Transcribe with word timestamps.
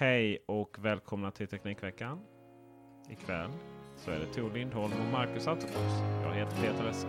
Hej 0.00 0.38
och 0.46 0.76
välkomna 0.78 1.30
till 1.30 1.48
Teknikveckan. 1.48 2.20
Ikväll 3.10 3.50
så 3.96 4.10
är 4.10 4.18
det 4.18 4.26
Tor 4.26 4.50
Lindholm 4.50 4.92
och 4.92 5.12
Marcus 5.12 5.46
Attefors. 5.46 5.92
Jag 6.22 6.34
heter 6.34 6.56
Peter 6.56 6.88
Esse. 6.88 7.08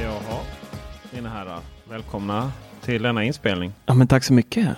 Jaha, 0.00 0.44
mina 1.12 1.28
herrar. 1.28 1.60
Välkomna 1.88 2.52
till 2.84 3.02
denna 3.02 3.24
inspelning. 3.24 3.72
Ja, 3.86 3.94
men 3.94 4.06
tack 4.06 4.24
så 4.24 4.32
mycket. 4.32 4.68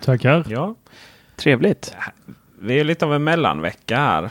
Tackar. 0.00 0.44
Ja, 0.48 0.74
Trevligt. 1.36 1.96
vi 2.60 2.80
är 2.80 2.84
lite 2.84 3.04
av 3.04 3.14
en 3.14 3.24
mellanvecka 3.24 3.96
här. 3.96 4.22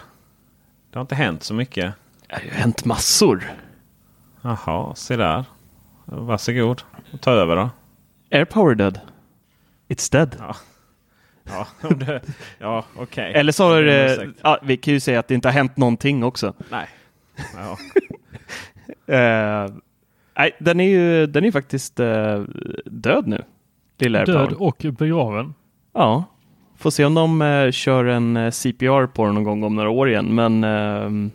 Det 0.91 0.97
har 0.97 1.01
inte 1.01 1.15
hänt 1.15 1.43
så 1.43 1.53
mycket. 1.53 1.93
Det 2.27 2.35
har 2.35 2.41
ju 2.41 2.49
hänt 2.49 2.85
massor. 2.85 3.51
Jaha, 4.41 4.95
se 4.95 5.15
där. 5.15 5.45
Varsågod. 6.05 6.81
Ta 7.19 7.31
över 7.31 7.55
då. 7.55 7.69
Airpower 8.31 8.75
dead. 8.75 8.99
It's 9.87 10.11
dead. 10.11 10.35
Ja, 10.39 10.55
ja, 11.43 11.67
det- 11.89 12.21
ja 12.59 12.85
okej. 12.95 13.33
Eller 13.33 13.51
så 13.51 13.63
har 13.69 13.81
det, 13.81 14.29
ja, 14.41 14.59
vi 14.63 14.77
kan 14.77 14.93
ju 14.93 14.99
säga 14.99 15.19
att 15.19 15.27
det 15.27 15.33
inte 15.33 15.47
har 15.47 15.53
hänt 15.53 15.77
någonting 15.77 16.23
också. 16.23 16.53
Nej. 16.69 16.87
Ja. 17.55 17.77
Eh, 19.07 19.67
nej, 20.37 20.51
den 20.59 20.79
är 20.79 20.89
ju 20.89 21.25
den 21.27 21.45
är 21.45 21.51
faktiskt 21.51 21.99
eh, 21.99 22.43
död 22.85 23.27
nu. 23.27 23.43
Lilla 23.99 24.19
Airpower. 24.19 24.39
Död 24.39 24.53
och 24.53 24.85
begraven. 24.97 25.53
Ja. 25.93 26.23
Får 26.77 26.89
se 26.89 27.05
om 27.05 27.13
de 27.13 27.41
eh, 27.41 27.71
kör 27.71 28.05
en 28.05 28.37
eh, 28.37 28.51
CPR 28.51 29.05
på 29.05 29.25
den 29.25 29.35
någon 29.35 29.43
gång 29.43 29.63
om 29.63 29.75
några 29.75 29.89
år 29.89 30.09
igen. 30.09 30.35
Men 30.35 30.63
eh, 30.63 31.31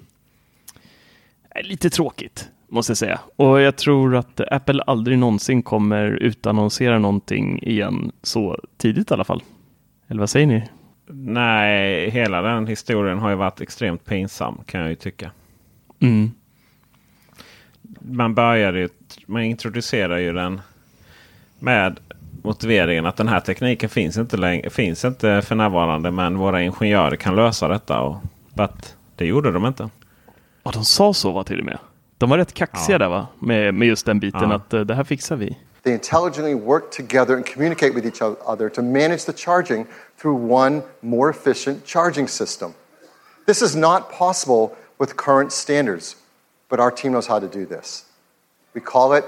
är 1.51 1.62
lite 1.62 1.91
tråkigt 1.91 2.51
måste 2.69 2.91
jag 2.91 2.99
säga. 2.99 3.21
Och 3.37 3.61
jag 3.61 3.77
tror 3.77 4.17
att 4.17 4.41
Apple 4.41 4.83
aldrig 4.83 5.19
någonsin 5.19 5.63
kommer 5.63 6.07
utannonsera 6.07 6.99
någonting 6.99 7.63
igen 7.63 8.13
så 8.23 8.59
tidigt 8.77 9.11
i 9.11 9.15
alla 9.15 9.25
fall. 9.25 9.43
Eller 10.09 10.21
vad 10.21 10.31
säger 10.31 10.47
ni? 10.47 10.65
Nej, 11.09 12.11
hela 12.11 12.43
den 12.43 12.67
historien 12.67 13.19
har 13.19 13.31
ju 13.31 13.37
varit 13.37 13.61
extremt 13.61 14.05
pinsam 14.05 14.61
kan 14.67 14.81
jag 14.81 14.91
ju 14.91 14.97
tycka. 14.97 15.31
Mm. 16.01 16.31
Man 18.01 18.34
började 18.34 18.79
ju, 18.79 18.89
man 19.27 19.43
introducerar 19.43 20.19
ju 20.19 20.33
den 20.33 20.61
med 21.59 22.01
motiveringen 22.43 23.07
att 23.07 23.17
den 23.17 23.29
här 23.29 23.41
tekniken 23.41 23.89
finns 23.89 24.17
inte, 24.17 24.37
längre, 24.37 24.71
finns 24.71 25.05
inte 25.05 25.43
för 25.43 25.55
närvarande. 25.55 26.11
Men 26.11 26.39
våra 26.39 26.62
ingenjörer 26.62 27.17
kan 27.17 27.37
lösa 27.37 27.69
detta. 27.69 28.01
Och, 28.01 28.17
but, 28.55 28.97
det 29.17 29.27
gjorde 29.27 29.53
de 29.53 29.67
inte. 29.67 29.91
Ja, 30.62 30.71
de 30.75 30.84
sa 30.84 31.15
så 31.15 31.33
va 31.33 31.45
till 31.45 31.59
och 31.59 31.65
med. 31.65 31.79
De 32.19 32.31
var 32.31 32.39
rätt 32.39 32.55
kaxiga 32.55 32.95
Ja. 32.95 32.99
där 32.99 33.09
va? 33.09 33.27
Med, 33.39 33.75
med 33.75 33.89
just 33.89 34.07
den 34.07 34.21
biten 34.21 34.51
Ja. 34.51 34.57
att 34.57 34.73
eh, 34.75 34.81
det 34.81 34.95
här 34.95 35.05
fixar 35.05 35.37
vi. 35.37 35.59
They 35.83 35.93
intelligently 35.93 36.55
work 36.55 36.91
together 36.91 37.34
and 37.34 37.47
communicate 37.55 37.91
with 37.95 38.07
each 38.07 38.23
other 38.47 38.69
to 38.69 38.83
manage 38.83 39.19
the 39.27 39.33
charging 39.33 39.87
through 40.23 40.53
one 40.53 40.83
more 41.01 41.31
efficient 41.31 41.87
charging 41.87 42.28
system. 42.28 42.71
This 43.47 43.63
is 43.63 43.75
not 43.77 44.03
possible 44.19 44.69
with 45.01 45.15
current 45.17 45.53
standards, 45.53 46.17
but 46.69 46.81
our 46.81 46.91
team 46.91 47.12
knows 47.12 47.27
how 47.27 47.38
to 47.38 47.49
do 47.49 47.66
this. 47.66 48.06
We 48.75 48.81
call 48.81 49.12
it 49.12 49.25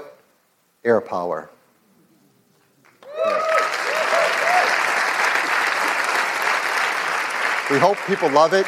air 0.83 1.01
power. 1.01 1.49
We 7.71 7.77
hope 7.77 7.97
people 8.07 8.29
love 8.31 8.53
it, 8.53 8.65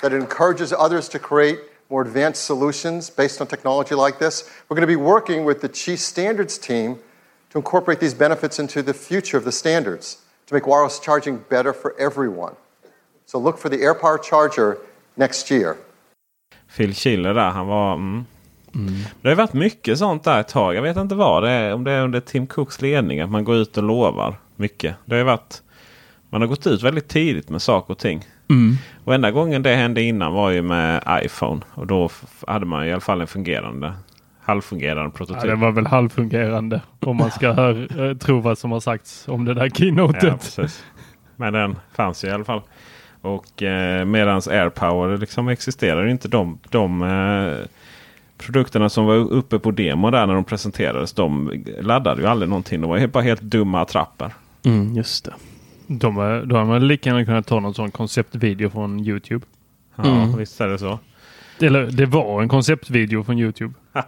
that 0.00 0.12
it 0.12 0.16
encourages 0.16 0.72
others 0.72 1.08
to 1.10 1.20
create 1.20 1.60
more 1.88 2.02
advanced 2.02 2.44
solutions 2.44 3.08
based 3.08 3.40
on 3.40 3.46
technology 3.46 3.94
like 3.94 4.18
this. 4.18 4.50
We're 4.68 4.74
going 4.74 4.80
to 4.80 4.86
be 4.88 4.96
working 4.96 5.44
with 5.44 5.60
the 5.60 5.68
Chief 5.68 6.00
Standards 6.00 6.58
team 6.58 6.98
to 7.50 7.58
incorporate 7.58 8.00
these 8.00 8.14
benefits 8.14 8.58
into 8.58 8.82
the 8.82 8.94
future 8.94 9.36
of 9.36 9.44
the 9.44 9.52
standards 9.52 10.22
to 10.46 10.54
make 10.54 10.66
wireless 10.66 10.98
charging 10.98 11.38
better 11.38 11.72
for 11.72 11.94
everyone. 12.00 12.56
So 13.26 13.38
look 13.38 13.58
for 13.58 13.68
the 13.68 13.76
AirPower 13.76 14.20
charger 14.20 14.78
next 15.16 15.50
year. 15.50 15.78
Phil 16.76 16.94
Schiller 16.94 17.34
där, 17.34 17.50
han 17.50 17.66
var... 17.66 17.94
Mm. 17.94 18.24
Det 19.22 19.28
har 19.28 19.36
varit 19.36 19.52
mycket 19.52 19.98
sånt 19.98 20.24
där 20.24 20.40
ett 20.40 20.48
tag. 20.48 20.74
Jag 20.74 20.82
vet 20.82 20.96
inte 20.96 21.14
vad 21.14 21.42
det 21.42 21.50
är. 21.50 21.74
Om 21.74 21.84
det 21.84 21.92
är 21.92 22.02
under 22.02 22.20
Tim 22.20 22.46
Cooks 22.46 22.82
ledning. 22.82 23.20
Att 23.20 23.30
man 23.30 23.44
går 23.44 23.56
ut 23.56 23.76
och 23.76 23.82
lovar 23.82 24.34
mycket. 24.56 24.96
Det 25.04 25.16
har 25.16 25.24
varit... 25.24 25.62
Man 26.30 26.40
har 26.40 26.48
gått 26.48 26.66
ut 26.66 26.82
väldigt 26.82 27.08
tidigt 27.08 27.48
med 27.50 27.62
saker 27.62 27.92
och 27.94 27.98
ting. 27.98 28.24
Och 29.04 29.14
enda 29.14 29.30
gången 29.30 29.62
det 29.62 29.74
hände 29.74 30.02
innan 30.02 30.32
var 30.32 30.50
ju 30.50 30.62
med 30.62 31.20
iPhone. 31.24 31.60
Och 31.74 31.86
då 31.86 32.08
hade 32.46 32.66
man 32.66 32.86
i 32.86 32.92
alla 32.92 33.00
fall 33.00 33.20
en 33.20 33.26
fungerande, 33.26 33.92
halvfungerande 34.42 35.02
Ja, 35.02 35.10
prototyp. 35.16 35.42
det 35.42 35.54
var 35.54 35.70
väl 35.70 35.86
halvfungerande 35.86 36.80
om 37.00 37.16
man 37.16 37.30
ska 37.30 37.52
hör, 37.52 38.00
eh, 38.10 38.16
tro 38.16 38.40
vad 38.40 38.58
som 38.58 38.72
har 38.72 38.80
sagts 38.80 39.28
om 39.28 39.44
det 39.44 39.54
där 39.54 39.62
Ja, 39.64 39.70
keynotet. 39.70 40.22
precis. 40.40 40.84
Men 41.36 41.52
den 41.52 41.76
fanns 41.94 42.24
ju 42.24 42.28
i 42.28 42.30
alla 42.30 42.44
fall. 42.44 42.62
Och 43.22 43.62
eh, 43.62 44.04
medans 44.04 44.48
AirPower 44.48 45.16
liksom 45.18 45.48
existerar 45.48 46.06
inte 46.06 46.28
de, 46.28 46.58
de 46.70 47.02
eh, 47.02 47.66
produkterna 48.38 48.88
som 48.88 49.06
var 49.06 49.14
uppe 49.14 49.58
på 49.58 49.70
demo 49.70 50.10
där 50.10 50.26
när 50.26 50.34
de 50.34 50.44
presenterades. 50.44 51.12
De 51.12 51.62
laddade 51.80 52.20
ju 52.22 52.28
aldrig 52.28 52.48
någonting. 52.48 52.80
De 52.80 52.90
var 52.90 52.98
helt, 52.98 53.12
bara 53.12 53.24
helt 53.24 53.40
dumma 53.42 53.80
attrapper. 53.80 54.30
Mm, 54.64 54.94
just 54.96 55.24
det. 55.24 55.32
De, 55.86 56.18
är- 56.18 56.44
då 56.44 56.56
har 56.56 56.64
man 56.64 56.86
lika 56.88 57.10
gärna 57.10 57.24
kunnat 57.24 57.46
ta 57.46 57.60
någon 57.60 57.74
sån 57.74 57.90
konceptvideo 57.90 58.70
från 58.70 59.00
Youtube. 59.00 59.46
Ja, 59.96 60.04
Mm. 60.22 60.36
visst 60.38 60.60
är 60.60 60.68
det 60.68 60.78
så. 60.78 60.98
Eller 61.60 61.86
det 61.86 62.06
var 62.06 62.42
en 62.42 62.48
konceptvideo 62.48 63.24
från 63.24 63.38
Youtube. 63.38 63.74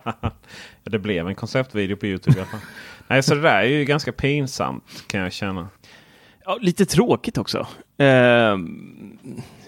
Ja, 0.85 0.91
det 0.91 0.99
blev 0.99 1.29
en 1.29 1.35
konceptvideo 1.35 1.97
på 1.97 2.07
Youtube 2.07 2.37
i 2.37 2.41
alla 2.41 2.51
fall. 2.51 2.61
Nej, 3.09 3.23
så 3.23 3.35
det 3.35 3.41
där 3.41 3.59
är 3.63 3.69
ju 3.69 3.85
ganska 3.85 4.13
pinsamt 4.13 4.85
kan 5.07 5.21
jag 5.21 5.33
känna. 5.33 5.69
Ja, 6.47 6.59
lite 6.61 6.87
tråkigt 6.87 7.39
också. 7.39 7.67
Eh, 7.97 8.59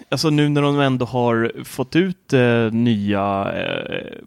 alltså 0.09 0.29
nu 0.29 0.49
när 0.49 0.61
de 0.61 0.79
ändå 0.79 1.05
har 1.05 1.63
fått 1.63 1.95
ut 1.95 2.33
eh, 2.33 2.71
nya 2.71 3.51
eh, 3.55 4.23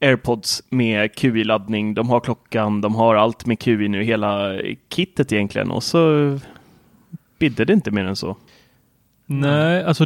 AirPods 0.00 0.62
med 0.68 1.10
QI-laddning. 1.14 1.94
De 1.94 2.08
har 2.08 2.20
klockan, 2.20 2.80
de 2.80 2.94
har 2.94 3.14
allt 3.14 3.46
med 3.46 3.58
QI 3.58 3.88
nu, 3.88 4.02
hela 4.02 4.60
kittet 4.88 5.32
egentligen. 5.32 5.70
Och 5.70 5.82
så 5.82 6.38
bidde 7.38 7.64
det 7.64 7.72
inte 7.72 7.90
mer 7.90 8.04
än 8.04 8.16
så. 8.16 8.36
Nej, 9.26 9.84
alltså 9.84 10.04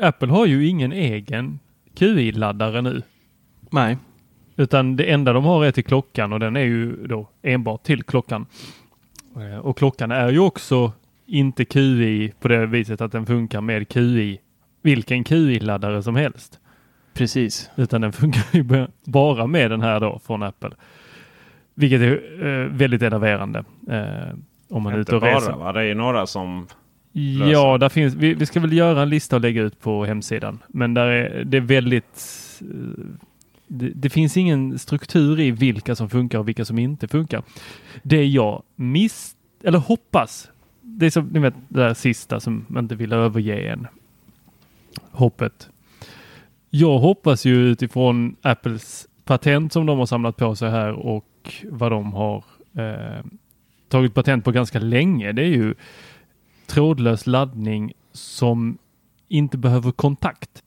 Apple 0.00 0.28
har 0.28 0.46
ju 0.46 0.66
ingen 0.66 0.92
egen 0.92 1.58
QI-laddare 1.94 2.82
nu. 2.82 3.02
Nej. 3.70 3.96
Utan 4.56 4.96
det 4.96 5.04
enda 5.04 5.32
de 5.32 5.44
har 5.44 5.64
är 5.64 5.72
till 5.72 5.84
klockan 5.84 6.32
och 6.32 6.40
den 6.40 6.56
är 6.56 6.64
ju 6.64 7.06
då 7.06 7.28
enbart 7.42 7.82
till 7.82 8.02
klockan. 8.02 8.46
Eh, 9.36 9.58
Och 9.58 9.78
klockan 9.78 10.10
är 10.10 10.28
ju 10.28 10.38
också 10.38 10.92
inte 11.26 11.64
QI 11.64 12.32
på 12.40 12.48
det 12.48 12.66
viset 12.66 13.00
att 13.00 13.12
den 13.12 13.26
funkar 13.26 13.60
med 13.60 13.88
QI, 13.88 14.40
vilken 14.82 15.24
QI-laddare 15.24 16.02
som 16.02 16.16
helst. 16.16 16.58
Precis. 17.14 17.70
Utan 17.76 18.00
den 18.00 18.12
funkar 18.12 18.42
ju 18.52 18.62
ba- 18.62 18.86
bara 19.04 19.46
med 19.46 19.70
den 19.70 19.80
här 19.80 20.00
då 20.00 20.20
från 20.26 20.42
Apple. 20.42 20.70
Vilket 21.74 22.00
är 22.00 22.46
eh, 22.46 22.66
väldigt 22.68 23.02
enerverande 23.02 23.64
eh, 23.90 24.36
om 24.70 24.82
man 24.82 24.92
är 24.94 24.98
ute 24.98 25.16
och 25.16 25.22
reser. 25.22 25.46
bara, 25.52 25.56
va? 25.58 25.72
Det 25.72 25.80
är 25.80 25.84
ju 25.84 25.94
några 25.94 26.26
som... 26.26 26.66
löser. 27.12 27.52
Ja, 27.52 27.78
där 27.78 27.88
finns, 27.88 28.14
vi, 28.14 28.34
vi 28.34 28.46
ska 28.46 28.60
väl 28.60 28.72
göra 28.72 29.02
en 29.02 29.08
lista 29.08 29.36
och 29.36 29.42
lägga 29.42 29.62
ut 29.62 29.80
på 29.80 30.04
hemsidan. 30.04 30.58
Men 30.68 30.94
där 30.94 31.06
är, 31.06 31.44
det 31.44 31.56
är 31.56 31.60
väldigt... 31.60 32.26
eh, 32.60 33.04
det, 33.72 33.92
det 33.94 34.10
finns 34.10 34.36
ingen 34.36 34.78
struktur 34.78 35.40
i 35.40 35.50
vilka 35.50 35.94
som 35.94 36.10
funkar 36.10 36.38
och 36.38 36.48
vilka 36.48 36.64
som 36.64 36.78
inte 36.78 37.08
funkar. 37.08 37.42
Det 38.02 38.26
jag 38.26 38.62
miss... 38.76 39.36
Eller 39.62 39.78
hoppas. 39.78 40.50
Det 40.80 41.06
är 41.06 41.10
som 41.10 41.26
ni 41.26 41.38
vet 41.38 41.54
det 41.68 41.80
där 41.80 41.94
sista 41.94 42.40
som 42.40 42.64
man 42.68 42.84
inte 42.84 42.94
vill 42.94 43.12
överge 43.12 43.72
en. 43.72 43.86
Hoppet. 45.10 45.68
Jag 46.70 46.98
hoppas 46.98 47.44
ju 47.44 47.54
utifrån 47.54 48.36
Apples 48.42 49.08
patent 49.24 49.72
som 49.72 49.86
de 49.86 49.98
har 49.98 50.06
samlat 50.06 50.36
på 50.36 50.56
sig 50.56 50.70
här 50.70 50.92
och 50.92 51.54
vad 51.64 51.92
de 51.92 52.12
har 52.12 52.44
eh, 52.74 53.24
tagit 53.88 54.14
patent 54.14 54.44
på 54.44 54.52
ganska 54.52 54.78
länge. 54.78 55.32
Det 55.32 55.42
är 55.42 55.46
ju 55.46 55.74
trådlös 56.66 57.26
laddning 57.26 57.92
som 58.12 58.78
inte 59.28 59.58
behöver 59.58 59.92
kontakt. 59.92 60.62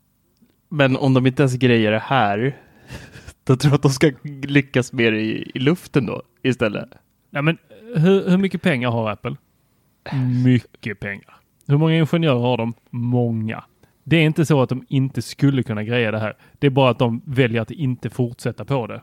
Men 0.69 0.97
om 0.97 1.13
de 1.13 1.27
inte 1.27 1.41
ens 1.43 1.55
grejer 1.55 1.91
det 1.91 2.03
här, 2.05 2.57
då 3.43 3.55
tror 3.55 3.71
jag 3.71 3.75
att 3.75 3.81
de 3.81 3.91
ska 3.91 4.11
lyckas 4.43 4.91
det 4.91 5.03
i, 5.03 5.51
i 5.55 5.59
luften 5.59 6.05
då 6.05 6.21
istället. 6.43 6.89
Ja, 7.29 7.41
men 7.41 7.57
hur, 7.95 8.29
hur 8.29 8.37
mycket 8.37 8.61
pengar 8.61 8.89
har 8.91 9.09
Apple? 9.09 9.35
Mycket 10.45 10.99
pengar. 10.99 11.35
Hur 11.67 11.77
många 11.77 11.95
ingenjörer 11.97 12.39
har 12.39 12.57
de? 12.57 12.73
Många. 12.89 13.63
Det 14.03 14.15
är 14.17 14.21
inte 14.21 14.45
så 14.45 14.61
att 14.61 14.69
de 14.69 14.85
inte 14.89 15.21
skulle 15.21 15.63
kunna 15.63 15.83
greja 15.83 16.11
det 16.11 16.19
här. 16.19 16.33
Det 16.59 16.67
är 16.67 16.71
bara 16.71 16.89
att 16.91 16.99
de 16.99 17.21
väljer 17.25 17.61
att 17.61 17.71
inte 17.71 18.09
fortsätta 18.09 18.65
på 18.65 18.87
det. 18.87 19.01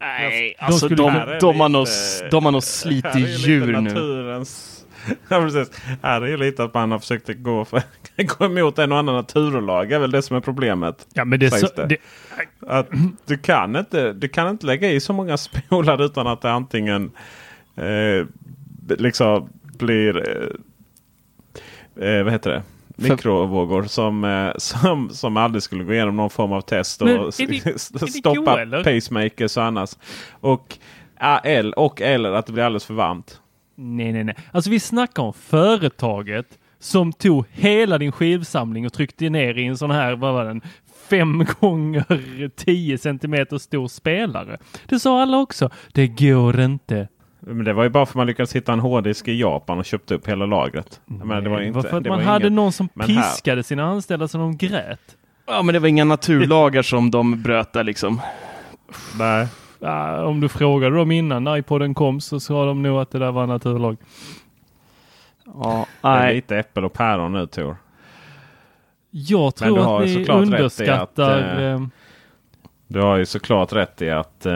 Nej, 0.00 0.54
De 0.58 0.64
alltså 0.64 0.86
skulle- 0.86 0.96
de, 0.96 1.08
är 1.10 1.40
de, 1.40 1.60
har 1.60 1.68
nog, 1.68 1.86
de 2.30 2.44
har 2.44 2.52
nog 2.52 2.62
slitit 2.62 3.46
djur 3.48 3.66
nu. 3.66 3.72
naturens... 3.80 4.79
Ja, 5.28 5.40
precis. 5.40 5.70
Här 6.02 6.20
är 6.22 6.26
ju 6.26 6.36
lite 6.36 6.64
att 6.64 6.74
man 6.74 6.90
har 6.90 6.98
försökt 6.98 7.28
gå, 7.36 7.64
för, 7.64 7.82
gå 8.38 8.44
emot 8.44 8.78
en 8.78 8.92
och 8.92 8.98
annan 8.98 9.14
naturlag. 9.14 9.92
är 9.92 9.98
väl 9.98 10.10
det 10.10 10.22
som 10.22 10.36
är 10.36 10.40
problemet. 10.40 11.06
Ja, 11.14 11.24
men 11.24 11.40
det 11.40 11.50
så, 11.50 11.66
det. 11.76 11.86
det, 11.86 11.96
Att 12.66 12.88
du, 13.26 13.38
kan 13.38 13.76
inte, 13.76 14.12
du 14.12 14.28
kan 14.28 14.48
inte 14.48 14.66
lägga 14.66 14.90
i 14.90 15.00
så 15.00 15.12
många 15.12 15.36
spolar 15.36 16.02
utan 16.04 16.26
att 16.26 16.40
det 16.42 16.50
antingen 16.52 17.10
eh, 17.76 18.26
liksom 18.98 19.48
blir... 19.78 20.16
Eh, 22.00 22.08
eh, 22.08 22.22
vad 22.24 22.32
heter 22.32 22.50
det? 22.50 22.62
Mikrovågor 22.96 23.82
som, 23.84 24.24
eh, 24.24 24.52
som, 24.56 25.10
som 25.10 25.36
aldrig 25.36 25.62
skulle 25.62 25.84
gå 25.84 25.92
igenom 25.92 26.16
någon 26.16 26.30
form 26.30 26.52
av 26.52 26.60
test. 26.60 27.02
Och 27.02 27.08
det- 27.08 27.64
det 27.64 27.78
stoppa 28.12 28.56
pacemakers 28.84 29.56
och 29.56 29.64
annat. 29.64 29.98
Och, 30.40 30.78
ja, 31.20 31.40
el- 31.44 31.72
och 31.72 32.00
eller 32.00 32.32
att 32.32 32.46
det 32.46 32.52
blir 32.52 32.64
alldeles 32.64 32.84
för 32.84 32.94
varmt. 32.94 33.40
Nej, 33.82 34.12
nej, 34.12 34.24
nej. 34.24 34.36
Alltså 34.52 34.70
vi 34.70 34.80
snackar 34.80 35.22
om 35.22 35.32
företaget 35.32 36.46
som 36.78 37.12
tog 37.12 37.44
hela 37.50 37.98
din 37.98 38.12
skivsamling 38.12 38.86
och 38.86 38.92
tryckte 38.92 39.30
ner 39.30 39.58
i 39.58 39.64
en 39.66 39.76
sån 39.76 39.90
här, 39.90 40.16
vad 40.16 40.34
var 40.34 40.44
den, 40.44 40.60
fem 41.10 41.44
gånger 41.60 42.48
10 42.56 42.98
centimeter 42.98 43.58
stor 43.58 43.88
spelare. 43.88 44.58
Det 44.86 44.98
sa 44.98 45.22
alla 45.22 45.38
också. 45.38 45.70
Det 45.92 46.06
går 46.06 46.60
inte. 46.60 47.08
Men 47.40 47.64
det 47.64 47.72
var 47.72 47.82
ju 47.82 47.88
bara 47.88 48.06
för 48.06 48.12
att 48.12 48.16
man 48.16 48.26
lyckades 48.26 48.56
hitta 48.56 48.72
en 48.72 48.80
hårddisk 48.80 49.28
i 49.28 49.40
Japan 49.40 49.78
och 49.78 49.84
köpte 49.84 50.14
upp 50.14 50.28
hela 50.28 50.46
lagret. 50.46 51.00
Jag 51.06 51.26
menar, 51.26 51.40
det 51.40 51.50
var 51.50 51.56
Nej, 51.58 51.66
inte, 51.68 51.82
för 51.82 51.96
att 51.96 52.04
det 52.04 52.10
man 52.10 52.18
var 52.18 52.24
hade 52.26 52.44
inget- 52.46 52.52
någon 52.52 52.72
som 52.72 52.88
men 52.94 53.10
här- 53.10 53.22
piskade 53.22 53.62
sina 53.62 53.84
anställda 53.84 54.28
så 54.28 54.38
de 54.38 54.56
grät. 54.56 55.16
Ja, 55.46 55.62
men 55.62 55.72
det 55.72 55.78
var 55.78 55.88
inga 55.88 56.04
naturlagar 56.04 56.82
som 56.82 57.10
de 57.10 57.42
bröt 57.42 57.72
där 57.72 57.84
liksom. 57.84 58.20
Nej. 59.18 59.46
Om 60.26 60.40
du 60.40 60.48
frågade 60.48 60.96
dem 60.96 61.10
innan 61.10 61.56
iPoden 61.58 61.94
kom 61.94 62.20
så 62.20 62.40
sa 62.40 62.64
de 62.66 62.82
nog 62.82 63.00
att 63.00 63.10
det 63.10 63.18
där 63.18 63.32
var 63.32 63.46
naturlag. 63.46 63.96
Ja, 65.44 65.86
Det 66.02 66.08
är 66.08 66.20
nej. 66.20 66.34
lite 66.34 66.56
äpple 66.58 66.82
och 66.86 66.92
päron 66.92 67.32
nu 67.32 67.46
Tor. 67.46 67.76
Jag 69.10 69.52
Men 69.60 69.68
du 69.68 69.74
tror 69.74 69.84
har 69.84 70.00
att 70.02 70.06
ni 70.08 70.12
i 70.20 70.22
att, 70.22 70.28
underskattar... 70.30 71.38
eh, 71.62 71.72
eh, 71.72 71.80
Du 72.86 73.00
har 73.00 73.16
ju 73.16 73.26
såklart 73.26 73.72
rätt 73.72 74.02
i 74.02 74.10
att 74.10 74.46
eh, 74.46 74.52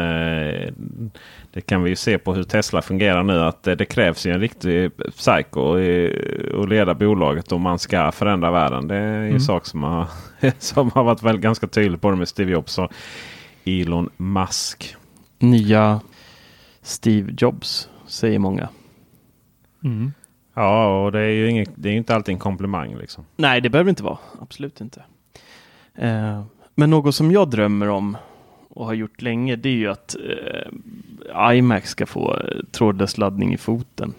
det 1.53 1.61
kan 1.67 1.83
vi 1.83 1.91
ju 1.91 1.97
se 1.97 2.19
på 2.19 2.35
hur 2.35 2.43
Tesla 2.43 2.83
fungerar 2.83 3.23
nu. 3.23 3.41
Att 3.41 3.67
eh, 3.67 3.77
det 3.77 3.85
krävs 3.85 4.27
ju 4.27 4.33
en 4.33 4.41
riktig 4.41 4.91
psycho 5.17 5.75
att 6.63 6.69
leda 6.69 6.95
bolaget 6.95 7.53
om 7.53 7.61
man 7.63 7.79
ska 7.79 8.13
förändra 8.13 8.51
världen. 8.51 8.89
Det 8.89 8.97
är 8.97 9.19
ju 9.19 9.25
en 9.25 9.27
Mm. 9.29 9.41
sak 9.41 9.67
som 9.67 9.83
har, 9.83 10.07
som 10.59 10.91
har 10.91 11.05
varit 11.05 11.23
väl 11.23 11.39
ganska 11.39 11.67
tydligt 11.67 12.01
både 12.01 12.17
med 12.17 12.29
Steve 12.29 12.53
Jobs 12.53 12.79
och 12.79 12.93
Elon 13.65 14.11
Musk. 14.17 14.97
Nya 15.39 16.01
Steve 16.83 17.33
Jobs, 17.39 17.89
säger 18.07 18.39
många. 18.39 18.69
mm. 19.85 20.13
Ja, 20.55 21.05
och 21.05 21.13
det 21.13 21.21
är 21.21 21.31
ju 21.31 21.51
inget, 21.51 21.71
det 21.75 21.89
är 21.89 21.93
inte 21.93 22.15
alltid 22.15 22.33
en 22.33 22.39
komplimang 22.39 22.97
liksom. 22.97 23.25
Nej, 23.37 23.61
det 23.61 23.71
behöver 23.71 23.85
det 23.85 23.91
inte 23.91 24.03
vara. 24.03 24.19
Absolut 24.41 24.81
inte. 24.81 25.03
Eh, 25.95 26.43
men 26.75 26.91
något 26.91 27.15
som 27.15 27.33
jag 27.33 27.51
drömmer 27.51 27.89
om 27.89 28.17
och 28.69 28.87
har 28.87 28.95
gjort 28.95 29.23
länge, 29.23 29.57
det 29.57 29.69
är 29.69 29.75
ju 29.75 29.91
att 29.91 30.17
eh, 30.17 31.57
iMac 31.57 31.87
ska 31.87 32.07
få 32.07 32.37
eh, 32.37 32.65
trådlös 32.71 33.19
laddning 33.19 33.55
i 33.55 33.57
foten. 33.57 34.15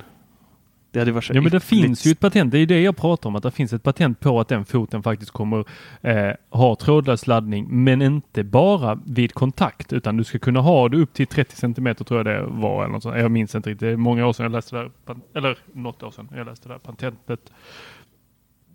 Det 0.95 1.01
hade 1.01 1.11
varit 1.11 1.23
så 1.23 1.33
Ja, 1.33 1.41
men 1.41 1.51
det 1.51 1.59
finns 1.59 2.05
ju 2.07 2.11
ett 2.11 2.19
patent. 2.19 2.51
Det 2.51 2.59
är 2.59 2.65
det 2.65 2.81
jag 2.81 2.97
pratar 2.97 3.29
om, 3.29 3.35
att 3.35 3.43
det 3.43 3.51
finns 3.51 3.73
ett 3.73 3.83
patent 3.83 4.19
på 4.19 4.39
att 4.39 4.47
den 4.47 4.65
foten 4.65 5.03
faktiskt 5.03 5.31
kommer 5.31 5.65
eh, 6.01 6.31
ha 6.49 6.75
trådlös 6.75 7.27
laddning, 7.27 7.67
men 7.69 8.01
inte 8.01 8.43
bara 8.43 8.99
vid 9.05 9.33
kontakt, 9.33 9.93
utan 9.93 10.17
du 10.17 10.23
ska 10.23 10.39
kunna 10.39 10.59
ha 10.61 10.89
det 10.89 10.97
upp 10.97 11.13
till 11.13 11.27
30 11.27 11.55
centimeter 11.55 12.05
tror 12.05 12.19
jag 12.19 12.25
det 12.25 12.45
var. 12.47 12.83
Eller 12.83 12.93
något 12.93 13.03
sånt. 13.03 13.17
Jag 13.17 13.31
minns 13.31 13.55
inte 13.55 13.69
riktigt. 13.69 13.79
Det 13.79 13.93
är 13.93 13.97
många 13.97 14.27
år 14.27 14.33
sedan 14.33 14.43
jag 14.43 14.51
läste 14.51 14.75
det 14.75 14.89
där, 15.05 15.15
eller 15.33 15.57
något 15.73 16.03
år 16.03 16.11
sedan 16.11 16.29
jag 16.35 16.45
läste 16.45 16.67
det 16.67 16.73
där 16.73 16.79
patentet. 16.79 17.39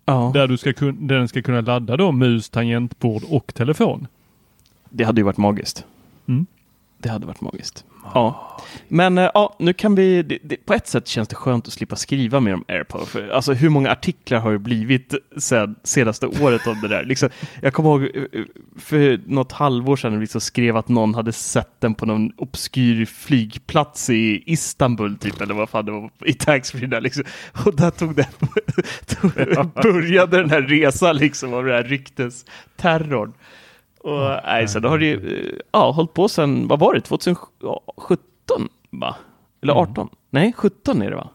Ja, 0.04 0.30
Där 0.34 0.46
du 0.48 0.56
ska 0.56 0.70
kun- 0.72 1.06
där 1.06 1.18
den 1.18 1.28
ska 1.28 1.42
kunna 1.42 1.60
ladda 1.60 1.96
då 1.96 2.12
mus, 2.12 2.48
tangentbord 2.50 3.22
och 3.30 3.54
telefon. 3.54 4.06
det 4.90 5.04
hade 5.04 5.20
ju 5.20 5.24
varit 5.24 5.36
magiskt. 5.36 5.84
Mm. 6.28 6.46
Det 7.02 7.08
hade 7.08 7.26
varit 7.26 7.40
magiskt. 7.40 7.84
Ja, 8.14 8.56
men 8.88 9.18
eh, 9.18 9.30
ja, 9.34 9.56
nu 9.58 9.72
kan 9.72 9.94
vi, 9.94 10.22
det, 10.22 10.38
det, 10.42 10.56
på 10.56 10.74
ett 10.74 10.88
sätt 10.88 11.08
känns 11.08 11.28
det 11.28 11.34
skönt 11.34 11.66
att 11.66 11.72
slippa 11.72 11.96
skriva 11.96 12.40
mer 12.40 12.54
om 12.54 12.64
AirPower. 12.68 13.04
För, 13.04 13.28
alltså 13.28 13.52
hur 13.52 13.68
många 13.68 13.90
artiklar 13.90 14.38
har 14.38 14.52
det 14.52 14.58
blivit 14.58 15.14
sen, 15.36 15.74
senaste 15.82 16.26
året 16.26 16.66
om 16.66 16.80
det 16.80 16.88
där? 16.88 17.04
Liksom, 17.04 17.28
jag 17.62 17.72
kommer 17.72 17.90
ihåg 17.90 18.02
eh, 18.02 18.42
för 18.78 19.20
något 19.26 19.52
halvår 19.52 19.96
sedan 19.96 20.20
liksom 20.20 20.40
skrev 20.40 20.76
att 20.76 20.88
någon 20.88 21.14
hade 21.14 21.32
sett 21.32 21.80
den 21.80 21.94
på 21.94 22.06
någon 22.06 22.32
obskyr 22.36 23.04
flygplats 23.04 24.10
i 24.10 24.42
Istanbul 24.46 25.16
typ, 25.18 25.40
eller 25.40 25.54
vad 25.54 25.68
fan 25.70 25.84
det 25.84 25.92
var, 25.92 26.10
i 26.24 26.32
taxfree 26.32 26.86
där 26.86 27.00
liksom. 27.00 27.24
Och 27.64 27.76
där 27.76 27.90
tog 27.90 28.16
det, 28.16 28.28
tog, 29.06 29.32
började 29.82 30.36
den 30.36 30.50
här 30.50 30.62
resan 30.62 31.16
liksom 31.16 31.54
av 31.54 31.64
den 31.64 31.74
här 31.74 31.82
ryktesterrorn. 31.82 33.32
Och 34.00 34.40
nej, 34.44 34.68
så 34.68 34.80
då 34.80 34.88
har 34.88 34.98
det 34.98 35.06
ju, 35.06 35.38
eh, 35.38 35.58
ja, 35.72 35.90
hållit 35.90 36.14
på 36.14 36.28
sedan, 36.28 36.68
vad 36.68 36.78
var 36.78 36.94
det, 36.94 37.00
2017 37.00 38.68
va? 38.90 39.16
Eller 39.62 39.72
18? 39.72 40.08
Nej, 40.30 40.52
17 40.52 41.02
är 41.02 41.10
det 41.10 41.16
va? 41.16 41.30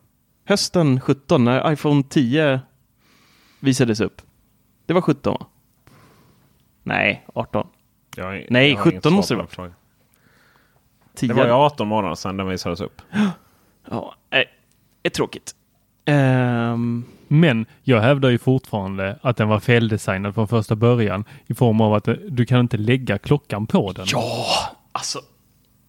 Hösten 0.46 1.02
17 1.02 1.46
när 1.46 1.72
iPhone 1.72 2.04
10 2.04 2.60
visades 3.60 4.00
upp. 4.02 4.22
Det 4.86 4.94
var 4.94 5.02
17 5.02 5.34
va? 5.40 5.46
Nej, 6.84 7.26
18. 7.34 7.68
Jag, 8.16 8.46
Nej, 8.50 8.70
jag 8.70 8.78
har 8.78 8.84
17 8.84 9.14
inget 9.14 9.26
svar 9.26 9.38
måste 9.38 9.62
det. 9.62 9.74
10. 11.16 11.28
Det 11.28 11.34
var 11.34 11.46
ju 11.46 11.52
18 11.52 11.88
månader 11.88 12.16
sedan 12.16 12.38
den 12.38 12.48
visades 12.48 12.82
upp. 12.82 13.02
Ja, 13.90 14.16
nej, 14.30 14.46
är 15.04 15.10
tråkigt. 15.10 15.56
Ehm, 16.06 17.06
Men 17.28 17.66
jag 17.84 18.02
hävdar 18.02 18.30
ju 18.30 18.38
fortfarande 18.38 19.20
att 19.22 19.38
den 19.38 19.48
var 19.48 19.60
feldesignad 19.60 20.36
från 20.36 20.48
första 20.48 20.76
början 20.76 21.26
i 21.48 21.54
form 21.54 21.82
av 21.82 21.94
att 21.94 22.08
eh, 22.08 22.14
du 22.14 22.46
kan 22.46 22.60
inte 22.60 22.78
lägga 22.78 23.18
klockan 23.18 23.68
på 23.68 23.92
den. 23.92 24.06
ja, 24.10 24.46
alltså. 24.92 25.20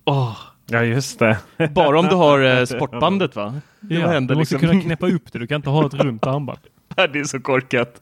Åh. 0.05 0.37
Ja, 0.67 0.83
just 0.85 1.19
det. 1.19 1.39
Bara 1.75 1.99
om 1.99 2.07
du 2.07 2.15
har 2.15 2.41
eh, 2.59 2.65
sportbandet 2.65 3.37
va? 3.37 3.55
Det 3.81 3.95
Ja, 3.95 4.09
händer 4.09 4.35
du 4.35 4.39
måste 4.39 4.55
liksom. 4.55 4.71
kunna 4.71 4.83
knäppa 4.83 5.07
upp 5.09 5.33
det. 5.33 5.39
Du 5.39 5.47
kan 5.47 5.57
inte 5.57 5.71
ha 5.71 5.87
ett 5.87 5.95
runt 5.95 6.27
armband. 6.27 6.59
det 6.95 7.19
är 7.19 7.25
så 7.25 7.41
korkat. 7.41 8.01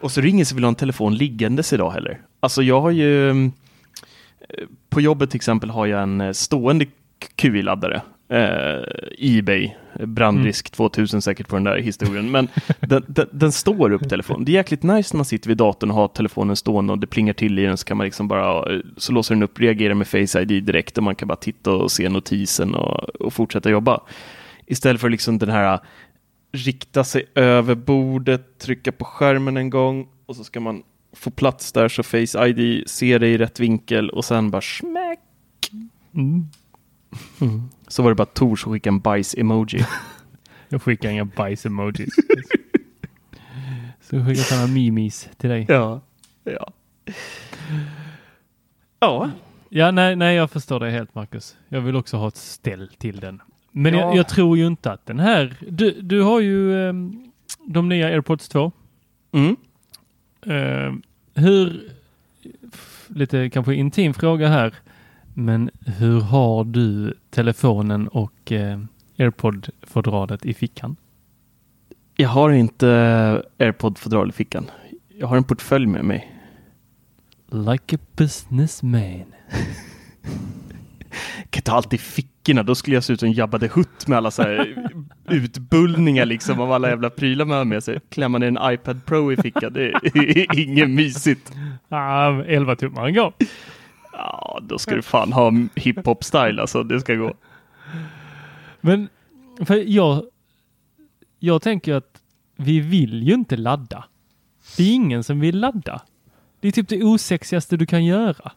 Och 0.00 0.12
så 0.12 0.20
är 0.20 0.22
det 0.22 0.28
ingen 0.28 0.46
som 0.46 0.56
vill 0.56 0.64
ha 0.64 0.68
en 0.68 0.74
telefon 0.74 1.14
liggandes 1.14 1.72
idag 1.72 1.90
heller. 1.90 2.20
Alltså 2.40 2.62
jag 2.62 2.80
har 2.80 2.90
ju, 2.90 3.50
på 4.90 5.00
jobbet 5.00 5.30
till 5.30 5.36
exempel 5.38 5.70
har 5.70 5.86
jag 5.86 6.02
en 6.02 6.20
eh, 6.20 6.32
stående 6.32 6.86
QI-laddare. 7.36 8.00
Eh, 8.32 8.82
Ebay, 9.18 9.74
brandrisk 10.06 10.70
2000 10.70 11.22
säkert 11.22 11.48
på 11.48 11.56
den 11.56 11.64
där 11.64 11.76
historien. 11.76 12.30
Men 12.30 12.48
den, 12.80 13.04
den, 13.08 13.28
den, 13.32 13.52
står 13.52 13.92
upp 13.92 14.08
telefonen. 14.08 14.44
Det 14.44 14.52
är 14.52 14.54
jäkligt 14.54 14.82
nice 14.82 15.14
när 15.14 15.18
man 15.18 15.24
sitter 15.24 15.48
vid 15.48 15.56
datorn 15.56 15.90
och 15.90 15.96
har 15.96 16.08
telefonen 16.08 16.56
stående 16.56 16.92
och 16.92 16.98
det 16.98 17.06
plingar 17.06 17.32
till 17.32 17.58
i 17.58 17.62
den 17.62 17.76
så 17.76 17.84
kan 17.84 17.96
man 17.96 18.04
liksom 18.04 18.28
bara, 18.28 18.64
så 18.96 19.12
låser 19.12 19.34
den 19.34 19.42
upp, 19.42 19.60
reagerar 19.60 19.94
med 19.94 20.08
Face 20.08 20.40
ID 20.40 20.64
direkt 20.64 20.98
och 20.98 21.04
man 21.04 21.14
kan 21.14 21.28
bara 21.28 21.36
titta 21.36 21.72
och 21.72 21.92
se 21.92 22.08
notisen 22.08 22.74
och, 22.74 23.08
och 23.20 23.32
fortsätta 23.32 23.70
jobba. 23.70 24.00
Istället 24.66 25.00
för 25.00 25.10
liksom 25.10 25.38
den 25.38 25.50
här 25.50 25.80
rikta 26.52 27.04
sig 27.04 27.24
över 27.34 27.74
bordet, 27.74 28.58
trycka 28.58 28.92
på 28.92 29.04
skärmen 29.04 29.56
en 29.56 29.70
gång 29.70 30.08
och 30.26 30.36
så 30.36 30.44
ska 30.44 30.60
man 30.60 30.82
få 31.12 31.30
plats 31.30 31.72
där 31.72 31.88
så 31.88 32.02
Face 32.02 32.46
ID 32.46 32.88
ser 32.90 33.18
det 33.18 33.28
i 33.28 33.38
rätt 33.38 33.60
vinkel 33.60 34.10
och 34.10 34.24
sen 34.24 34.50
bara 34.50 34.62
smäck. 34.62 35.18
Mm. 36.14 36.48
Mm. 37.40 37.62
Så 37.92 38.02
var 38.02 38.10
det 38.10 38.14
bara 38.14 38.26
Tor 38.26 38.56
som 38.56 38.72
skickade 38.72 38.94
en 38.94 39.00
bajs-emoji. 39.00 39.84
Jag 40.68 40.82
skickar 40.82 41.10
inga 41.10 41.24
bajs-emojis. 41.24 42.14
så 44.00 44.16
jag 44.16 44.26
skickar 44.26 44.42
sådana 44.42 44.66
mimis 44.66 45.28
till 45.36 45.50
dig. 45.50 45.66
Ja. 45.68 46.00
Ja. 46.44 46.72
Ja. 49.00 49.30
Ja, 49.68 49.90
nej, 49.90 50.16
nej, 50.16 50.36
jag 50.36 50.50
förstår 50.50 50.80
dig 50.80 50.90
helt 50.90 51.14
Marcus. 51.14 51.56
Jag 51.68 51.80
vill 51.80 51.96
också 51.96 52.16
ha 52.16 52.28
ett 52.28 52.36
ställ 52.36 52.90
till 52.98 53.20
den. 53.20 53.42
Men 53.70 53.94
ja. 53.94 54.00
jag, 54.00 54.16
jag, 54.16 54.28
tror 54.28 54.58
ju 54.58 54.66
inte 54.66 54.92
att 54.92 55.06
den 55.06 55.20
här... 55.20 55.56
Du, 55.68 56.00
du 56.00 56.22
har 56.22 56.40
ju 56.40 56.72
um, 56.72 57.32
de 57.66 57.88
nya 57.88 58.06
AirPods 58.06 58.48
2. 58.48 58.72
Mm. 59.32 59.56
Uh, 60.46 60.94
hur... 61.34 61.92
Lite 63.06 63.50
kanske 63.50 63.74
intim 63.74 64.14
fråga 64.14 64.48
här. 64.48 64.74
Men 65.34 65.70
hur 65.86 66.20
har 66.20 66.64
du 66.64 67.14
telefonen 67.32 68.08
och 68.08 68.52
uh, 68.52 68.78
AirPod-fodralet 69.18 70.46
i 70.46 70.54
fickan? 70.54 70.96
Jag 72.16 72.28
har 72.28 72.50
inte 72.50 72.86
AirPod-fodral 73.58 74.28
i 74.28 74.32
fickan. 74.32 74.70
Jag 75.08 75.26
har 75.26 75.36
en 75.36 75.44
portfölj 75.44 75.86
med 75.86 76.04
mig. 76.04 76.32
Like 77.50 77.96
a 77.96 77.98
businessman. 78.16 79.24
kan 81.50 81.72
ha 81.72 81.76
allt 81.76 81.92
i 81.92 81.98
fickorna, 81.98 82.62
då 82.62 82.74
skulle 82.74 82.96
jag 82.96 83.04
se 83.04 83.12
ut 83.12 83.20
som 83.20 83.32
Jabba 83.32 83.58
the 83.58 83.66
Hutt 83.66 84.06
med 84.06 84.18
alla 84.18 84.30
så 84.30 84.42
här 84.42 84.88
utbullningar 85.28 86.26
liksom 86.26 86.60
av 86.60 86.72
alla 86.72 86.88
jävla 86.88 87.10
prylar 87.10 87.44
man 87.44 87.58
har 87.58 87.64
med 87.64 87.84
sig. 87.84 88.00
Klämma 88.10 88.38
ner 88.38 88.46
en 88.46 88.58
iPad 88.62 89.06
Pro 89.06 89.32
i 89.32 89.36
fickan, 89.36 89.72
det 89.72 89.82
är 89.82 90.58
inget 90.60 90.90
mysigt. 90.90 91.52
Ah, 91.88 92.42
11 92.42 92.76
tummar 92.76 93.10
går. 93.10 93.32
Ja, 94.12 94.60
då 94.62 94.78
ska 94.78 94.94
du 94.94 95.02
fan 95.02 95.32
ha 95.32 95.50
hiphop-style 95.74 96.60
alltså, 96.60 96.82
det 96.82 97.00
ska 97.00 97.14
gå. 97.14 97.34
Men 98.80 99.08
för 99.60 99.74
jag, 99.74 100.24
jag 101.38 101.62
tänker 101.62 101.94
att 101.94 102.22
vi 102.56 102.80
vill 102.80 103.22
ju 103.22 103.34
inte 103.34 103.56
ladda. 103.56 104.04
Det 104.76 104.82
är 104.82 104.94
ingen 104.94 105.24
som 105.24 105.40
vill 105.40 105.60
ladda. 105.60 106.02
Det 106.60 106.68
är 106.68 106.72
typ 106.72 106.88
det 106.88 107.04
osexigaste 107.04 107.76
du 107.76 107.86
kan 107.86 108.04
göra. 108.04 108.52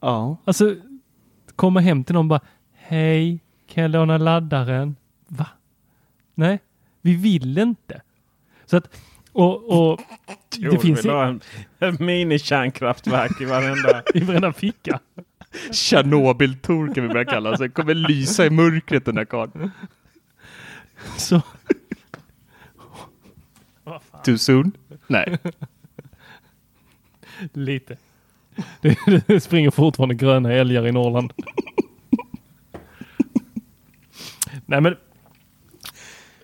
Ja. 0.00 0.36
Alltså, 0.44 0.74
komma 1.56 1.80
hem 1.80 2.04
till 2.04 2.14
någon 2.14 2.26
och 2.26 2.28
bara 2.28 2.40
Hej, 2.72 3.40
kan 3.66 3.82
jag 3.82 3.90
låna 3.90 4.18
laddaren? 4.18 4.96
Va? 5.28 5.48
Nej, 6.34 6.58
vi 7.00 7.14
vill 7.14 7.58
inte. 7.58 8.02
Så 8.64 8.76
att, 8.76 8.96
och, 9.34 9.90
och 9.92 10.00
jo, 10.56 10.70
det 10.70 10.78
finns 10.78 11.04
en, 11.04 11.40
en 11.78 11.96
mini-kärnkraftverk 12.00 13.40
i 13.40 13.44
varenda... 13.44 14.02
I 14.14 14.20
varenda 14.20 14.52
ficka. 14.52 15.00
Tjernobyl-Tor 15.70 16.94
kan 16.94 17.08
vi 17.08 17.08
börja 17.08 17.24
kalla 17.24 17.56
sig. 17.56 17.70
Kommer 17.70 17.94
lysa 17.94 18.46
i 18.46 18.50
mörkret 18.50 19.04
den 19.04 19.14
där 19.14 19.24
karln. 19.24 19.70
Så. 21.16 21.42
Too 24.24 24.38
soon? 24.38 24.72
Nej. 25.06 25.38
Lite. 27.52 27.96
Det, 28.80 28.98
det 29.26 29.40
springer 29.40 29.70
fortfarande 29.70 30.14
gröna 30.14 30.52
älgar 30.52 30.86
i 30.86 30.92
Norrland. 30.92 31.32
Nej 34.66 34.80
men. 34.80 34.96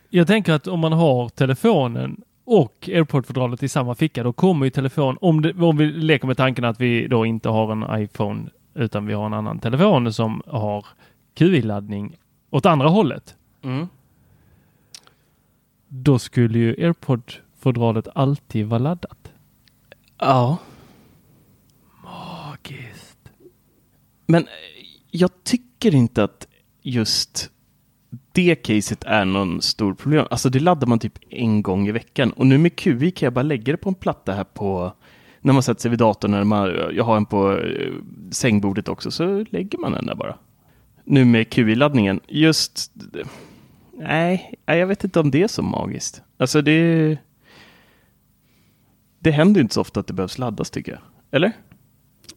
Jag 0.09 0.26
tänker 0.26 0.52
att 0.52 0.66
om 0.66 0.80
man 0.80 0.92
har 0.92 1.28
telefonen 1.28 2.20
och 2.50 2.88
airport-fodralet 2.92 3.62
i 3.62 3.69
samma 3.69 3.95
ficka, 3.95 4.23
då 4.23 4.33
kommer 4.33 4.66
ju 4.66 4.71
telefon, 4.71 5.16
om, 5.21 5.42
det, 5.42 5.52
om 5.52 5.76
vi 5.76 5.87
leker 5.87 6.26
med 6.26 6.37
tanken 6.37 6.64
att 6.64 6.80
vi 6.80 7.09
då 7.09 7.26
inte 7.26 7.49
har 7.49 7.73
en 7.73 8.02
iPhone 8.02 8.50
utan 8.75 9.07
vi 9.07 9.14
har 9.14 9.26
en 9.26 9.35
annan 9.35 9.59
telefon 9.59 10.12
som 10.12 10.42
har 10.47 10.87
QI-laddning 11.35 12.16
åt 12.50 12.66
andra 12.66 12.88
hållet. 12.88 13.37
Mm. 13.62 13.88
Då 15.88 16.19
skulle 16.19 16.59
ju 16.59 16.75
airpod-fodralet 16.87 18.09
alltid 18.14 18.66
vara 18.66 18.78
laddat. 18.78 19.33
Ja. 20.19 20.59
Magiskt. 22.04 23.19
Men 24.26 24.47
jag 25.11 25.30
tycker 25.45 25.95
inte 25.95 26.25
att 26.25 26.47
just 26.83 27.50
det 28.32 28.54
caset 28.54 29.04
är 29.04 29.25
någon 29.25 29.62
stor 29.62 29.94
problem. 29.94 30.26
Alltså 30.30 30.49
det 30.50 30.60
laddar 30.60 30.87
man 30.87 30.99
typ 30.99 31.18
en 31.30 31.62
gång 31.62 31.88
i 31.88 31.92
veckan 31.92 32.32
och 32.32 32.46
nu 32.46 32.58
med 32.58 32.76
QI 32.76 33.10
kan 33.10 33.26
jag 33.26 33.32
bara 33.32 33.42
lägga 33.42 33.72
det 33.72 33.76
på 33.76 33.88
en 33.88 33.94
platta 33.94 34.32
här 34.32 34.44
på 34.44 34.92
när 35.40 35.52
man 35.52 35.62
sätter 35.62 35.80
sig 35.80 35.90
vid 35.90 35.99
datorn, 35.99 36.30
när 36.30 36.44
man, 36.44 36.75
jag 36.92 37.04
har 37.04 37.16
en 37.16 37.26
på 37.26 37.58
eh, 37.58 37.92
sängbordet 38.30 38.88
också, 38.88 39.10
så 39.10 39.44
lägger 39.50 39.78
man 39.78 39.92
den 39.92 40.06
där 40.06 40.14
bara. 40.14 40.37
Nu 41.04 41.25
med 41.25 41.46
QI-laddningen, 41.49 42.20
just 42.28 42.92
nej, 43.92 44.54
jag 44.66 44.87
vet 44.87 45.04
inte 45.04 45.20
om 45.20 45.30
det 45.30 45.42
är 45.42 45.49
så 45.49 45.62
magiskt. 45.62 46.22
Alltså 46.38 46.62
det 46.62 47.18
det 49.18 49.30
händer 49.30 49.60
inte 49.60 49.75
så 49.75 49.80
ofta 49.80 50.00
att 50.00 50.06
det 50.06 50.12
behövs 50.12 50.38
laddas 50.38 50.70
tycker 50.70 50.92
jag. 50.92 51.00
Eller? 51.30 51.52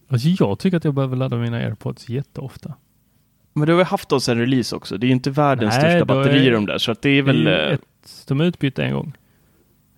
Alltså 0.08 0.28
jag 0.28 0.60
tycker 0.60 0.78
att 0.78 0.84
jag 0.84 0.94
behöver 0.94 1.16
ladda 1.16 1.38
mina 1.38 1.58
airpods 1.58 2.10
jätteofta. 2.10 2.74
Men 3.54 3.66
du 3.66 3.74
har 3.74 3.78
vi 3.78 3.84
haft 3.84 4.12
oss 4.12 4.30
en 4.30 4.38
release 4.38 4.76
också. 4.76 4.98
Det 4.98 5.08
är 5.08 5.12
inte 5.12 5.30
världens 5.30 5.76
Nej, 5.76 5.92
största 5.92 6.06
batterier 6.06 6.52
de 6.52 6.66
där, 6.66 6.78
så 6.78 6.92
att 6.92 7.02
det 7.02 7.10
är 7.10 7.22
väl... 7.22 7.44
Det 7.44 7.58
är 7.58 7.68
eh, 7.68 7.74
ett, 7.74 8.26
de 8.28 8.42
är 8.42 8.46
utbytta 8.46 8.84
en 8.84 8.94
gång. 8.94 9.14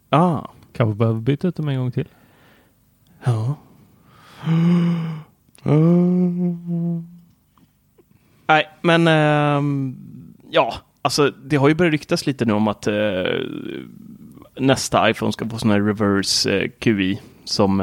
Ah. 0.10 0.48
Kanske 0.74 0.96
behöver 0.96 1.20
byta 1.20 1.48
ut 1.48 1.56
dem 1.56 1.68
en 1.68 1.78
gång 1.78 1.92
till. 1.92 2.08
Ja. 3.24 3.56
Nej, 8.48 8.70
men 8.82 9.08
äh, 9.08 9.62
ja, 10.52 10.74
alltså 11.02 11.30
det 11.30 11.56
har 11.56 11.68
ju 11.68 11.76
börjat 11.76 11.92
ryktas 11.92 12.26
lite 12.26 12.46
nu 12.46 12.54
om 12.54 12.68
att 12.68 12.88
äh, 12.88 12.94
nästa 14.60 15.10
iPhone 15.10 15.32
ska 15.32 15.50
få 15.50 15.58
sån 15.58 15.72
här 15.72 15.82
reverse 15.82 16.60
äh, 16.60 16.70
QI 16.80 17.22
som 17.46 17.82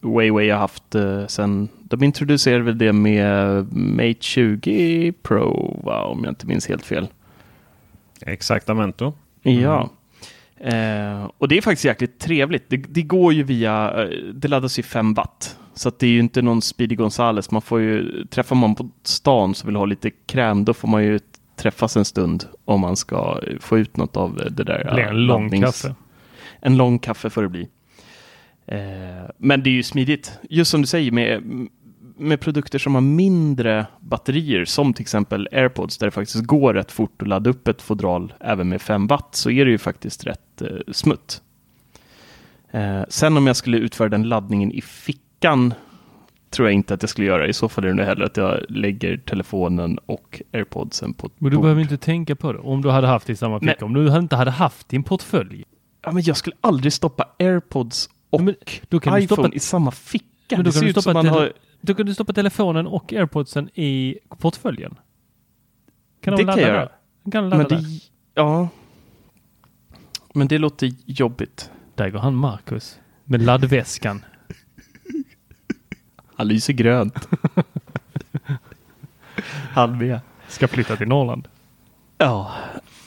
Huawei 0.00 0.50
har 0.50 0.58
haft 0.58 0.94
eh, 0.94 1.26
sen 1.26 1.68
de 1.82 2.02
introducerade 2.02 2.64
väl 2.64 2.78
det 2.78 2.92
med 2.92 3.72
Mate 3.72 4.16
20 4.20 5.12
Pro, 5.22 5.80
va, 5.84 6.04
om 6.04 6.24
jag 6.24 6.30
inte 6.30 6.46
minns 6.46 6.68
helt 6.68 6.86
fel. 6.86 7.08
Exaktamente. 8.20 9.12
Mm. 9.42 9.60
Ja. 9.62 9.90
Eh, 10.60 11.30
och 11.38 11.48
det 11.48 11.58
är 11.58 11.62
faktiskt 11.62 11.84
jäkligt 11.84 12.18
trevligt. 12.18 12.64
Det, 12.68 12.76
det, 12.76 13.02
går 13.02 13.32
ju 13.32 13.42
via, 13.42 14.02
eh, 14.02 14.08
det 14.34 14.48
laddas 14.48 14.78
i 14.78 14.82
5 14.82 15.14
watt. 15.14 15.56
Så 15.74 15.90
det 15.98 16.06
är 16.06 16.10
ju 16.10 16.20
inte 16.20 16.42
någon 16.42 16.62
Speedy 16.62 16.94
Gonzales. 16.94 17.50
Man 17.50 17.62
får 17.62 17.80
ju, 17.80 18.24
träffar 18.26 18.56
man 18.56 18.74
på 18.74 18.88
stan 19.02 19.54
så 19.54 19.66
vill 19.66 19.76
ha 19.76 19.84
lite 19.84 20.10
kräm, 20.10 20.64
då 20.64 20.74
får 20.74 20.88
man 20.88 21.04
ju 21.04 21.18
träffas 21.56 21.96
en 21.96 22.04
stund 22.04 22.44
om 22.64 22.80
man 22.80 22.96
ska 22.96 23.40
få 23.60 23.78
ut 23.78 23.96
något 23.96 24.16
av 24.16 24.42
det 24.50 24.64
där. 24.64 24.84
Det 24.84 24.94
blir 24.94 25.04
en 25.04 25.26
lång 25.26 25.42
laddnings... 25.42 25.82
kaffe. 25.82 25.94
En 26.60 26.76
lång 26.76 26.98
kaffe 26.98 27.30
får 27.30 27.42
det 27.42 27.48
bli. 27.48 27.68
Eh, 28.70 29.30
men 29.38 29.62
det 29.62 29.70
är 29.70 29.74
ju 29.74 29.82
smidigt, 29.82 30.38
just 30.50 30.70
som 30.70 30.80
du 30.80 30.86
säger 30.86 31.12
med, 31.12 31.42
med 32.16 32.40
produkter 32.40 32.78
som 32.78 32.94
har 32.94 33.02
mindre 33.02 33.86
batterier, 34.00 34.64
som 34.64 34.94
till 34.94 35.02
exempel 35.02 35.48
AirPods, 35.52 35.98
där 35.98 36.06
det 36.06 36.10
faktiskt 36.10 36.44
går 36.44 36.74
rätt 36.74 36.92
fort 36.92 37.22
att 37.22 37.28
ladda 37.28 37.50
upp 37.50 37.68
ett 37.68 37.82
fodral 37.82 38.32
även 38.40 38.68
med 38.68 38.82
5 38.82 39.06
watt, 39.06 39.34
så 39.34 39.50
är 39.50 39.64
det 39.64 39.70
ju 39.70 39.78
faktiskt 39.78 40.26
rätt 40.26 40.62
eh, 40.62 40.68
smutt. 40.92 41.42
Eh, 42.70 43.02
sen 43.08 43.36
om 43.36 43.46
jag 43.46 43.56
skulle 43.56 43.78
utföra 43.78 44.08
den 44.08 44.22
laddningen 44.22 44.72
i 44.72 44.80
fickan 44.80 45.74
tror 46.50 46.68
jag 46.68 46.74
inte 46.74 46.94
att 46.94 47.02
jag 47.02 47.10
skulle 47.10 47.26
göra. 47.26 47.46
I 47.46 47.52
så 47.52 47.68
fall 47.68 47.84
är 47.84 47.88
det 47.88 47.94
nog 47.94 48.06
hellre 48.06 48.24
att 48.26 48.36
jag 48.36 48.60
lägger 48.68 49.16
telefonen 49.16 49.98
och 50.06 50.42
airpodsen 50.52 51.14
på 51.14 51.26
ett 51.26 51.32
Men 51.38 51.50
du 51.50 51.56
bord. 51.56 51.62
behöver 51.62 51.82
inte 51.82 51.96
tänka 51.96 52.36
på 52.36 52.52
det. 52.52 52.58
Om 52.58 52.82
du 52.82 52.90
hade 52.90 53.06
haft 53.06 53.26
det 53.26 53.32
i 53.32 53.36
samma 53.36 53.60
ficka. 53.60 53.84
Om 53.84 53.94
du 53.94 54.16
inte 54.16 54.36
hade 54.36 54.50
haft 54.50 54.88
din 54.88 55.02
portfölj. 55.02 55.64
Ja, 56.02 56.12
men 56.12 56.22
jag 56.22 56.36
skulle 56.36 56.56
aldrig 56.60 56.92
stoppa 56.92 57.28
airpods 57.38 58.10
och 58.30 58.40
men, 58.40 58.54
då 58.88 59.00
kan 59.00 59.18
iPhone 59.18 59.20
du 59.20 59.26
stoppa, 59.26 59.56
i 59.56 59.60
samma 59.60 59.90
ficka. 59.90 60.56
Men 60.56 60.64
då, 60.64 60.72
kan 60.72 60.82
du 60.82 60.92
stoppa 60.92 61.12
har... 61.12 61.52
då 61.80 61.94
kan 61.94 62.06
du 62.06 62.14
stoppa 62.14 62.32
telefonen 62.32 62.86
och 62.86 63.12
airpodsen 63.12 63.70
i 63.74 64.18
portföljen. 64.28 64.94
Kan 66.20 66.36
det 66.36 66.44
kan 66.44 66.58
jag 66.58 66.68
göra. 66.68 66.88
Kan 67.32 67.48
men 67.48 67.68
det, 67.68 67.84
ja. 68.34 68.68
Men 70.34 70.48
det 70.48 70.58
låter 70.58 70.92
jobbigt. 71.06 71.70
Där 71.94 72.10
går 72.10 72.18
han 72.18 72.34
Marcus 72.34 72.98
med 73.24 73.42
laddväskan. 73.42 74.24
Han 76.34 76.48
lyser 76.48 76.72
grönt. 76.72 77.28
Han 79.72 79.98
med. 79.98 80.20
Ska 80.48 80.68
flytta 80.68 80.96
till 80.96 81.08
Norrland. 81.08 81.48
Ja, 82.18 82.54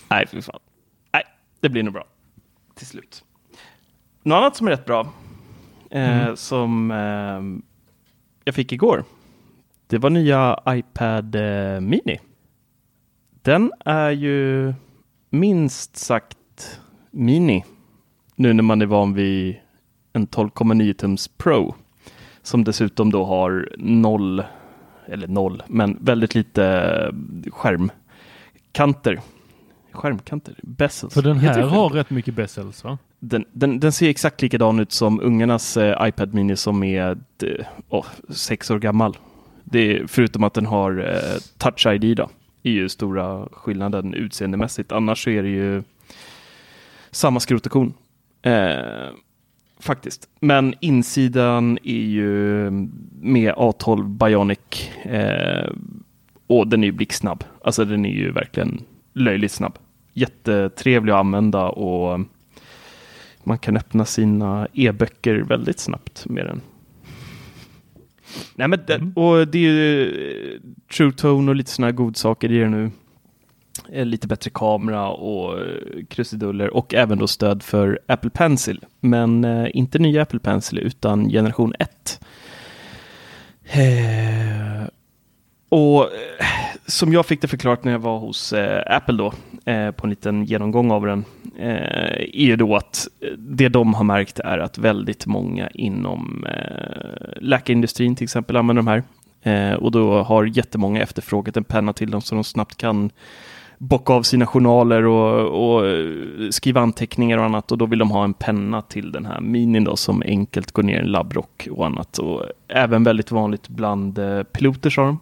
nej 0.09 0.27
fy 0.27 0.41
fan. 0.41 0.59
Nej, 1.13 1.23
det 1.59 1.69
blir 1.69 1.83
nog 1.83 1.93
bra. 1.93 2.05
Till 2.75 2.87
slut. 2.87 3.23
Något 4.23 4.35
annat 4.37 4.55
som 4.55 4.67
är 4.67 4.71
rätt 4.71 4.85
bra. 4.85 5.07
Eh, 5.89 6.35
Som 6.35 6.91
eh, 6.91 7.63
jag 8.43 8.55
fick 8.55 8.71
igår. 8.71 9.03
Det 9.87 9.97
var 9.97 10.09
nya 10.09 10.59
iPad 10.67 11.35
eh, 11.35 11.79
Mini. 11.81 12.19
Den 13.41 13.71
är 13.85 14.09
ju 14.11 14.73
minst 15.29 15.97
sagt 15.97 16.79
mini. 17.11 17.63
Nu 18.35 18.53
när 18.53 18.63
man 18.63 18.81
är 18.81 18.85
van 18.85 19.13
vid 19.13 19.55
en 20.13 20.27
12,9 20.27 20.93
tums 20.93 21.27
Pro. 21.27 21.75
Som 22.41 22.63
dessutom 22.63 23.11
då 23.11 23.25
har 23.25 23.69
noll, 23.77 24.43
eller 25.05 25.27
noll, 25.27 25.63
men 25.67 25.97
väldigt 26.01 26.35
lite 26.35 26.65
eh, 26.65 27.51
skärmkanter. 27.51 29.21
Skärmkanter, 29.91 30.55
bezels. 30.63 31.13
För 31.13 31.21
den 31.21 31.37
här 31.37 31.61
har 31.61 31.89
rätt 31.89 32.09
mycket 32.09 32.33
bezels 32.33 32.83
va? 32.83 32.97
Den, 33.25 33.45
den, 33.51 33.79
den 33.79 33.91
ser 33.91 34.09
exakt 34.09 34.41
likadan 34.41 34.79
ut 34.79 34.91
som 34.91 35.19
ungarnas 35.19 35.77
eh, 35.77 36.07
iPad 36.07 36.33
Mini 36.33 36.55
som 36.55 36.83
är 36.83 37.17
eh, 37.43 38.05
sex 38.29 38.71
år 38.71 38.79
gammal. 38.79 39.17
Det 39.63 39.79
är, 39.79 40.07
förutom 40.07 40.43
att 40.43 40.53
den 40.53 40.65
har 40.65 40.99
eh, 40.99 41.39
Touch 41.57 41.87
ID 41.87 42.17
då. 42.17 42.29
är 42.63 42.71
ju 42.71 42.89
stora 42.89 43.47
skillnaden 43.51 44.13
utseendemässigt. 44.13 44.91
Annars 44.91 45.23
så 45.23 45.29
är 45.29 45.43
det 45.43 45.49
ju 45.49 45.83
samma 47.11 47.39
skrot 47.39 47.65
och 47.65 47.71
korn. 47.71 47.93
Eh, 48.41 49.09
faktiskt. 49.79 50.29
Men 50.39 50.73
insidan 50.79 51.77
är 51.83 52.03
ju 52.03 52.71
med 53.21 53.53
A12 53.53 54.03
Bionic 54.03 54.89
eh, 55.03 55.71
och 56.47 56.67
den 56.67 56.83
är 56.83 56.87
ju 56.87 56.93
blixtsnabb. 56.93 57.43
Alltså 57.63 57.85
den 57.85 58.05
är 58.05 58.13
ju 58.13 58.31
verkligen 58.31 58.81
löjligt 59.13 59.51
snabb. 59.51 59.77
Jättetrevlig 60.13 61.13
att 61.13 61.19
använda 61.19 61.69
och 61.69 62.19
man 63.43 63.57
kan 63.57 63.77
öppna 63.77 64.05
sina 64.05 64.67
e-böcker 64.73 65.35
väldigt 65.35 65.79
snabbt 65.79 66.25
med 66.29 66.45
den. 66.45 66.61
Nej, 68.55 68.67
men 68.67 68.79
det, 68.87 69.21
och 69.21 69.47
det 69.47 69.57
är 69.57 69.61
ju 69.61 70.07
eh, 70.53 70.59
True 70.97 71.11
Tone 71.11 71.51
och 71.51 71.55
lite 71.55 71.71
sådana 71.71 71.87
här 71.87 71.95
godsaker 71.97 72.51
i 72.51 72.59
det 72.59 72.69
nu. 72.69 72.91
Eh, 73.91 74.05
Lite 74.05 74.27
bättre 74.27 74.51
kamera 74.53 75.09
och 75.09 75.59
eh, 75.59 76.05
krusiduller 76.09 76.69
och 76.73 76.93
även 76.93 77.17
då 77.17 77.27
stöd 77.27 77.63
för 77.63 77.99
Apple 78.07 78.29
Pencil. 78.29 78.85
Men 78.99 79.43
eh, 79.45 79.67
inte 79.73 79.99
nya 79.99 80.21
Apple 80.21 80.39
Pencil 80.39 80.79
utan 80.79 81.29
generation 81.29 81.73
1. 81.79 82.21
Eh, 83.63 84.87
och 85.69 86.03
eh, 86.03 86.45
som 86.85 87.13
jag 87.13 87.25
fick 87.25 87.41
det 87.41 87.47
förklarat 87.47 87.83
när 87.83 87.91
jag 87.91 87.99
var 87.99 88.19
hos 88.19 88.53
eh, 88.53 88.95
Apple 88.95 89.17
då, 89.17 89.33
eh, 89.71 89.91
på 89.91 90.05
en 90.05 90.09
liten 90.09 90.45
genomgång 90.45 90.91
av 90.91 91.05
den, 91.05 91.25
eh, 91.57 92.17
är 92.17 92.45
ju 92.45 92.55
då 92.55 92.75
att 92.75 93.07
eh, 93.21 93.27
det 93.37 93.69
de 93.69 93.93
har 93.93 94.03
märkt 94.03 94.39
är 94.39 94.57
att 94.57 94.77
väldigt 94.77 95.25
många 95.25 95.69
inom 95.69 96.45
eh, 96.49 97.41
läkarindustrin 97.41 98.15
till 98.15 98.23
exempel 98.23 98.55
använder 98.55 98.83
de 98.83 98.87
här. 98.87 99.03
Eh, 99.43 99.73
och 99.73 99.91
då 99.91 100.23
har 100.23 100.45
jättemånga 100.45 101.01
efterfrågat 101.01 101.57
en 101.57 101.63
penna 101.63 101.93
till 101.93 102.11
dem 102.11 102.21
så 102.21 102.35
de 102.35 102.43
snabbt 102.43 102.77
kan 102.77 103.09
bocka 103.77 104.13
av 104.13 104.23
sina 104.23 104.45
journaler 104.45 105.05
och, 105.05 105.77
och 105.77 105.83
skriva 106.53 106.81
anteckningar 106.81 107.37
och 107.37 107.45
annat 107.45 107.71
och 107.71 107.77
då 107.77 107.85
vill 107.85 107.99
de 107.99 108.11
ha 108.11 108.23
en 108.23 108.33
penna 108.33 108.81
till 108.81 109.11
den 109.11 109.25
här 109.25 109.41
minin 109.41 109.83
då 109.83 109.95
som 109.95 110.23
enkelt 110.25 110.71
går 110.71 110.83
ner 110.83 110.95
i 110.95 110.99
en 110.99 111.11
labbrock 111.11 111.67
och 111.71 111.85
annat. 111.85 112.17
Och 112.17 112.43
även 112.67 113.03
väldigt 113.03 113.31
vanligt 113.31 113.69
bland 113.69 114.19
eh, 114.19 114.43
piloter 114.43 114.89
sa 114.89 115.05
de. 115.05 115.19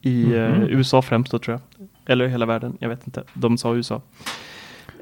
I 0.00 0.34
eh, 0.34 0.48
Mhm. 0.48 0.62
USA 0.62 1.02
främst 1.02 1.30
då 1.32 1.38
tror 1.38 1.60
jag. 1.78 1.88
Eller 2.06 2.26
hela 2.26 2.46
världen, 2.46 2.76
jag 2.80 2.88
vet 2.88 3.06
inte. 3.06 3.22
De 3.34 3.58
sa 3.58 3.74
USA. 3.74 4.02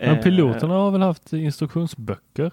Men 0.01 0.09
Eh, 0.17 0.23
piloterna 0.23 0.75
har 0.75 0.91
väl 0.91 1.03
haft 1.03 1.33
instruktionsböcker? 1.33 2.53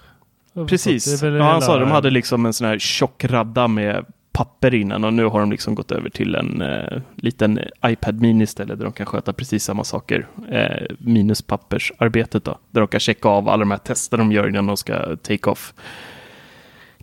Precis. 0.68 1.22
Ja, 1.24 1.44
han 1.44 1.62
sa 1.62 1.80
de 1.80 1.92
hade 1.92 2.10
liksom 2.10 2.46
en 2.46 2.54
sån 2.54 2.68
här 2.68 2.80
tjock 2.80 3.24
radda 3.26 3.68
med 3.68 4.06
papper 4.32 4.74
innan 4.74 5.04
och 5.04 5.14
nu 5.14 5.26
har 5.26 5.40
de 5.40 5.52
liksom 5.52 5.76
gått 5.76 5.92
över 5.92 6.10
till 6.10 6.36
en 6.36 6.62
eh, 6.62 7.02
liten 7.16 7.60
iPad 7.86 8.22
mini 8.22 8.44
istället 8.44 8.78
där 8.78 8.86
de 8.86 8.94
kan 8.94 9.06
sköta 9.06 9.34
precis 9.34 9.64
samma 9.64 9.84
saker. 9.84 10.28
Eh, 10.52 10.86
minus 11.00 11.42
pappersarbetet 11.42 12.44
då. 12.44 12.58
Där 12.72 12.82
de 12.82 12.88
kan 12.88 13.00
checka 13.00 13.30
av 13.30 13.50
alla 13.50 13.60
de 13.60 13.72
här 13.72 13.78
testerna 13.78 14.24
de 14.24 14.32
gör 14.32 14.50
innan 14.50 14.66
de 14.66 14.78
ska 14.78 15.16
take 15.16 15.50
off. 15.50 15.74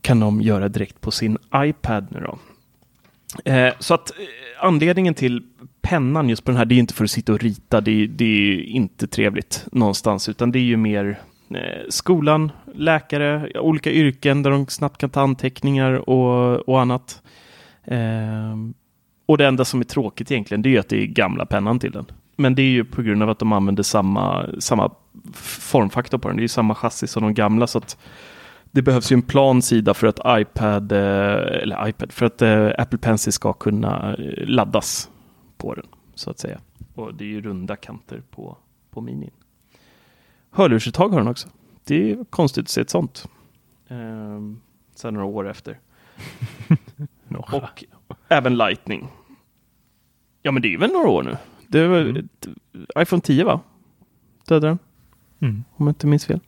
Kan 0.00 0.20
de 0.20 0.40
göra 0.42 0.68
direkt 0.68 1.00
på 1.00 1.10
sin 1.10 1.38
iPad 1.54 2.06
nu 2.10 2.20
då. 2.20 2.38
Eh, 3.52 3.74
så 3.78 3.94
att 3.94 4.10
eh, 4.10 4.16
anledningen 4.64 5.14
till 5.14 5.42
pennan 5.82 6.28
just 6.28 6.44
på 6.44 6.50
den 6.50 6.58
här, 6.58 6.64
det 6.64 6.74
är 6.74 6.78
inte 6.78 6.94
för 6.94 7.04
att 7.04 7.10
sitta 7.10 7.32
och 7.32 7.40
rita, 7.40 7.80
det 7.80 7.90
är, 7.90 8.06
det 8.06 8.24
är 8.24 8.62
inte 8.62 9.06
trevligt 9.06 9.66
någonstans, 9.72 10.28
utan 10.28 10.52
det 10.52 10.58
är 10.58 10.62
ju 10.62 10.76
mer 10.76 11.20
eh, 11.50 11.88
skolan, 11.88 12.52
läkare, 12.74 13.58
olika 13.58 13.90
yrken 13.90 14.42
där 14.42 14.50
de 14.50 14.66
snabbt 14.66 14.98
kan 14.98 15.10
ta 15.10 15.20
anteckningar 15.20 16.08
och, 16.10 16.68
och 16.68 16.80
annat. 16.80 17.22
Eh, 17.84 18.56
och 19.26 19.38
det 19.38 19.46
enda 19.46 19.64
som 19.64 19.80
är 19.80 19.84
tråkigt 19.84 20.30
egentligen, 20.30 20.62
det 20.62 20.68
är 20.68 20.70
ju 20.70 20.78
att 20.78 20.88
det 20.88 21.02
är 21.02 21.06
gamla 21.06 21.46
pennan 21.46 21.78
till 21.78 21.92
den. 21.92 22.06
Men 22.36 22.54
det 22.54 22.62
är 22.62 22.70
ju 22.70 22.84
på 22.84 23.02
grund 23.02 23.22
av 23.22 23.30
att 23.30 23.38
de 23.38 23.52
använder 23.52 23.82
samma, 23.82 24.46
samma 24.58 24.90
formfaktor 25.42 26.18
på 26.18 26.28
den. 26.28 26.36
Det 26.36 26.40
är 26.40 26.44
ju 26.44 26.48
samma 26.48 26.74
chassi 26.74 27.06
som 27.06 27.22
de 27.22 27.34
gamla, 27.34 27.66
så 27.66 27.78
att 27.78 27.96
det 28.74 28.82
behövs 28.82 29.12
ju 29.12 29.14
en 29.14 29.22
plan 29.22 29.62
sida 29.62 29.94
för 29.94 30.06
att 30.06 30.40
iPad, 30.40 30.92
eh, 30.92 30.98
eller 31.62 31.88
iPad, 31.88 32.12
för 32.12 32.26
att 32.26 32.42
eh, 32.42 32.70
Apple 32.78 32.98
Pencil 32.98 33.32
ska 33.32 33.52
kunna 33.52 34.14
eh, 34.14 34.46
laddas 34.46 35.10
på 35.56 35.74
den, 35.74 35.86
så 36.14 36.30
att 36.30 36.38
säga. 36.38 36.60
Och 36.94 37.14
det 37.14 37.24
är 37.24 37.28
ju 37.28 37.40
runda 37.40 37.76
kanter 37.76 38.22
på, 38.30 38.56
på 38.90 39.00
minin. 39.00 39.30
Hörlursuttag 40.50 41.08
har 41.08 41.18
den 41.18 41.28
också. 41.28 41.48
Det 41.84 42.10
är 42.12 42.24
konstigt 42.24 42.62
att 42.64 42.68
se 42.68 42.80
ett 42.80 42.90
sånt. 42.90 43.28
Ehm, 43.88 44.60
sen 44.94 45.14
några 45.14 45.26
år 45.26 45.48
efter. 45.48 45.78
Och 47.52 47.84
även 48.28 48.56
Lightning. 48.56 49.08
Ja, 50.42 50.52
men 50.52 50.62
det 50.62 50.74
är 50.74 50.78
väl 50.78 50.92
några 50.92 51.08
år 51.08 51.22
nu. 51.22 51.36
Det 51.68 51.88
var 51.88 51.98
Mm. 52.00 52.28
iPhone 52.98 53.22
10 53.22 53.44
va? 53.44 53.60
Dödade 54.48 54.66
den, 54.66 54.78
Mm. 55.48 55.64
om 55.76 55.86
jag 55.86 55.90
inte 55.90 56.06
minns 56.06 56.26
fel. 56.26 56.40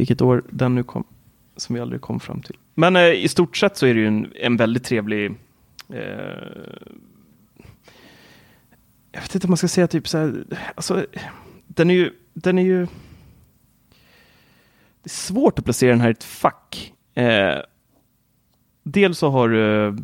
Vilket 0.00 0.22
år 0.22 0.44
den 0.50 0.74
nu 0.74 0.82
kom, 0.82 1.04
som 1.56 1.74
vi 1.74 1.80
aldrig 1.80 2.00
kom 2.00 2.20
fram 2.20 2.42
till. 2.42 2.56
Men 2.74 2.96
eh, 2.96 3.02
i 3.02 3.28
stort 3.28 3.56
sett 3.56 3.76
så 3.76 3.86
är 3.86 3.94
det 3.94 4.00
ju 4.00 4.06
en, 4.06 4.32
en 4.34 4.56
väldigt 4.56 4.84
trevlig 4.84 5.30
eh, 5.88 5.98
jag 9.12 9.20
vet 9.20 9.34
inte 9.34 9.46
om 9.46 9.50
man 9.50 9.56
ska 9.56 9.68
säga 9.68 9.86
typ 9.86 10.08
så 10.08 10.18
här, 10.18 10.44
alltså 10.74 11.06
den 11.66 11.90
är 11.90 11.94
ju, 11.94 12.12
den 12.34 12.58
är 12.58 12.62
ju 12.62 12.86
det 15.02 15.06
är 15.06 15.08
svårt 15.08 15.58
att 15.58 15.64
placera 15.64 15.90
den 15.90 16.00
här 16.00 16.08
i 16.08 16.12
ett 16.12 16.24
fack. 16.24 16.92
Eh, 17.14 17.58
dels 18.82 19.18
så 19.18 19.30
har 19.30 19.48
du 19.48 19.86
eh, 19.86 19.94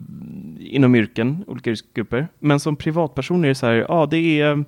inom 0.58 0.94
yrken, 0.94 1.44
olika 1.46 1.70
yrkesgrupper, 1.70 2.28
men 2.38 2.60
som 2.60 2.76
privatperson 2.76 3.44
är 3.44 3.48
det 3.48 3.54
så 3.54 3.66
här, 3.66 3.74
ja 3.74 4.06
det 4.06 4.40
är 4.40 4.64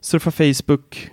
surfa 0.00 0.30
Facebook, 0.30 1.10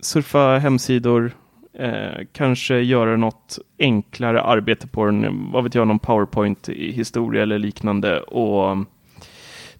surfa 0.00 0.58
hemsidor, 0.58 1.32
eh, 1.78 2.26
kanske 2.32 2.78
göra 2.78 3.16
något 3.16 3.58
enklare 3.78 4.42
arbete 4.42 4.86
på 4.86 5.06
den, 5.06 5.50
vad 5.52 5.64
vet 5.64 5.74
jag, 5.74 5.88
någon 5.88 5.98
PowerPoint-historia 5.98 7.42
eller 7.42 7.58
liknande 7.58 8.20
och 8.20 8.86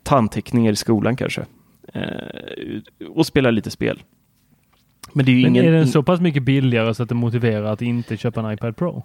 ta 0.03 0.17
anteckningar 0.17 0.73
i 0.73 0.77
skolan 0.77 1.17
kanske. 1.17 1.45
Eh, 1.95 3.09
och 3.11 3.27
spela 3.27 3.51
lite 3.51 3.71
spel. 3.71 4.03
Men 5.13 5.27
det 5.27 5.33
är 5.33 5.43
Men 5.43 5.57
ingen... 5.57 5.65
är 5.65 5.73
den 5.73 5.89
så 5.89 6.03
pass 6.03 6.21
mycket 6.21 6.43
billigare 6.43 6.95
så 6.95 7.03
att 7.03 7.09
det 7.09 7.15
motiverar 7.15 7.73
att 7.73 7.83
inte 7.83 8.17
köpa 8.17 8.41
en 8.41 8.53
iPad 8.53 8.77
Pro? 8.77 9.03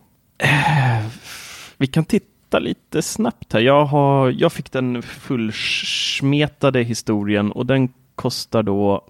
Vi 1.77 1.87
kan 1.87 2.05
titta 2.05 2.59
lite 2.59 3.01
snabbt 3.01 3.53
här. 3.53 3.59
Jag, 3.59 3.85
har, 3.85 4.29
jag 4.29 4.53
fick 4.53 4.71
den 4.71 5.01
fullsmetade 5.01 6.83
historien 6.83 7.51
och 7.51 7.65
den 7.65 7.89
kostar 8.15 8.63
då 8.63 9.05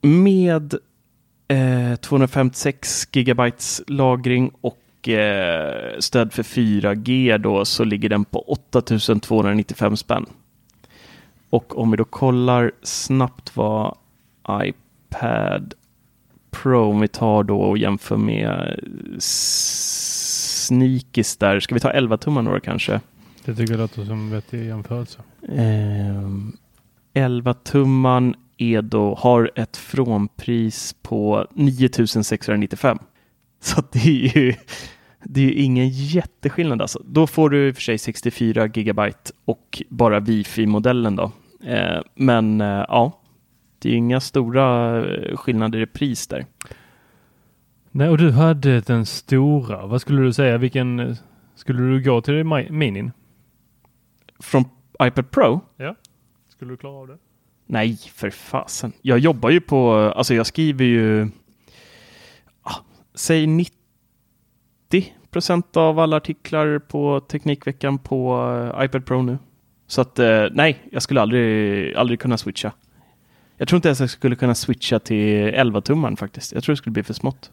med 0.00 0.74
eh, 1.48 1.96
256 1.96 3.08
gigabytes 3.12 3.82
lagring 3.86 4.50
och 4.60 5.08
eh, 5.08 5.98
stöd 5.98 6.32
för 6.32 6.42
4G 6.42 7.38
då 7.38 7.64
så 7.64 7.84
ligger 7.84 8.08
den 8.08 8.24
på 8.24 8.38
8295 8.40 9.96
spänn. 9.96 10.26
Och 11.50 11.78
om 11.78 11.90
vi 11.90 11.96
då 11.96 12.04
kollar 12.04 12.72
snabbt 12.82 13.56
vad 13.56 13.96
iPad 14.50 15.74
Pro, 16.50 16.90
om 16.90 17.00
vi 17.00 17.08
tar 17.08 17.42
då 17.42 17.60
och 17.60 17.78
jämför 17.78 18.16
med 18.16 18.80
Sneakis 20.68 21.36
där, 21.36 21.60
ska 21.60 21.74
vi 21.74 21.80
ta 21.80 21.90
11 21.90 22.16
tummar 22.16 22.42
några 22.42 22.60
kanske? 22.60 23.00
Det 23.44 23.54
tycker 23.54 23.72
jag 23.72 23.80
låter 23.80 24.04
som 24.04 24.20
en 24.20 24.30
vettig 24.30 24.66
jämförelse. 24.66 25.18
Ehm, 25.48 26.56
11 27.14 27.54
tumman 27.54 28.34
är 28.58 28.82
då, 28.82 29.14
har 29.14 29.50
ett 29.54 29.76
frånpris 29.76 30.94
på 31.02 31.46
9695. 31.54 32.98
Så 33.60 33.82
det 33.92 33.98
är 34.08 34.38
ju 34.38 34.54
det 35.28 35.40
är 35.40 35.44
ju 35.44 35.52
ingen 35.52 35.88
jätteskillnad 35.88 36.82
alltså. 36.82 37.02
Då 37.04 37.26
får 37.26 37.50
du 37.50 37.68
i 37.68 37.72
och 37.72 37.74
för 37.74 37.82
sig 37.82 37.98
64 37.98 38.66
gigabyte 38.66 39.32
och 39.44 39.82
bara 39.88 40.20
Wifi-modellen 40.20 41.16
då. 41.16 41.32
Eh, 41.64 42.00
men 42.14 42.60
eh, 42.60 42.84
ja, 42.88 43.20
det 43.78 43.88
är 43.88 43.94
inga 43.94 44.20
stora 44.20 44.96
eh, 45.06 45.36
skillnader 45.36 45.78
i 45.80 45.86
pris 45.86 46.26
där. 46.26 46.46
Nej, 47.90 48.08
och 48.08 48.18
du 48.18 48.30
hade 48.30 48.80
den 48.80 49.06
stora. 49.06 49.86
Vad 49.86 50.00
skulle 50.00 50.22
du 50.22 50.32
säga? 50.32 50.58
Vilken 50.58 51.16
skulle 51.54 51.82
du 51.82 52.02
gå 52.02 52.20
till 52.20 52.34
mi- 52.34 52.70
minin? 52.70 53.12
Från 54.38 54.64
iPad 55.02 55.30
Pro? 55.30 55.60
Ja. 55.76 55.94
Skulle 56.48 56.70
du 56.72 56.76
klara 56.76 56.94
av 56.94 57.06
det? 57.08 57.18
Nej, 57.66 57.98
för 58.14 58.30
fasen. 58.30 58.92
Jag 59.02 59.18
jobbar 59.18 59.50
ju 59.50 59.60
på, 59.60 59.92
alltså 59.92 60.34
jag 60.34 60.46
skriver 60.46 60.84
ju, 60.84 61.28
ah, 62.62 62.76
säg 63.14 63.46
90 63.46 63.76
procent 65.30 65.76
av 65.76 65.98
alla 65.98 66.16
artiklar 66.16 66.78
på 66.78 67.20
Teknikveckan 67.20 67.98
på 67.98 68.48
eh, 68.74 68.84
iPad 68.84 69.06
Pro 69.06 69.22
nu. 69.22 69.38
Så 69.86 70.00
att 70.00 70.18
eh, 70.18 70.44
nej, 70.52 70.82
jag 70.92 71.02
skulle 71.02 71.20
aldrig, 71.20 71.94
aldrig 71.94 72.20
kunna 72.20 72.38
switcha. 72.38 72.72
Jag 73.56 73.68
tror 73.68 73.76
inte 73.76 73.88
ens 73.88 74.00
jag 74.00 74.10
skulle 74.10 74.36
kunna 74.36 74.54
switcha 74.54 74.98
till 74.98 75.54
11-tummaren 75.54 76.16
faktiskt. 76.16 76.52
Jag 76.52 76.64
tror 76.64 76.72
det 76.72 76.76
skulle 76.76 76.92
bli 76.92 77.02
för 77.02 77.14
smått. 77.14 77.50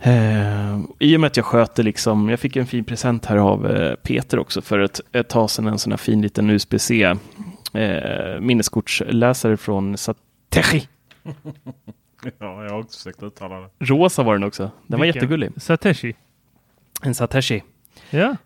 Eh, 0.00 0.80
I 0.98 1.16
och 1.16 1.20
med 1.20 1.28
att 1.28 1.36
jag 1.36 1.46
sköter 1.46 1.82
liksom, 1.82 2.28
jag 2.28 2.40
fick 2.40 2.56
en 2.56 2.66
fin 2.66 2.84
present 2.84 3.26
här 3.26 3.36
av 3.36 3.70
eh, 3.70 3.94
Peter 3.94 4.38
också 4.38 4.62
för 4.62 4.78
ett, 4.78 5.00
ett 5.12 5.28
tag 5.28 5.50
sedan, 5.50 5.66
en 5.66 5.78
sån 5.78 5.92
här 5.92 5.96
fin 5.96 6.22
liten 6.22 6.50
USB-C 6.50 7.16
eh, 7.72 8.40
minneskortsläsare 8.40 9.56
från 9.56 9.96
Satechi. 9.96 10.88
Ja, 12.38 12.64
jag 12.64 12.70
har 12.70 12.78
också 12.80 12.98
försökt 12.98 13.22
uttala 13.22 13.60
det. 13.60 13.68
Rosa 13.78 14.22
var 14.22 14.32
den 14.34 14.44
också. 14.44 14.70
Den 14.86 14.98
var 14.98 15.06
Vilken? 15.06 15.22
jättegullig. 15.22 15.50
Sateshi. 15.56 16.14
En 17.02 17.14
Satechi. 17.14 17.62
Ja. 18.10 18.36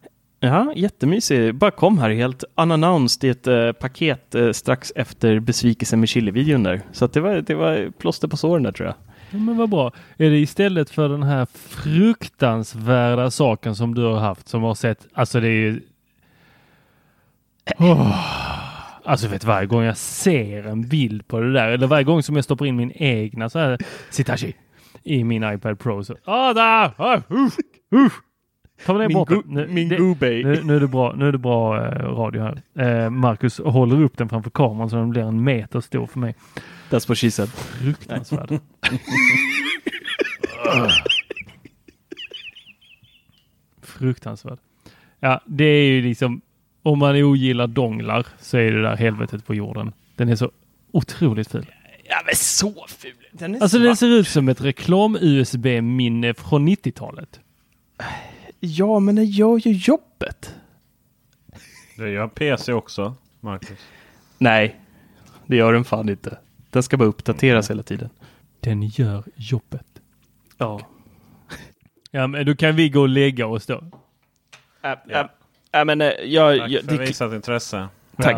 Ja, 0.41 0.73
jättemysig. 0.77 1.55
Bara 1.55 1.71
kom 1.71 1.99
här 1.99 2.11
helt 2.11 2.45
unannounced 2.55 3.25
i 3.29 3.31
ett 3.31 3.47
eh, 3.47 3.73
paket 3.73 4.35
eh, 4.35 4.51
strax 4.53 4.93
efter 4.97 5.41
besvikelsen 5.41 6.01
med 6.01 6.09
chili-videon 6.09 6.63
där. 6.63 6.83
Så 6.93 7.05
att 7.05 7.13
det, 7.13 7.21
var, 7.21 7.35
det 7.35 7.55
var 7.55 7.91
plåster 7.99 8.29
på 8.29 8.37
såren 8.37 8.63
där 8.63 8.73
tror 8.73 8.87
jag. 8.87 8.95
Ja, 9.31 9.39
Men 9.39 9.57
vad 9.57 9.71
bra. 9.71 9.93
Är 10.17 10.31
det 10.31 10.39
istället 10.39 10.91
för 10.91 11.09
den 11.09 11.23
här 11.23 11.47
fruktansvärda 11.55 13.31
saken 13.31 13.77
som 13.77 13.95
du 13.95 14.03
har 14.03 14.19
haft 14.21 14.49
som 14.49 14.63
har 14.63 14.75
sett, 14.75 15.07
alltså 15.13 15.41
det 15.41 15.49
är 15.49 15.51
ju... 15.51 15.81
Åh. 17.79 18.52
Alltså 19.05 19.29
vet 19.29 19.45
varje 19.45 19.67
gång 19.67 19.83
jag 19.83 19.97
ser 19.97 20.67
en 20.67 20.89
bild 20.89 21.29
på 21.29 21.41
det 21.41 21.53
där, 21.53 21.69
eller 21.69 21.87
varje 21.87 22.05
gång 22.05 22.23
som 22.23 22.35
jag 22.37 22.45
stoppar 22.45 22.67
in 22.67 22.77
min 22.77 22.93
egna 22.95 23.49
så 23.51 23.59
här 23.59 23.79
Sitachi 24.11 24.55
i 25.03 25.25
min 25.25 25.43
iPad 25.55 25.79
Pro 25.79 26.05
så... 26.05 26.17
Ah, 26.25 26.53
där! 26.53 26.93
Ah, 26.97 27.21
usch, 27.31 27.55
usch. 27.95 28.13
Ta 28.87 28.99
ner 28.99 29.09
Min. 29.09 29.27
Nu- 29.47 29.67
min 29.69 29.89
det- 29.89 29.99
nu, 29.99 30.61
nu 30.65 30.77
är 30.77 30.81
det 30.81 30.89
bra, 30.89 31.13
nu 31.17 31.29
är 31.29 31.33
det 31.33 31.39
bra 31.39 31.77
eh, 31.87 31.91
radio 32.15 32.43
här. 32.43 32.63
Eh, 33.05 33.11
Marcus 33.11 33.59
håller 33.59 34.03
upp 34.03 34.19
den 34.19 34.29
framför 34.29 34.51
kameran 34.51 34.91
så 34.91 34.97
den 34.97 35.11
blir 35.11 35.23
en 35.23 35.45
meter 35.45 35.81
stor 35.81 36.07
för 36.07 36.19
mig. 36.19 36.35
That's 36.91 37.09
what 37.09 37.19
she 37.19 37.31
said. 37.31 37.49
Fruktansvärd. 37.49 38.49
Fruktansvärd. 43.83 44.59
Ja, 45.21 45.41
det 45.47 45.65
är 45.65 45.85
ju 45.85 46.03
liksom 46.03 46.41
om 46.83 46.99
man 46.99 47.17
ogillar 47.23 47.67
donglar 47.67 48.27
så 48.41 48.57
är 48.59 48.73
det 48.73 48.83
där 48.83 48.97
helvetet 48.97 49.47
på 49.47 49.55
jorden. 49.55 49.93
Den 50.17 50.29
är 50.29 50.37
så 50.37 50.51
otroligt 50.93 51.51
ful. 51.51 51.67
Ja 52.05 52.23
men 52.27 52.35
så 52.37 52.85
ful. 52.89 53.15
Den 53.33 53.55
är 53.55 53.61
Alltså 53.63 53.79
den 53.79 53.87
svart. 53.87 53.99
ser 53.99 54.07
ut 54.19 54.29
som 54.29 54.49
ett 54.49 54.61
reklam-USB-minne 54.61 56.35
från 56.35 56.69
90-talet. 56.69 57.41
Ja, 58.61 58.99
men 58.99 59.15
den 59.17 59.27
gör 59.27 59.59
ju 59.69 59.73
jobbet. 59.73 60.55
Det 61.97 62.11
gör 62.11 62.29
PC 62.29 62.73
också, 62.73 63.15
Marcus. 63.41 63.79
Nej, 64.39 64.81
det 65.47 65.57
gör 65.57 65.73
den 65.73 65.85
fan 65.85 66.09
inte. 66.09 66.39
Den 66.71 66.83
ska 66.83 66.97
bara 66.97 67.09
uppdateras 67.09 67.71
hela 67.71 67.83
tiden. 67.83 68.09
Den 68.61 68.83
gör 68.83 69.25
jobbet. 69.37 69.87
Ja. 70.59 70.81
Ja, 72.11 72.27
men 72.27 72.47
då 72.47 72.55
kan 72.57 72.77
vi 72.77 72.89
gå 72.89 73.01
och 73.01 73.09
lägga 73.09 73.47
oss 73.47 73.67
då. 73.67 73.75
Äh, 74.83 74.93
Ja. 75.09 75.29
Äh, 75.73 75.85
men 75.85 76.01
jag... 76.25 76.59
Tack 76.59 76.71
jag 76.71 76.83
för 76.85 76.93
det, 76.99 76.99
visat 77.05 77.33
intresse. 77.33 77.89
tack. 78.17 78.37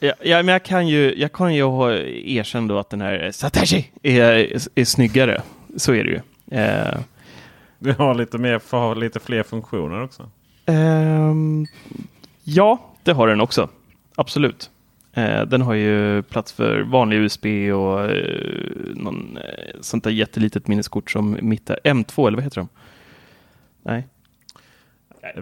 Ja, 0.00 0.12
ja, 0.22 0.36
men 0.42 0.48
jag 0.48 0.62
kan 0.62 0.88
ju, 0.88 1.14
jag 1.16 1.32
kan 1.32 1.54
ju 1.54 1.62
ha 1.62 1.92
erkänna 1.92 2.66
då 2.68 2.78
att 2.78 2.90
den 2.90 3.00
här 3.00 3.30
Satoshi 3.32 3.90
är, 4.02 4.20
är, 4.22 4.60
är 4.74 4.84
snyggare. 4.84 5.42
Så 5.76 5.94
är 5.94 6.04
det 6.04 6.10
ju. 6.10 6.20
Eh, 6.60 6.98
Du 7.78 7.92
har 7.92 8.14
lite, 8.14 8.38
mer, 8.38 8.58
får 8.58 8.78
ha 8.78 8.94
lite 8.94 9.20
fler 9.20 9.42
funktioner 9.42 10.02
också. 10.04 10.30
ehm, 10.66 11.66
ja, 12.44 12.80
det 13.02 13.12
har 13.12 13.28
den 13.28 13.40
också. 13.40 13.68
Absolut. 14.14 14.70
Eh, 15.12 15.42
den 15.42 15.62
har 15.62 15.74
ju 15.74 16.22
plats 16.22 16.52
för 16.52 16.80
vanlig 16.80 17.16
USB 17.16 17.46
och 17.72 18.10
eh, 18.10 18.70
någon 18.94 19.36
eh, 19.36 19.74
sånt 19.80 20.04
där 20.04 20.10
jättelitet 20.10 20.66
minneskort 20.68 21.10
som 21.10 21.38
mitt 21.42 21.66
där. 21.66 21.78
M2 21.84 22.26
eller 22.28 22.36
vad 22.36 22.44
heter 22.44 22.56
de? 22.60 22.68
Nej. 23.88 24.06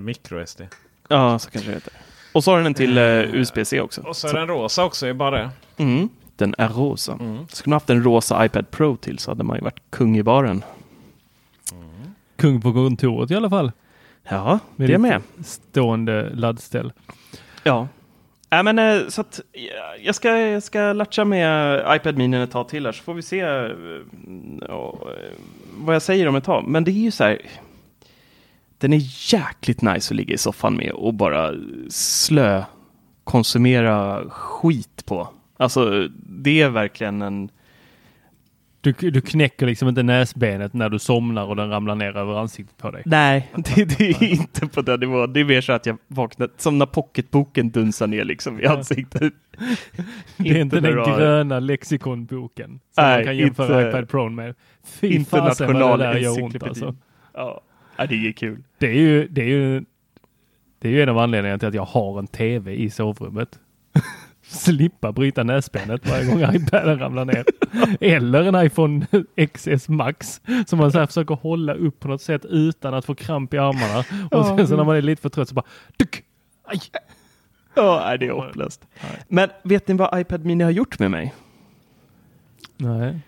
MicroSD. 0.01 0.61
Ja, 1.09 1.39
så 1.39 1.51
kanske 1.51 1.71
det 1.71 1.75
heter. 1.75 1.93
Och 2.33 2.45
så 2.45 2.51
har 2.51 2.57
den 2.57 2.67
en 2.67 2.75
till 2.75 2.99
eh, 2.99 3.35
USB-C 3.35 3.81
också. 3.81 4.01
Och 4.01 4.17
så 4.17 4.29
är 4.29 4.35
den 4.35 4.49
rosa 4.49 4.85
också, 4.85 5.07
är 5.07 5.13
bara 5.13 5.39
det. 5.39 5.51
Mm, 5.77 6.09
den 6.37 6.55
är 6.59 6.69
rosa. 6.69 7.13
Mm. 7.13 7.49
Skulle 7.49 7.71
man 7.71 7.77
haft 7.77 7.91
en 7.91 8.03
rosa 8.03 8.45
iPad 8.45 8.71
Pro 8.71 8.97
till 8.97 9.19
så 9.19 9.31
hade 9.31 9.45
man 9.45 9.57
ju 9.57 9.63
varit 9.63 9.81
kung 9.91 10.19
i 10.19 10.23
baren. 10.23 10.63
Kung 12.37 12.61
på 12.61 12.73
kontoret 12.73 13.31
i 13.31 13.35
alla 13.35 13.51
fall. 13.51 13.73
Ja, 14.29 14.59
Med 14.77 14.89
det 14.89 14.99
med. 14.99 15.23
Stående 15.45 16.31
laddställ. 16.35 16.93
Ja. 17.63 17.89
Äh, 18.51 18.63
men, 18.63 18.79
eh, 18.79 19.09
så 19.09 19.21
att, 19.21 19.41
ja, 19.53 19.95
jag, 20.01 20.15
ska, 20.15 20.39
jag 20.39 20.63
ska 20.63 20.93
latcha 20.93 21.25
med 21.25 21.81
iPad 21.97 22.17
Mini 22.17 22.43
ett 22.43 22.51
tag 22.51 22.69
till 22.69 22.87
här 22.87 22.93
så 22.93 23.03
får 23.03 23.15
vi 23.15 23.23
se 23.23 23.41
eh, 23.41 23.71
ja, 24.69 24.99
eh, 25.03 25.33
vad 25.77 25.95
jag 25.95 26.03
säger 26.03 26.29
om 26.29 26.37
ett 26.37 26.45
tag. 26.45 26.65
Men 26.69 26.85
det 26.85 26.91
är 26.91 26.93
ju 26.93 27.11
så 27.11 27.25
här. 27.25 27.41
Den 28.79 28.93
är 28.93 29.33
jäkligt 29.35 29.83
nice 29.83 30.13
att 30.13 30.17
ligga 30.17 30.35
i 30.35 30.39
soffan 30.39 30.77
med 30.77 30.91
och 30.91 31.15
bara 31.15 31.55
slö 31.89 32.65
konsumera 33.25 34.23
skit 34.31 35.07
på. 35.07 35.29
Alltså 35.57 36.09
det 36.29 36.63
är 36.63 36.69
verkligen 36.69 37.23
en 37.23 37.51
Du, 38.81 38.93
du 38.93 39.21
knäcker 39.21 39.67
liksom 39.67 39.89
inte 39.89 40.03
näsbenet 40.03 40.73
när 40.75 40.89
du 40.89 40.99
somnar 40.99 41.45
och 41.45 41.57
den 41.57 41.71
ramlar 41.71 41.95
ner 41.95 42.17
över 42.17 42.41
ansiktet 42.41 42.77
på 42.77 42.91
dig. 42.91 43.03
Nej, 43.07 43.51
det, 43.55 43.85
det 43.85 44.11
är 44.11 44.23
inte 44.25 44.67
på 44.67 44.83
den 44.83 45.01
nivån. 45.01 45.33
Det 45.33 45.41
är 45.41 45.45
mer 45.45 45.61
så 45.61 45.73
att 45.73 45.87
jag 45.87 45.99
vaknar, 46.09 46.49
som 46.57 46.79
när 46.79 46.87
pocketboken 46.87 47.71
dunsar 47.71 48.07
ner 48.07 48.25
liksom 48.25 48.61
i 48.61 48.67
ansiktet. 48.67 49.33
Det 50.37 50.51
är 50.51 50.61
inte 50.61 50.81
den 50.81 50.93
gröna 50.93 51.61
lexikonboken 51.61 52.69
som 52.95 53.05
Nej, 53.05 53.17
man 53.17 53.25
kan 53.25 53.37
jämföra 53.37 53.87
inte- 53.87 53.99
iPad 53.99 54.09
Pro 54.09 54.29
med. 54.29 54.55
Fy 54.85 55.25
fasen 55.25 55.73
vad 55.81 55.99
det 55.99 56.05
där 56.05 56.17
gör 56.19 56.43
ont 56.43 56.63
alltså. 56.63 56.95
Ja, 57.35 57.61
ja, 57.97 58.07
det 58.07 58.29
är 58.29 58.33
kul. 58.33 58.63
Det 58.79 58.87
är 58.87 58.95
ju, 58.95 59.29
det 59.29 59.43
är 59.43 59.49
ju, 59.49 59.85
det 60.79 60.89
är 60.89 60.93
ju 60.93 61.03
en 61.03 61.09
av 61.09 61.19
anledningarna 61.19 61.59
till 61.59 61.69
att 61.69 61.75
jag 61.75 61.85
har 61.85 62.19
en 62.19 62.27
TV 62.27 62.75
i 62.75 62.91
sovrummet. 62.91 63.59
Slippa 64.43 65.13
bryta 65.13 65.43
näsbenet 65.43 66.11
varje 66.11 66.25
gång 66.27 66.55
iPaden 66.55 66.99
ramlar 66.99 67.25
ner. 67.25 67.45
Eller 68.01 68.43
en 68.43 68.67
iPhone 68.67 69.07
XS 69.55 69.89
Max 69.89 70.41
som 70.67 70.79
man 70.79 70.93
så 70.93 70.99
här 70.99 71.07
försöker 71.07 71.35
hålla 71.35 71.75
upp 71.75 72.01
på 72.01 72.09
något 72.09 72.23
sätt 72.23 72.45
utan 72.45 72.95
att 72.95 73.05
få 73.05 73.15
kramp 73.15 73.55
i 73.55 73.59
armarna. 73.59 74.29
Och 74.31 74.47
sen 74.47 74.69
så 74.69 74.77
när 74.77 74.85
man 74.85 74.97
är 74.97 75.03
lite 75.03 75.23
för 75.23 75.29
trött 75.29 75.49
så 75.49 75.55
bara 75.55 75.67
duck! 75.97 76.23
Aj! 76.65 76.81
Ja, 77.75 78.17
det 78.17 78.27
är 78.27 78.31
hopplöst. 78.31 78.87
Men 79.29 79.49
vet 79.63 79.89
ni 79.89 79.95
vad 79.95 80.21
iPad 80.21 80.45
Mini 80.45 80.65
har 80.65 80.71
gjort 80.71 80.99
med 80.99 81.11
mig? 81.11 81.35
Nej. 82.77 83.19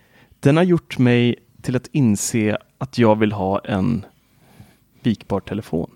Den 0.41 0.57
har 0.57 0.65
gjort 0.65 0.99
mig 0.99 1.37
till 1.63 1.77
att 1.77 1.87
inse 1.93 2.59
att 2.79 2.99
jag 2.99 3.19
vill 3.19 3.33
ha 3.33 3.59
en 3.59 4.05
vikbar 5.03 5.41
telefon. 5.41 5.91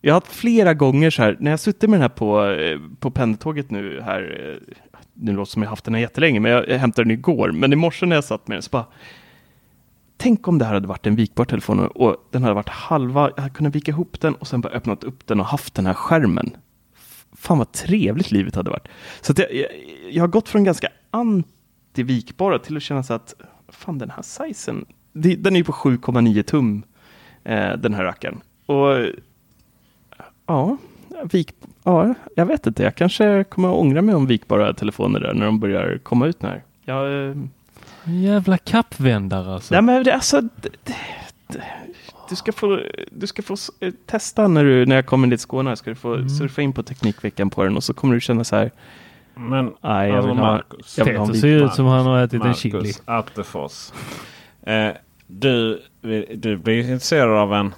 Jag 0.00 0.14
har 0.14 0.20
haft 0.20 0.32
flera 0.32 0.74
gånger 0.74 1.10
så 1.10 1.22
här, 1.22 1.36
när 1.40 1.50
jag 1.50 1.60
suttit 1.60 1.90
med 1.90 2.00
den 2.00 2.02
här 2.02 2.08
på, 2.08 2.46
eh, 2.46 2.80
på 3.00 3.10
pendeltåget 3.10 3.70
nu 3.70 4.00
här, 4.00 4.22
eh, 4.22 4.74
nu 5.14 5.32
låter 5.32 5.50
det 5.50 5.52
som 5.52 5.62
jag 5.62 5.70
haft 5.70 5.84
den 5.84 5.94
här 5.94 6.00
jättelänge, 6.00 6.40
men 6.40 6.52
jag, 6.52 6.68
jag 6.68 6.78
hämtade 6.78 7.04
den 7.04 7.10
igår, 7.10 7.52
men 7.52 7.72
i 7.72 7.76
morse 7.76 8.06
när 8.06 8.16
jag 8.16 8.24
satt 8.24 8.48
med 8.48 8.56
den 8.56 8.62
så 8.62 8.70
bara, 8.70 8.86
tänk 10.16 10.48
om 10.48 10.58
det 10.58 10.64
här 10.64 10.74
hade 10.74 10.88
varit 10.88 11.06
en 11.06 11.16
vikbar 11.16 11.44
telefon 11.44 11.86
och, 11.86 12.16
den 12.30 12.42
hade 12.42 12.54
varit 12.54 12.68
halva, 12.68 13.30
jag 13.36 13.42
hade 13.42 13.54
kunnat 13.54 13.74
vika 13.74 13.90
ihop 13.90 14.20
den 14.20 14.34
och 14.34 14.46
sen 14.46 14.60
bara 14.60 14.72
öppnat 14.72 15.04
upp 15.04 15.26
den 15.26 15.40
och 15.40 15.46
haft 15.46 15.74
den 15.74 15.86
här 15.86 15.94
skärmen. 15.94 16.56
Fan 17.32 17.58
vad 17.58 17.72
trevligt 17.72 18.30
livet 18.30 18.54
hade 18.54 18.70
varit. 18.70 18.88
Så 19.20 19.32
att 19.32 19.38
jag, 19.38 19.54
jag, 19.54 19.68
jag 20.10 20.22
har 20.22 20.28
gått 20.28 20.48
från 20.48 20.64
ganska 20.64 20.88
anti-vikbara 21.10 22.58
till 22.58 22.76
att 22.76 22.82
känna 22.82 23.02
så 23.02 23.14
att, 23.14 23.34
fan 23.68 23.98
den 23.98 24.10
här 24.10 24.22
sizen, 24.22 24.84
den 25.12 25.52
är 25.52 25.56
ju 25.56 25.64
på 25.64 25.72
7,9 25.72 26.42
tum, 26.42 26.82
eh, 27.44 27.72
den 27.76 27.94
här 27.94 28.04
rackaren. 28.04 28.40
Och 28.66 29.06
ja, 30.46 30.76
vik, 31.32 31.54
ja, 31.84 32.14
jag 32.36 32.46
vet 32.46 32.66
inte, 32.66 32.82
jag 32.82 32.94
kanske 32.94 33.44
kommer 33.44 33.68
att 33.68 33.74
ångra 33.74 34.02
mig 34.02 34.14
om 34.14 34.26
vikbara 34.26 34.74
telefoner 34.74 35.20
där 35.20 35.34
när 35.34 35.46
de 35.46 35.60
börjar 35.60 35.98
komma 36.02 36.26
ut 36.26 36.42
nu. 36.42 36.60
Jag, 36.84 37.28
eh, 37.30 37.36
Jävla 38.04 38.58
kappvändare 38.58 39.54
alltså. 39.54 39.74
Nej, 39.74 39.82
men 39.82 40.04
det, 40.04 40.14
alltså, 40.14 40.40
det, 40.40 40.68
det, 40.84 40.94
det, 41.46 41.62
du 42.28 42.36
ska 42.36 42.52
få, 42.52 42.80
du 43.10 43.26
ska 43.26 43.42
få 43.42 43.56
testa 44.06 44.48
när, 44.48 44.64
du, 44.64 44.86
när 44.86 44.96
jag 44.96 45.06
kommer 45.06 45.26
dit 45.28 45.38
till 45.38 45.42
Skåne. 45.42 45.76
Ska 45.76 45.90
du 45.90 45.96
få 45.96 46.14
Mm. 46.14 46.28
surfa 46.28 46.62
in 46.62 46.72
på 46.72 46.82
Teknikveckan 46.82 47.50
på 47.50 47.64
den 47.64 47.76
och 47.76 47.84
så 47.84 47.94
kommer 47.94 48.14
du 48.14 48.20
känna 48.20 48.44
så 48.44 48.56
här. 48.56 48.70
Men 49.34 49.72
Nej, 49.80 50.08
jag 50.08 50.16
alltså, 50.16 50.28
vill 50.30 50.38
ha, 50.38 50.52
Marcus. 50.52 50.98
jag 50.98 51.04
vill 51.04 51.16
ha 51.16 51.22
en 51.24 51.28
Peter 51.28 51.40
ser 51.40 51.64
ut 51.64 51.72
som 51.74 51.86
han 51.86 52.06
har 52.06 52.22
ätit 52.22 52.32
en 52.34 52.38
Marcus 52.38 52.58
chili. 52.60 52.92
Attefors. 53.04 53.92
Eh, 54.62 54.88
du, 55.30 55.82
du 56.34 56.56
blir 56.56 56.80
intresserad 56.80 57.38
av 57.38 57.54
en 57.54 57.74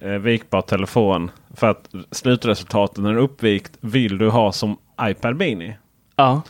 eh, 0.00 0.08
vikbar 0.10 0.62
telefon. 0.62 1.30
För 1.54 1.70
att 1.70 1.88
slutresultatet 2.10 2.96
när 2.96 3.08
den 3.10 3.18
är 3.18 3.22
uppvikt 3.22 3.72
vill 3.80 4.18
du 4.18 4.28
ha 4.28 4.52
som 4.52 4.76
iPad 5.02 5.36
Mini. 5.36 5.76
Ja, 6.16 6.42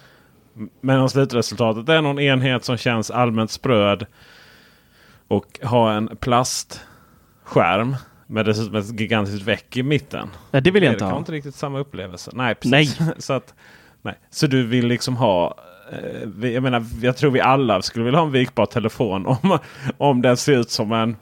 Men 0.81 1.01
om 1.01 1.09
slutresultatet 1.09 1.89
är 1.89 2.03
någon 2.03 2.19
enhet 2.19 2.65
som 2.65 2.77
känns 2.77 3.11
allmänt 3.11 3.51
spröd. 3.51 4.07
Och 5.29 5.61
ha 5.63 5.93
en 5.93 6.17
plastskärm. 6.17 7.97
Med 8.27 8.45
dessutom 8.47 8.75
ett 8.75 9.01
gigantiskt 9.01 9.43
väck 9.43 9.77
i 9.77 9.83
mitten. 9.83 10.29
nej, 10.51 10.63
det 10.63 10.71
vill 10.71 10.83
jag 10.83 10.91
Det 10.91 10.95
inte 10.95 11.03
kan 11.05 11.11
ha. 11.11 11.19
inte 11.19 11.33
riktigt 11.33 11.55
samma 11.55 11.79
upplevelse. 11.79 12.31
Nej, 12.35 12.55
precis. 12.55 12.99
så, 13.19 13.33
att, 13.33 13.55
nej. 14.03 14.15
så 14.31 14.47
du 14.47 14.67
vill 14.67 14.87
liksom 14.87 15.17
ha... 15.17 15.55
Eh, 15.93 16.51
jag 16.51 16.63
menar, 16.63 16.85
jag 17.03 17.17
tror 17.17 17.31
vi 17.31 17.41
alla 17.41 17.83
skulle 17.83 18.05
vilja 18.05 18.21
ha 18.21 18.27
en 18.27 18.33
vikbar 18.33 18.67
telefon 18.67 19.27
om, 19.27 19.59
om 19.99 20.23
den 20.23 20.37
ser 20.37 20.59
ut 20.61 20.71
som 20.71 20.93
en 20.93 21.17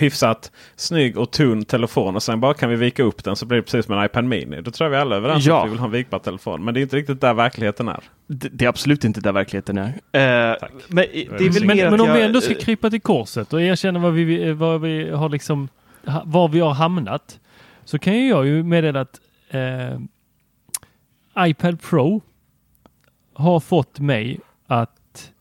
hyfsat 0.00 0.52
snygg 0.76 1.18
och 1.18 1.30
tunn 1.30 1.64
telefon 1.64 2.16
och 2.16 2.22
sen 2.22 2.40
bara 2.40 2.54
kan 2.54 2.70
vi 2.70 2.76
vika 2.76 3.02
upp 3.02 3.24
den 3.24 3.36
så 3.36 3.46
blir 3.46 3.56
det 3.56 3.62
precis 3.62 3.86
som 3.86 3.98
en 3.98 4.04
iPad 4.04 4.24
Mini. 4.24 4.60
Då 4.60 4.70
tror 4.70 4.84
jag 4.84 4.90
vi 4.90 4.96
alla 4.96 5.14
är 5.16 5.18
överens 5.20 5.46
Ja. 5.46 5.60
att 5.60 5.66
vi 5.66 5.70
vill 5.70 5.78
ha 5.78 5.86
en 5.86 5.92
vikbar 5.92 6.18
telefon. 6.18 6.64
Men 6.64 6.74
det 6.74 6.80
är 6.80 6.82
inte 6.82 6.96
riktigt 6.96 7.20
där 7.20 7.34
verkligheten 7.34 7.88
är. 7.88 8.00
Det, 8.26 8.48
det 8.48 8.64
är 8.64 8.68
absolut 8.68 9.04
inte 9.04 9.20
där 9.20 9.32
verkligheten 9.32 9.78
är. 9.78 9.88
Eh, 9.88 10.58
Tack. 10.60 10.72
men 10.88 11.04
är 11.78 12.00
om 12.00 12.12
vi 12.12 12.22
ändå 12.22 12.40
ska 12.40 12.52
eh, 12.52 12.58
krypa 12.58 12.90
till 12.90 13.00
korset 13.00 13.52
och 13.52 13.62
erkänna 13.62 13.98
vad 13.98 14.12
vi, 14.12 14.52
vad 14.52 14.80
vi 14.80 15.10
har 15.10 15.28
liksom, 15.28 15.68
var 16.24 16.48
vi 16.48 16.60
har 16.60 16.74
hamnat. 16.74 17.40
Så 17.84 17.98
kan 17.98 18.14
ju 18.14 18.28
jag 18.28 18.46
ju 18.46 18.62
meddela 18.62 19.00
att 19.00 19.20
eh, 19.50 19.98
iPad 21.48 21.80
Pro 21.82 22.22
har 23.36 23.60
fått 23.60 23.98
mig 23.98 24.40
att 24.66 25.32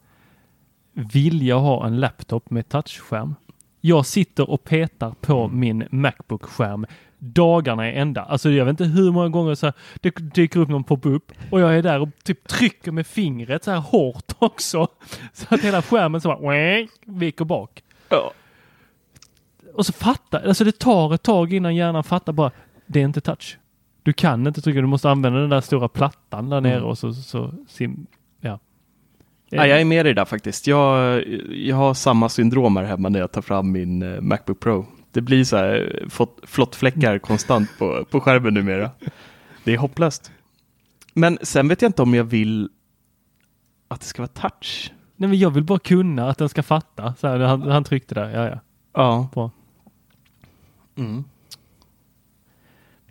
vilja 0.94 1.56
ha 1.56 1.88
en 1.88 2.00
laptop 2.00 2.50
med 2.50 2.70
touchskärm. 2.70 3.36
Jag 3.82 4.06
sitter 4.06 4.50
och 4.50 4.64
petar 4.64 5.12
på 5.22 5.48
min 5.48 5.88
Macbook-skärm 5.92 6.86
dagarna 7.20 7.90
i 7.90 7.96
ända. 7.96 8.22
Alltså 8.22 8.50
jag 8.50 8.66
vet 8.66 8.72
inte 8.72 8.84
hur 8.84 9.12
många 9.12 9.30
gånger 9.30 9.56
så 9.56 9.66
här, 9.66 9.74
det 10.02 10.16
dyker 10.16 10.60
upp 10.60 10.70
någon 10.70 10.84
pop-up 10.84 11.32
och 11.52 11.60
jag 11.60 11.78
är 11.78 11.82
där 11.82 12.00
och 12.00 12.10
typ 12.24 12.48
trycker 12.48 12.92
med 12.92 13.08
fingret 13.08 13.64
så 13.64 13.72
här 13.72 13.80
hårt 13.80 14.32
också. 14.40 14.88
Så 15.34 15.56
att 15.56 15.62
hela 15.62 15.82
skärmen 15.82 16.22
så 16.22 16.28
bara 16.28 16.88
viker 17.06 17.46
bak. 17.46 17.84
Ja. 18.10 18.32
Och 19.74 19.86
så 19.86 19.94
fattar, 19.94 20.48
alltså 20.48 20.64
det 20.64 20.80
tar 20.80 21.14
ett 21.14 21.24
tag 21.24 21.54
innan 21.54 21.76
hjärnan 21.76 22.04
fattar 22.04 22.34
bara, 22.34 22.52
det 22.86 23.00
är 23.00 23.04
inte 23.04 23.22
touch. 23.22 23.58
Du 24.06 24.14
kan 24.14 24.48
inte 24.48 24.62
trycka, 24.62 24.82
du 24.82 24.88
måste 24.88 25.10
använda 25.10 25.40
den 25.40 25.50
där 25.50 25.62
stora 25.62 25.88
plattan 25.88 26.50
där 26.50 26.62
nere 26.62 26.82
och 26.82 26.98
så, 26.98 27.14
så 27.14 27.54
sim, 27.68 28.08
ja. 28.40 28.60
Ja, 29.50 29.68
jag 29.68 29.82
är 29.82 29.86
med 29.86 30.06
dig 30.06 30.14
där 30.14 30.26
faktiskt. 30.26 30.68
Jag, 30.68 31.24
jag 31.50 31.76
har 31.76 31.94
samma 31.94 32.30
syndrom 32.30 32.78
här 32.78 32.84
hemma 32.84 33.10
när 33.10 33.20
jag 33.20 33.32
tar 33.32 33.42
fram 33.42 33.72
min 33.72 34.02
eh, 34.02 34.22
Macbook 34.22 34.60
Pro. 34.60 34.86
Det 35.12 35.22
blir 35.22 35.44
så 35.44 35.58
här 35.58 36.00
eh, 36.02 36.28
flottfläckar 36.44 37.20
konstant 37.20 37.70
på, 37.80 38.06
på 38.10 38.20
skärmen 38.20 38.54
numera. 38.54 38.92
Det 39.64 39.74
är 39.74 39.78
hopplöst. 39.78 40.32
Men 41.14 41.38
sen 41.42 41.68
vet 41.68 41.82
jag 41.82 41.90
inte 41.90 42.02
om 42.02 42.14
jag 42.14 42.24
vill 42.24 42.70
att 43.88 44.00
det 44.00 44.08
ska 44.08 44.22
vara 44.22 44.50
touch. 44.50 44.92
Nej 45.16 45.30
men 45.30 45.40
jag 45.40 45.50
vill 45.50 45.64
bara 45.64 45.80
kunna 45.80 46.30
att 46.30 46.38
den 46.38 46.50
ska 46.50 46.64
fatta. 46.64 47.14
Så 47.16 47.28
här, 47.28 47.40
han, 47.40 47.62
han 47.62 47.84
tryckte 47.84 48.16
där, 48.16 48.30
ja 48.30 48.50
ja. 48.50 48.60
Ja. 48.94 49.30
Bra. 49.34 49.52
Mm. 50.96 51.24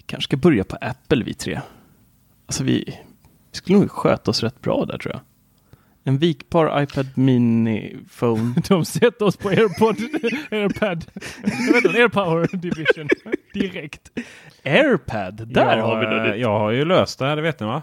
Kanske 0.06 0.28
ska 0.28 0.36
börja 0.36 0.64
på 0.64 0.76
Apple 0.80 1.24
vi 1.24 1.34
tre. 1.34 1.60
Alltså 2.46 2.64
vi, 2.64 2.84
vi 3.50 3.56
skulle 3.56 3.78
nog 3.78 3.90
sköta 3.90 4.30
oss 4.30 4.42
rätt 4.42 4.60
bra 4.60 4.84
där 4.84 4.98
tror 4.98 5.14
jag. 5.14 5.20
En 6.06 6.18
vikbar 6.18 6.82
iPad 6.82 7.06
Mini 7.14 7.96
Phone. 8.18 8.54
De 8.68 8.84
sätter 8.84 9.24
oss 9.24 9.36
på 9.36 9.48
AirPod, 9.48 9.96
AirPad, 10.50 11.04
vet 11.42 11.94
AirPower 11.94 12.56
Division 12.56 13.08
direkt. 13.54 14.10
AirPad, 14.64 15.48
där 15.48 15.76
jag, 15.76 15.84
har 15.84 16.00
vi 16.00 16.06
något 16.06 16.38
Jag 16.38 16.58
har 16.58 16.70
ju 16.70 16.84
löst 16.84 17.18
det 17.18 17.26
här, 17.26 17.36
det 17.36 17.42
vet 17.42 17.60
ni 17.60 17.66
va? 17.66 17.82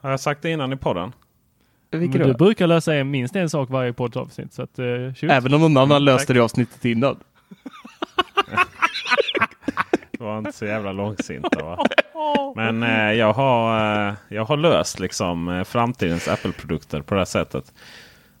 Har 0.00 0.10
jag 0.10 0.20
sagt 0.20 0.42
det 0.42 0.50
innan 0.50 0.72
i 0.72 0.76
podden? 0.76 1.12
Du 1.90 2.34
brukar 2.34 2.66
lösa 2.66 2.94
en, 2.94 3.10
minst 3.10 3.36
en 3.36 3.50
sak 3.50 3.70
varje 3.70 3.92
poddavsnitt. 3.92 4.52
Så 4.52 4.62
att, 4.62 4.78
uh. 4.78 5.12
Även 5.22 5.54
om 5.54 5.60
någon 5.60 5.76
annan 5.76 5.90
Mm, 5.90 6.04
löste 6.04 6.32
det 6.32 6.40
avsnittet 6.40 6.84
innan. 6.84 7.16
Var 10.24 10.38
inte 10.38 10.52
så 10.52 10.64
jävla 10.66 10.92
långsinta 10.92 11.64
va? 11.64 11.86
Men 12.56 12.82
eh, 12.82 13.12
jag, 13.12 13.32
har, 13.32 14.08
eh, 14.08 14.14
jag 14.28 14.44
har 14.44 14.56
löst 14.56 15.00
liksom 15.00 15.48
eh, 15.48 15.64
framtidens 15.64 16.28
Apple-produkter 16.28 17.02
på 17.02 17.14
det 17.14 17.20
här 17.20 17.24
sättet. 17.24 17.72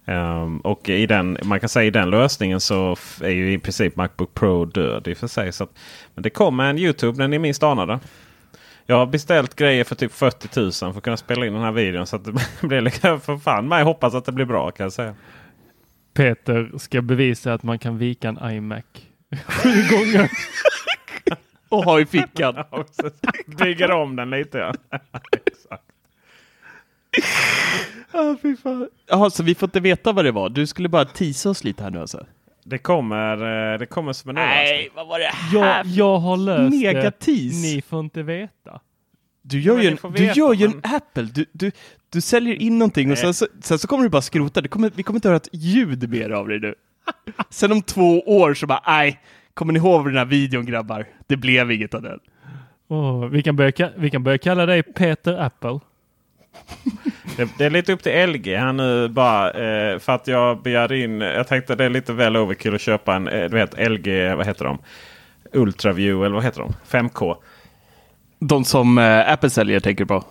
Um, 0.06 0.58
och 0.58 0.88
i 0.88 1.06
den, 1.06 1.38
man 1.42 1.60
kan 1.60 1.68
säga 1.68 1.86
i 1.86 1.90
den 1.90 2.10
lösningen 2.10 2.60
så 2.60 2.96
är 3.20 3.30
ju 3.30 3.52
i 3.52 3.58
princip 3.58 3.96
Macbook 3.96 4.34
Pro 4.34 4.64
död 4.64 5.08
i 5.08 5.12
och 5.12 5.16
för 5.16 5.26
sig. 5.26 5.52
Så 5.52 5.64
att, 5.64 5.70
men 6.14 6.22
det 6.22 6.30
kommer 6.30 6.64
en 6.64 6.78
YouTube 6.78 7.18
när 7.18 7.28
ni 7.28 7.38
minst 7.38 7.62
anade. 7.62 7.98
Jag 8.86 8.96
har 8.96 9.06
beställt 9.06 9.54
grejer 9.54 9.84
för 9.84 9.94
typ 9.94 10.12
40 10.12 10.60
000 10.60 10.72
för 10.72 10.88
att 10.88 11.02
kunna 11.02 11.16
spela 11.16 11.46
in 11.46 11.52
den 11.52 11.62
här 11.62 11.72
videon. 11.72 12.06
Så 12.06 12.16
att 12.16 12.24
det 12.24 12.32
blir 12.62 12.80
liksom 12.80 13.20
för 13.20 13.36
fan 13.36 13.68
mig 13.68 13.84
hoppas 13.84 14.14
att 14.14 14.24
det 14.24 14.32
blir 14.32 14.44
bra 14.44 14.70
kan 14.70 14.84
jag 14.84 14.92
säga. 14.92 15.14
Peter 16.14 16.78
ska 16.78 17.02
bevisa 17.02 17.54
att 17.54 17.62
man 17.62 17.78
kan 17.78 17.98
vika 17.98 18.28
en 18.28 18.50
iMac 18.50 18.84
sju 19.46 19.70
gånger. 19.90 20.30
Och 21.74 21.84
ha 21.84 22.00
i 22.00 22.06
fickan. 22.06 22.54
Bygger 23.58 23.90
om 23.90 24.16
den 24.16 24.30
lite 24.30 24.58
ja. 24.58 24.74
Exakt. 25.46 25.84
Ah, 28.12 28.36
fy 28.42 28.56
fan. 28.56 28.88
Jaha, 29.06 29.30
så 29.30 29.42
vi 29.42 29.54
får 29.54 29.66
inte 29.66 29.80
veta 29.80 30.12
vad 30.12 30.24
det 30.24 30.32
var. 30.32 30.48
Du 30.48 30.66
skulle 30.66 30.88
bara 30.88 31.04
teasa 31.04 31.50
oss 31.50 31.64
lite 31.64 31.82
här 31.82 31.90
nu 31.90 32.00
alltså. 32.00 32.26
Det 32.64 32.78
kommer, 32.78 33.72
eh, 33.72 33.78
det 33.78 33.86
kommer 33.86 34.12
som 34.12 34.30
en 34.30 34.36
överraskning. 34.38 34.88
vad 34.94 35.06
var 35.08 35.18
det 35.18 35.30
Jag, 35.52 35.86
jag 35.86 36.18
har 36.18 36.36
löst 36.36 36.70
det. 36.72 36.76
Megatease. 36.94 37.56
Ni 37.74 37.82
får 37.88 38.00
inte 38.00 38.22
veta. 38.22 38.80
Du 39.42 39.60
gör 39.60 39.74
Men 39.74 39.82
ju 39.84 39.90
en, 39.90 40.12
du 40.12 40.24
gör 40.24 40.52
ju 40.52 40.64
en 40.64 40.80
men- 40.82 40.94
Apple. 40.94 41.22
Du, 41.22 41.46
du, 41.52 41.70
du 42.10 42.20
säljer 42.20 42.54
in 42.54 42.78
någonting 42.78 43.12
och 43.12 43.18
sen 43.18 43.34
så, 43.34 43.46
sen 43.62 43.78
så 43.78 43.88
kommer 43.88 44.02
du 44.04 44.08
bara 44.10 44.22
skrota. 44.22 44.60
Det 44.60 44.68
kommer, 44.68 44.90
vi 44.94 45.02
kommer 45.02 45.16
inte 45.16 45.28
höra 45.28 45.36
ett 45.36 45.48
ljud 45.52 46.10
mer 46.10 46.30
av 46.30 46.48
dig 46.48 46.60
nu. 46.60 46.74
Sen 47.50 47.72
om 47.72 47.82
två 47.82 48.20
år 48.20 48.54
så 48.54 48.66
bara, 48.66 48.82
nej, 48.86 49.20
kommer 49.54 49.72
ni 49.72 49.78
ihåg 49.78 50.06
den 50.06 50.16
här 50.16 50.24
videon 50.24 50.66
grabbar? 50.66 51.06
Det 51.26 51.36
blev 51.36 51.72
inget 51.72 51.94
av 51.94 52.02
den. 52.02 52.18
Åh, 52.88 53.26
vi, 53.26 53.42
kan 53.42 53.56
börja, 53.56 53.90
vi 53.96 54.10
kan 54.10 54.22
börja 54.22 54.38
kalla 54.38 54.66
dig 54.66 54.82
Peter 54.82 55.34
Apple. 55.34 55.80
Det, 57.36 57.48
det 57.58 57.64
är 57.64 57.70
lite 57.70 57.92
upp 57.92 58.02
till 58.02 58.28
LG 58.28 58.56
här 58.56 58.72
nu 58.72 59.08
bara. 59.08 59.50
Eh, 59.50 59.98
för 59.98 60.12
att 60.12 60.26
jag 60.26 60.62
begärde 60.62 60.98
in. 60.98 61.20
Jag 61.20 61.48
tänkte 61.48 61.74
det 61.74 61.84
är 61.84 61.90
lite 61.90 62.12
väl 62.12 62.36
overkill 62.36 62.74
att 62.74 62.80
köpa 62.80 63.14
en 63.14 63.28
eh, 63.28 63.50
du 63.50 63.56
vet, 63.56 63.90
LG. 63.90 64.34
Vad 64.34 64.46
heter 64.46 64.64
de? 64.64 64.78
Ultraview 65.52 66.26
eller 66.26 66.34
vad 66.34 66.44
heter 66.44 66.60
de? 66.60 66.74
5K. 66.90 67.36
De 68.38 68.64
som 68.64 68.98
eh, 68.98 69.32
Apple 69.32 69.50
säljer 69.50 69.80
tänker 69.80 70.04
du 70.04 70.08
på? 70.08 70.24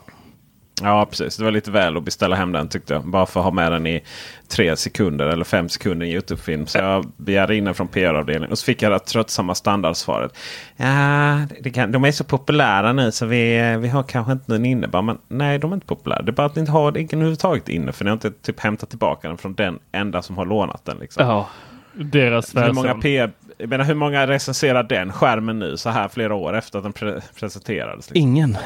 Ja 0.84 1.06
precis. 1.06 1.38
Det 1.38 1.44
var 1.44 1.52
lite 1.52 1.72
väl 1.72 1.98
att 1.98 2.04
beställa 2.04 2.36
hem 2.36 2.52
den 2.52 2.68
tyckte 2.68 2.94
jag. 2.94 3.08
Bara 3.08 3.26
för 3.26 3.40
att 3.40 3.44
ha 3.44 3.52
med 3.52 3.72
den 3.72 3.88
i 3.88 4.04
tre 4.48 4.76
sekunder 4.76 5.26
eller 5.28 5.44
fem 5.46 5.70
sekunder 5.70 6.06
i 6.06 6.12
Youtube-film. 6.12 6.68
Så 6.68 6.78
jag 6.78 7.12
begärde 7.18 7.56
in 7.56 7.66
den 7.66 7.74
från 7.74 7.88
PR-avdelningen. 7.88 8.52
Och 8.52 8.58
så 8.58 8.66
fick 8.66 8.82
jag 8.82 8.92
det 8.92 9.00
tröttsamma 9.00 9.56
standardsvaret. 9.56 10.38
Ja, 10.76 11.40
det 11.62 11.70
kan, 11.70 11.92
de 11.92 12.06
är 12.06 12.12
så 12.12 12.24
populära 12.24 12.94
nu 12.94 13.12
så 13.12 13.26
vi, 13.26 13.78
vi 13.80 13.88
har 13.88 14.04
kanske 14.04 14.32
inte 14.32 14.52
den 14.52 14.66
inne. 14.66 14.88
Bara, 14.88 15.02
men 15.02 15.18
nej, 15.28 15.60
de 15.60 15.72
är 15.72 15.76
inte 15.76 15.88
populära. 15.88 16.22
Det 16.22 16.30
är 16.30 16.34
bara 16.34 16.48
att 16.48 16.56
ni 16.56 16.60
inte 16.60 16.72
har 16.72 16.92
den 16.92 17.08
överhuvudtaget 17.12 17.70
inne. 17.70 17.92
För 17.92 18.06
ni 18.06 18.10
har 18.10 18.16
inte 18.16 18.32
typ 18.32 18.60
hämtat 18.60 18.90
tillbaka 18.90 19.28
den 19.28 19.38
från 19.38 19.54
den 19.54 19.80
enda 19.92 20.22
som 20.22 20.38
har 20.38 20.46
lånat 20.46 20.86
den. 20.86 20.98
Liksom. 20.98 21.28
Ja. 21.28 21.50
Deras 21.96 22.50
Så 22.50 22.60
hur 22.60 22.74
många, 22.74 22.88
svärson. 22.88 23.02
PR, 23.02 23.32
jag 23.58 23.70
menar, 23.70 23.86
hur 23.86 23.96
många 23.96 24.28
recenserar 24.28 24.84
den 24.84 25.12
skärmen 25.12 25.60
nu 25.60 25.78
så 25.78 25.90
här 25.90 26.08
flera 26.08 26.36
år 26.36 26.58
efter 26.58 26.78
att 26.78 26.84
den 26.84 26.94
pre 26.94 27.22
presenterades? 27.40 28.10
Liksom? 28.10 28.18
Ingen. 28.18 28.58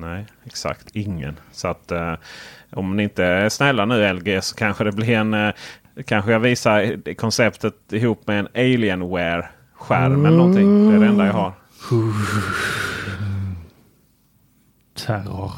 Nej, 0.00 0.26
exakt 0.44 0.96
ingen. 0.96 1.36
Så 1.52 1.68
att 1.68 1.90
eh, 1.92 2.14
om 2.70 2.96
ni 2.96 3.02
inte 3.02 3.24
är 3.24 3.48
snälla 3.48 3.84
nu 3.84 4.12
LG 4.12 4.42
så 4.42 4.56
kanske 4.56 4.84
det 4.84 4.92
blir 4.92 5.10
en... 5.10 5.34
Eh, 5.34 5.52
kanske 6.06 6.32
jag 6.32 6.40
visar 6.40 7.14
konceptet 7.14 7.92
ihop 7.92 8.26
med 8.26 8.38
en 8.38 8.48
Alienware-skärm 8.54 10.26
eller 10.26 10.36
någonting. 10.36 10.90
Det 10.90 10.96
är 10.96 11.00
det 11.00 11.06
enda 11.06 11.26
jag 11.26 11.32
har. 11.32 11.52
Terror. 14.94 15.52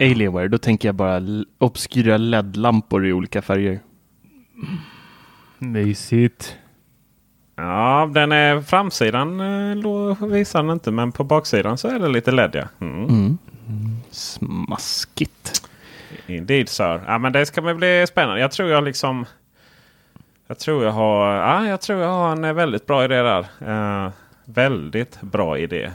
Alienware, 0.00 0.48
då 0.48 0.58
tänker 0.58 0.88
jag 0.88 0.94
bara 0.94 1.22
obskyra 1.58 2.16
LED-lampor 2.16 3.06
i 3.06 3.12
olika 3.12 3.42
färger. 3.42 3.80
Mysigt. 5.58 6.56
Ja, 7.56 8.10
den 8.14 8.32
är 8.32 8.60
framsidan 8.60 9.40
eh, 9.40 10.28
visar 10.28 10.62
den 10.62 10.70
inte. 10.70 10.90
Men 10.90 11.12
på 11.12 11.24
baksidan 11.24 11.78
så 11.78 11.88
är 11.88 11.98
det 11.98 12.08
lite 12.08 12.30
LED 12.30 12.54
ja. 12.54 12.64
Mm. 12.80 13.38
Smaskigt. 14.10 15.68
Indeed 16.26 16.68
sir. 16.68 17.00
Ja, 17.06 17.18
men 17.18 17.32
det 17.32 17.46
ska 17.46 17.74
bli 17.74 18.04
spännande. 18.08 18.40
Jag 18.40 18.50
tror 18.50 18.68
jag 18.70 18.84
liksom... 18.84 19.24
Jag 20.46 20.58
tror 20.58 20.84
jag 20.84 20.92
har, 20.92 21.34
ja, 21.34 21.66
jag 21.68 21.80
tror 21.80 22.00
jag 22.02 22.08
har 22.08 22.32
en 22.32 22.56
väldigt 22.56 22.86
bra 22.86 23.04
idé 23.04 23.14
där. 23.22 23.46
Uh, 23.68 24.10
väldigt 24.44 25.20
bra 25.20 25.58
idé. 25.58 25.90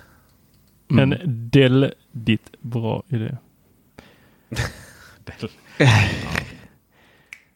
En 1.00 1.15
väldigt 1.52 2.52
bra 2.62 3.04
idé. 3.08 3.38
Del- 5.26 5.50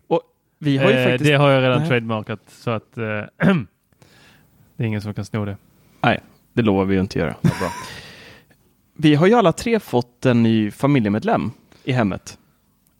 Och 0.07 0.21
vi 0.59 0.77
har 0.77 0.89
ju 0.89 0.95
Eh, 0.97 1.03
faktiskt... 1.03 1.29
Det 1.31 1.35
har 1.35 1.49
jag 1.49 1.63
redan 1.63 1.79
Nej. 1.79 1.87
trademarkat 1.89 2.39
så 2.47 2.71
att 2.71 2.97
eh, 2.97 3.23
det 4.77 4.83
är 4.83 4.87
ingen 4.87 5.01
som 5.01 5.13
kan 5.13 5.25
sno 5.25 5.45
det. 5.45 5.57
Nej, 6.01 6.19
det 6.53 6.61
lovar 6.61 6.85
vi 6.85 6.93
ju 6.95 7.01
inte 7.01 7.19
göra. 7.19 7.35
Vi 8.97 9.15
har 9.15 9.27
ju 9.27 9.33
alla 9.33 9.51
tre 9.51 9.79
fått 9.79 10.25
en 10.25 10.43
ny 10.43 10.71
familjemedlem 10.71 11.51
i 11.83 11.91
hemmet. 11.91 12.37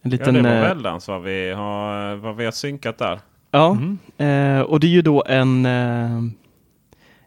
En 0.01 0.11
Ja, 0.11 0.17
liten... 0.17 0.33
det 0.33 0.41
var 0.41 0.55
eh, 0.55 0.61
väldans 0.61 1.07
vad 1.07 1.21
vi 1.23 1.51
har, 1.51 2.15
vad 2.15 2.35
vi 2.35 2.45
har 2.45 2.51
synkat 2.51 2.97
där. 2.97 3.19
Ja, 3.51 3.71
Mm. 4.17 4.57
eh, 4.57 4.61
och 4.61 4.79
det 4.79 4.87
är 4.87 4.91
ju 4.91 5.01
då 5.01 5.23
en, 5.27 5.65
eh, 5.65 6.11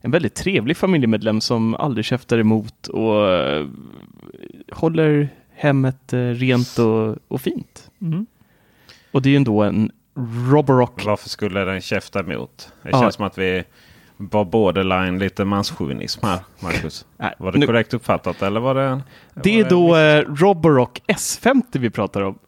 en 0.01 0.11
väldigt 0.11 0.35
trevlig 0.35 0.77
familjemedlem 0.77 1.41
som 1.41 1.75
aldrig 1.75 2.05
käftar 2.05 2.39
emot 2.39 2.87
och 2.87 3.29
eh, 3.35 3.67
håller 4.73 5.29
hemmet 5.55 6.13
eh, 6.13 6.19
rent 6.19 6.79
och, 6.79 7.17
och 7.29 7.41
fint. 7.41 7.91
Mm. 8.01 8.27
Och 9.13 9.23
det 9.23 9.29
är 9.29 9.31
ju 9.31 9.37
ändå 9.37 9.63
en 9.63 9.91
Roborock. 10.51 11.05
Varför 11.05 11.29
skulle 11.29 11.65
den 11.65 11.81
käfta 11.81 12.21
emot? 12.21 12.73
Det 12.83 12.89
Ja. 12.91 13.01
känns 13.01 13.15
som 13.15 13.25
att 13.25 13.39
vi 13.39 13.65
var 14.19 14.45
borderline 14.45 15.19
lite 15.19 15.45
manschauvinism 15.45 16.27
här, 16.27 16.39
Marcus. 16.63 17.07
Nej, 17.17 17.35
Var 17.39 17.53
det 17.53 17.59
nu- 17.59 17.67
korrekt 17.67 17.95
uppfattat 17.95 18.43
eller 18.43 18.61
var 18.61 18.75
det? 18.75 19.01
Det 19.35 19.61
är 19.61 19.71
då 19.71 19.97
eh, 19.97 20.25
Roborock 20.35 21.03
S50 21.07 21.63
vi 21.79 21.91
pratar 21.91 22.23
om. 22.23 22.39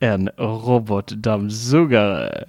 En 0.00 0.30
robotdammsugare. 0.36 2.44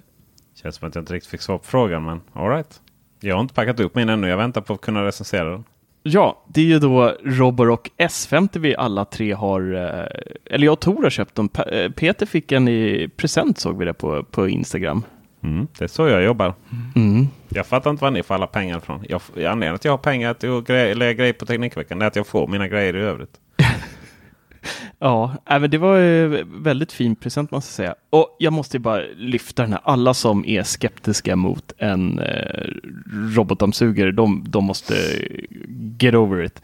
Känns 0.62 0.76
som 0.76 0.88
att 0.88 0.94
jag 0.94 1.02
inte 1.02 1.14
riktigt 1.14 1.30
fick 1.30 1.40
svar 1.40 1.58
på 1.58 1.64
frågan, 1.64 2.04
men 2.04 2.20
alright. 2.32 2.80
Jag 3.20 3.34
har 3.34 3.40
inte 3.40 3.54
packat 3.54 3.80
upp 3.80 3.94
min 3.94 4.08
ännu. 4.08 4.28
Jag 4.28 4.36
väntar 4.36 4.60
på 4.60 4.72
att 4.74 4.80
kunna 4.80 5.04
recensera 5.04 5.50
den. 5.50 5.64
Ja, 6.02 6.44
det 6.48 6.60
är 6.60 6.64
ju 6.64 6.78
då 6.78 7.14
Roborock 7.24 7.88
S50 7.98 8.58
vi 8.58 8.76
alla 8.76 9.04
tre 9.04 9.32
har, 9.32 9.74
eh, 9.74 10.54
eller 10.54 10.64
jag 10.66 10.72
och 10.72 10.80
Tor 10.80 11.02
har 11.02 11.10
köpt 11.10 11.34
dem. 11.34 11.48
Eh, 11.72 11.90
Peter 11.92 12.26
fick 12.26 12.52
en 12.52 12.68
i 12.68 13.08
present 13.16 13.58
såg 13.58 13.78
vi 13.78 13.84
det 13.84 13.94
på, 13.94 14.24
på 14.24 14.48
Instagram. 14.48 15.02
Mm, 15.42 15.66
det 15.78 15.84
är 15.84 15.88
så 15.88 16.08
jag 16.08 16.22
jobbar. 16.22 16.54
Mm. 16.96 17.28
Jag 17.48 17.66
fattar 17.66 17.90
inte 17.90 18.04
var 18.04 18.10
ni 18.10 18.22
får 18.22 18.34
alla 18.34 18.46
pengar 18.46 18.78
ifrån. 18.78 19.04
Jag, 19.08 19.20
anledningen 19.34 19.74
att 19.74 19.84
jag 19.84 19.92
har 19.92 19.98
pengar 19.98 20.34
till 20.34 20.50
att 20.50 20.64
gre- 20.64 20.94
lägga 20.94 21.12
grejer 21.12 21.32
på 21.32 21.46
Teknikveckan 21.46 22.02
är 22.02 22.06
att 22.06 22.16
jag 22.16 22.26
får 22.26 22.46
mina 22.46 22.68
grejer 22.68 22.96
i 22.96 23.00
övrigt. 23.00 23.40
Ja, 24.98 25.34
äh, 25.50 25.58
men 25.60 25.70
det 25.70 25.78
var 25.78 25.98
eh, 25.98 26.44
väldigt 26.46 26.92
fin 26.92 27.16
present 27.16 27.50
måste 27.50 27.68
jag 27.68 27.74
säga. 27.88 27.94
Och 28.10 28.36
jag 28.38 28.52
måste 28.52 28.76
ju 28.76 28.80
bara 28.80 29.02
lyfta 29.16 29.62
den 29.62 29.72
här. 29.72 29.80
Alla 29.84 30.14
som 30.14 30.44
är 30.44 30.62
skeptiska 30.62 31.36
mot 31.36 31.72
en 31.78 32.18
eh, 32.18 32.66
robotdammsugare, 33.36 34.12
de, 34.12 34.44
de 34.48 34.64
måste 34.64 34.94
get 35.98 36.14
over 36.14 36.42
it. 36.44 36.62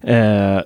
Eh, 0.00 0.60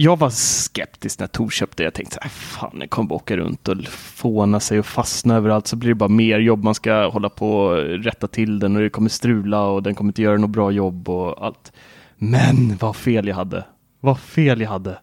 jag 0.00 0.18
var 0.18 0.30
skeptisk 0.30 1.20
när 1.20 1.26
Tor 1.26 1.50
köpte 1.50 1.82
det. 1.82 1.84
Jag 1.84 1.94
tänkte 1.94 2.14
så 2.14 2.20
här, 2.20 2.28
fan, 2.30 2.76
jag 2.80 2.90
kommer 2.90 3.14
åka 3.14 3.36
runt 3.36 3.68
och 3.68 3.84
fåna 3.88 4.60
sig 4.60 4.78
och 4.78 4.86
fastna 4.86 5.36
överallt 5.36 5.66
så 5.66 5.76
blir 5.76 5.88
det 5.88 5.94
bara 5.94 6.08
mer 6.08 6.38
jobb. 6.38 6.64
Man 6.64 6.74
ska 6.74 7.08
hålla 7.08 7.28
på 7.28 7.60
och 7.60 7.76
rätta 7.76 8.28
till 8.28 8.58
den 8.58 8.76
och 8.76 8.82
det 8.82 8.90
kommer 8.90 9.08
strula 9.08 9.62
och 9.62 9.82
den 9.82 9.94
kommer 9.94 10.08
inte 10.08 10.22
göra 10.22 10.38
något 10.38 10.50
bra 10.50 10.70
jobb 10.70 11.08
och 11.08 11.44
allt. 11.46 11.72
Men 12.16 12.76
vad 12.76 12.96
fel 12.96 13.28
jag 13.28 13.36
hade. 13.36 13.64
Vad 14.00 14.18
fel 14.20 14.60
jag 14.60 14.68
hade. 14.68 14.98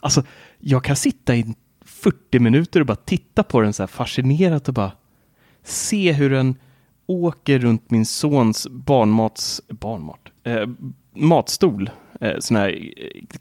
Alltså, 0.00 0.22
jag 0.58 0.84
kan 0.84 0.96
sitta 0.96 1.36
i 1.36 1.54
40 1.84 2.38
minuter 2.38 2.80
och 2.80 2.86
bara 2.86 2.96
titta 2.96 3.42
på 3.42 3.60
den 3.60 3.72
så 3.72 3.82
här 3.82 3.88
fascinerat 3.88 4.68
och 4.68 4.74
bara 4.74 4.92
se 5.64 6.12
hur 6.12 6.30
den 6.30 6.54
åker 7.06 7.58
runt 7.58 7.90
min 7.90 8.06
sons 8.06 8.66
barnmats, 8.70 9.62
barnmat, 9.68 10.20
eh, 10.44 10.68
matstol. 11.14 11.90
Eh, 12.20 12.38
sån 12.38 12.56
här, 12.56 12.92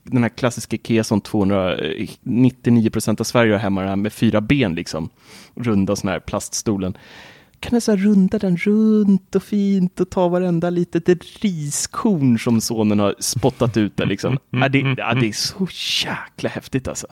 den 0.03 0.23
här 0.23 0.29
klassiska 0.29 0.75
Ikea 0.75 1.03
som 1.03 1.21
299 1.21 2.89
procent 2.89 3.19
av 3.19 3.23
Sverige 3.23 3.53
har 3.53 3.59
hemma, 3.59 3.81
den 3.81 3.89
här 3.89 3.95
med 3.95 4.13
fyra 4.13 4.41
ben 4.41 4.75
liksom. 4.75 5.09
Runda 5.55 5.95
sån 5.95 6.09
här 6.09 6.19
plaststolen. 6.19 6.97
Kan 7.59 7.73
jag 7.73 7.83
så 7.83 7.91
här 7.91 7.97
runda 7.97 8.39
den 8.39 8.57
runt 8.57 9.35
och 9.35 9.43
fint 9.43 9.99
och 9.99 10.09
ta 10.09 10.27
varenda 10.27 10.69
litet 10.69 11.09
riskorn 11.41 12.39
som 12.39 12.61
sonen 12.61 12.99
har 12.99 13.15
spottat 13.19 13.77
ut 13.77 13.97
där 13.97 14.05
liksom. 14.05 14.37
Ja, 14.49 14.69
det, 14.69 14.79
ja, 14.97 15.13
det 15.13 15.27
är 15.27 15.31
så 15.31 15.67
jäkla 16.07 16.49
häftigt 16.49 16.87
alltså. 16.87 17.07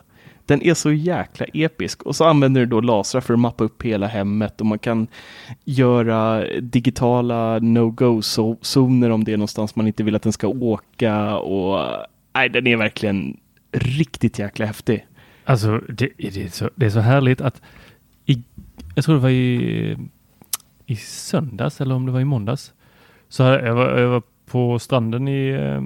Den 0.45 0.61
är 0.61 0.73
så 0.73 0.91
jäkla 0.91 1.45
episk 1.53 2.03
och 2.03 2.15
så 2.15 2.23
använder 2.23 2.61
du 2.61 2.67
då 2.67 2.81
lasrar 2.81 3.21
för 3.21 3.33
att 3.33 3.39
mappa 3.39 3.63
upp 3.63 3.83
hela 3.83 4.07
hemmet 4.07 4.61
och 4.61 4.67
man 4.67 4.79
kan 4.79 5.07
göra 5.63 6.45
digitala 6.61 7.59
no-go-zoner 7.59 9.09
om 9.09 9.23
det 9.23 9.33
är 9.33 9.37
någonstans 9.37 9.75
man 9.75 9.87
inte 9.87 10.03
vill 10.03 10.15
att 10.15 10.23
den 10.23 10.33
ska 10.33 10.47
åka 10.47 11.37
och 11.37 11.89
nej, 12.33 12.49
den 12.49 12.67
är 12.67 12.77
verkligen 12.77 13.37
riktigt 13.71 14.39
jäkla 14.39 14.65
häftig. 14.65 15.05
Alltså 15.45 15.81
det, 15.89 16.09
det, 16.17 16.43
är 16.43 16.49
så, 16.49 16.69
det 16.75 16.85
är 16.85 16.89
så 16.89 16.99
härligt 16.99 17.41
att 17.41 17.61
i, 18.25 18.43
jag 18.95 19.05
tror 19.05 19.15
det 19.15 19.21
var 19.21 19.29
i, 19.29 19.97
i 20.85 20.95
söndags 20.95 21.81
eller 21.81 21.95
om 21.95 22.05
det 22.05 22.11
var 22.11 22.19
i 22.19 22.25
måndags. 22.25 22.73
Så 23.29 23.43
här, 23.43 23.59
jag, 23.59 23.75
var, 23.75 23.97
jag 23.99 24.09
var 24.09 24.23
på 24.45 24.79
stranden 24.79 25.27
i 25.27 25.49
eh, 25.49 25.81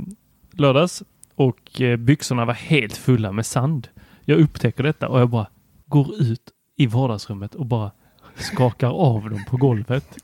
lördags 0.52 1.04
och 1.36 1.82
eh, 1.82 1.98
byxorna 1.98 2.46
var 2.46 2.54
helt 2.54 2.98
fulla 2.98 3.32
med 3.32 3.46
sand. 3.46 3.88
Jag 4.30 4.40
upptäcker 4.40 4.84
detta 4.84 5.08
och 5.08 5.20
jag 5.20 5.30
bara 5.30 5.48
går 5.86 6.22
ut 6.22 6.42
i 6.76 6.88
vardagsrummet 6.88 7.56
och 7.56 7.66
bara 7.66 7.92
skakar 8.36 8.88
av 8.88 9.30
dem 9.30 9.46
på 9.50 9.58
golvet. 9.58 10.18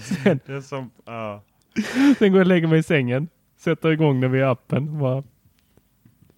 Sen, 0.00 0.40
Det 0.46 0.52
är 0.52 0.60
som, 0.60 0.90
ja. 1.04 1.42
sen 2.18 2.32
går 2.32 2.38
jag 2.38 2.40
och 2.40 2.46
lägger 2.46 2.66
mig 2.66 2.78
i 2.78 2.82
sängen, 2.82 3.28
sätter 3.58 3.90
igång 3.90 4.20
den 4.20 4.32
via 4.32 4.50
appen 4.50 4.88
och 4.88 4.94
bara 4.94 5.22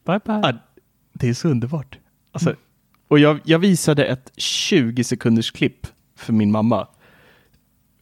bye 0.05 0.21
bye. 0.25 0.41
Ja, 0.43 0.53
det 1.13 1.29
är 1.29 1.35
så 1.35 1.49
underbart. 1.49 1.99
Alltså, 2.33 2.55
och 3.09 3.19
jag, 3.19 3.41
jag 3.45 3.59
visade 3.59 4.05
ett 4.05 4.33
20 4.37 5.05
sekunders 5.05 5.51
klipp 5.51 5.87
för 6.17 6.33
min 6.33 6.51
mamma 6.51 6.89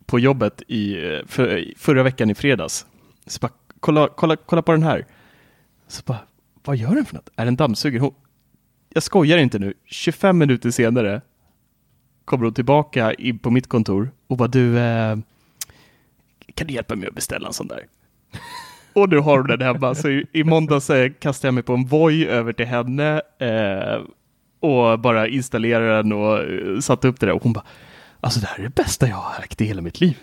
på 0.07 0.19
jobbet 0.19 0.63
i, 0.69 0.95
för, 1.27 1.73
förra 1.77 2.03
veckan 2.03 2.31
i 2.31 2.35
fredags. 2.35 2.87
Så 3.27 3.39
bara, 3.41 3.53
kolla, 3.81 4.09
kolla, 4.17 4.37
kolla 4.37 4.63
på 4.63 4.73
den 4.73 4.83
här. 4.83 5.07
Så 5.89 6.03
bara, 6.07 6.19
vad 6.65 6.77
gör 6.77 6.95
den 6.95 7.05
för 7.05 7.15
något? 7.15 7.31
Är 7.37 7.45
den 7.45 7.57
dammsugare? 7.57 8.01
Hon, 8.01 8.15
jag 8.89 9.03
skojar 9.03 9.39
inte 9.39 9.59
nu. 9.59 9.75
25 9.85 10.39
minuter 10.39 10.71
senare 10.71 11.21
kommer 12.25 12.45
hon 12.45 12.55
tillbaka 12.55 13.13
in 13.13 13.39
på 13.39 13.51
mitt 13.51 13.69
kontor 13.69 14.11
och 14.27 14.37
bara, 14.37 14.49
du, 14.49 14.79
eh, 14.79 15.17
kan 16.55 16.67
du 16.67 16.75
hjälpa 16.75 16.97
mig 16.97 17.09
att 17.09 17.15
beställa 17.15 17.47
en 17.47 17.53
sån 17.53 17.67
där? 17.67 17.87
Och 18.95 19.09
nu 19.09 19.19
har 19.19 19.39
hon 19.39 19.47
den 19.47 19.61
hemma. 19.61 19.95
Så 19.95 20.09
i, 20.09 20.27
i 20.33 20.45
måndags 20.45 20.91
eh, 20.91 21.13
kastade 21.13 21.49
jag 21.49 21.55
mig 21.55 21.63
på 21.63 21.75
en 21.75 21.87
Voi 21.87 22.27
över 22.27 22.53
till 22.53 22.67
henne 22.67 23.23
eh, 23.39 24.03
och 24.61 24.99
bara 24.99 25.29
installerade 25.29 25.97
den 25.97 26.13
och 26.13 26.39
eh, 26.39 26.79
satte 26.81 27.09
upp 27.09 27.21
det 27.21 27.27
där. 27.27 27.33
Och 27.33 27.43
hon 27.43 27.53
bara, 27.53 27.65
alltså 28.21 28.41
det 28.41 28.47
här 28.47 28.59
är 28.59 28.63
det 28.63 28.75
bästa 28.75 29.09
jag 29.09 29.17
har 29.17 29.43
ägt 29.45 29.61
i 29.61 29.65
hela 29.65 29.83
mitt 29.83 30.01
liv. 30.01 30.19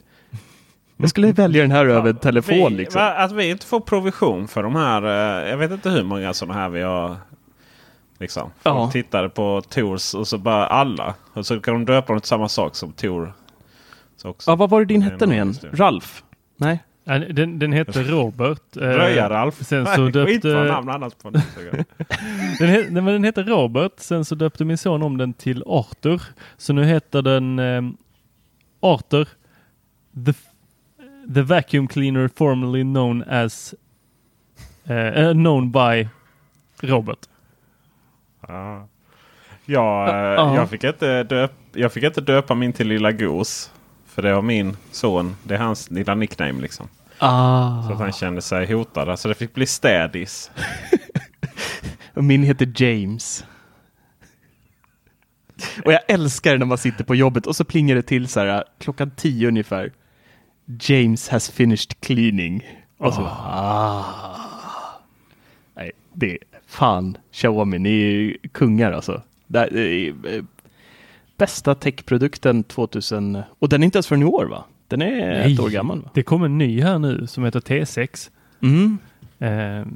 Jag 1.01 1.09
skulle 1.09 1.31
välja 1.31 1.61
den 1.61 1.71
här 1.71 1.85
över 1.85 2.13
telefon 2.13 2.71
vi, 2.71 2.77
liksom. 2.77 3.01
va, 3.01 3.11
Att 3.13 3.31
vi 3.31 3.49
inte 3.49 3.65
får 3.65 3.79
provision 3.79 4.47
för 4.47 4.63
de 4.63 4.75
här. 4.75 5.03
eh, 5.43 5.49
Jag 5.49 5.57
vet 5.57 5.71
inte 5.71 5.89
hur 5.89 6.03
många 6.03 6.33
sådana 6.33 6.53
här 6.59 6.69
vi 6.69 6.81
har. 6.81 7.17
Liksom. 8.19 8.43
Folk 8.43 8.75
Ja. 8.77 8.89
tittade 8.91 9.29
på 9.29 9.61
Tors 9.69 10.13
och 10.13 10.27
så 10.27 10.37
bara 10.37 10.67
alla. 10.67 11.13
Och 11.33 11.45
så 11.45 11.59
kan 11.59 11.73
de 11.73 11.85
döpa 11.85 12.13
dem 12.13 12.19
till 12.21 12.27
samma 12.27 12.49
sak 12.49 12.75
som 12.75 12.91
Tor. 12.91 13.33
Så 14.17 14.29
också. 14.29 14.51
Ja, 14.51 14.55
vad 14.55 14.69
var 14.69 14.79
det 14.79 14.85
din 14.85 15.01
hette 15.01 15.25
nu 15.25 15.35
en 15.37 15.49
igen? 15.49 15.69
Ralf? 15.73 16.23
Nej? 16.57 16.83
Den, 17.33 17.59
den 17.59 17.73
hette 17.73 18.03
Robert. 18.03 18.77
eh, 18.77 18.81
Röja-Ralf. 18.81 19.55
Sen 19.65 19.85
så 19.85 20.01
Nej, 20.01 20.25
Skitbra 20.25 20.51
döpte... 20.51 20.71
namn 20.73 20.89
annars 20.89 21.13
på. 21.13 21.29
Den, 21.29 21.41
heter 23.23 23.43
Robert. 23.43 23.93
Sen 23.97 24.25
så 24.25 24.35
döpte 24.35 24.65
min 24.65 24.77
son 24.77 25.03
om 25.03 25.17
den 25.17 25.33
till 25.33 25.63
Arthur. 25.65 26.21
Så 26.57 26.73
nu 26.73 26.83
heter 26.85 27.21
den 27.21 27.59
eh, 27.59 27.81
Arthur 28.79 29.27
the, 30.25 30.33
the 31.33 31.41
Vacuum 31.41 31.87
Cleaner 31.87 32.27
formerly 32.35 32.83
known 32.83 33.23
as 33.23 33.75
eh, 34.85 35.33
known 35.33 35.71
by 35.71 36.09
Robert. 36.81 37.19
Ja. 38.47 38.87
Ja, 39.65 40.07
eh, 40.09 40.15
Ja. 40.15 40.55
jag, 40.55 40.69
fick 40.69 40.83
inte 40.83 41.23
döp, 41.23 41.51
jag 41.73 41.93
fick 41.93 42.03
inte 42.03 42.21
döpa 42.21 42.55
min 42.55 42.73
till 42.73 42.87
Lilla 42.87 43.11
Gos. 43.11 43.71
För 44.05 44.21
det 44.21 44.33
var 44.33 44.41
min 44.41 44.77
son. 44.91 45.35
Det 45.43 45.53
är 45.55 45.59
hans 45.59 45.91
lilla 45.91 46.15
nickname 46.15 46.61
liksom. 46.61 46.87
Ah. 47.19 47.83
Så 47.83 47.93
att 47.93 47.99
han 47.99 48.11
kände 48.11 48.41
sig 48.41 48.73
hotad. 48.73 49.19
Så 49.19 49.27
det 49.27 49.33
fick 49.33 49.53
bli 49.53 49.65
Städis. 49.65 50.51
Och 52.13 52.23
min 52.23 52.43
heter 52.43 52.71
James. 52.75 53.45
Och 55.85 55.93
jag 55.93 56.01
älskar 56.07 56.57
när 56.57 56.65
man 56.65 56.77
sitter 56.77 57.03
på 57.03 57.15
jobbet 57.15 57.47
och 57.47 57.55
så 57.55 57.63
plingar 57.63 57.95
det 57.95 58.01
till 58.01 58.27
så 58.27 58.39
här 58.39 58.63
klockan 58.79 59.11
tio 59.11 59.47
ungefär. 59.47 59.91
James 60.81 61.29
has 61.29 61.49
finished 61.49 61.99
cleaning. 62.01 62.63
Och 62.97 63.13
så, 63.13 63.21
ah. 63.21 64.05
Nej, 65.75 65.91
det 66.13 66.31
är 66.31 66.37
fan 66.67 67.17
Xiaomi, 67.31 67.79
ni 67.79 67.89
är 68.01 68.09
ju 68.11 68.37
kungar 68.51 68.91
alltså. 68.91 69.21
Det 69.47 69.59
är, 69.59 70.07
eh, 70.35 70.43
bästa 71.37 71.75
techprodukten 71.75 72.63
2000 72.63 73.41
och 73.59 73.69
den 73.69 73.81
är 73.83 73.85
inte 73.85 73.97
ens 73.97 74.07
från 74.07 74.21
i 74.21 74.25
år 74.25 74.45
va? 74.45 74.63
Den 74.87 75.01
är 75.01 75.39
Nej. 75.39 75.53
ett 75.53 75.59
år 75.59 75.69
gammal 75.69 76.01
va? 76.01 76.09
Det 76.13 76.23
kommer 76.23 76.45
en 76.45 76.57
ny 76.57 76.81
här 76.81 76.99
nu 76.99 77.27
som 77.27 77.43
heter 77.43 77.59
T6. 77.59 78.29
Mm. 78.61 78.97
Eh, 79.39 79.87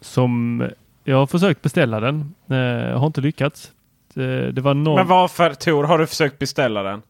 som 0.00 0.62
jag 1.04 1.16
har 1.16 1.26
försökt 1.26 1.62
beställa 1.62 2.00
den. 2.00 2.34
Eh, 2.48 2.98
har 2.98 3.06
inte 3.06 3.20
lyckats. 3.20 3.72
Det, 4.14 4.52
det 4.52 4.60
var 4.60 4.74
någon... 4.74 4.94
Men 4.94 5.06
varför 5.06 5.54
Tor 5.54 5.84
har 5.84 5.98
du 5.98 6.06
försökt 6.06 6.38
beställa 6.38 6.82
den? 6.82 7.02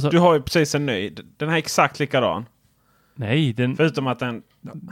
Sa- 0.00 0.10
Du 0.10 0.18
har 0.18 0.34
ju 0.34 0.42
precis 0.42 0.74
en 0.74 0.86
ny. 0.86 1.10
Den 1.36 1.48
här 1.48 1.56
är 1.56 1.58
exakt 1.58 1.98
likadan. 2.00 2.44
Nej, 3.22 3.52
den... 3.52 3.76
Förutom 3.76 4.06
att 4.06 4.18
den... 4.18 4.42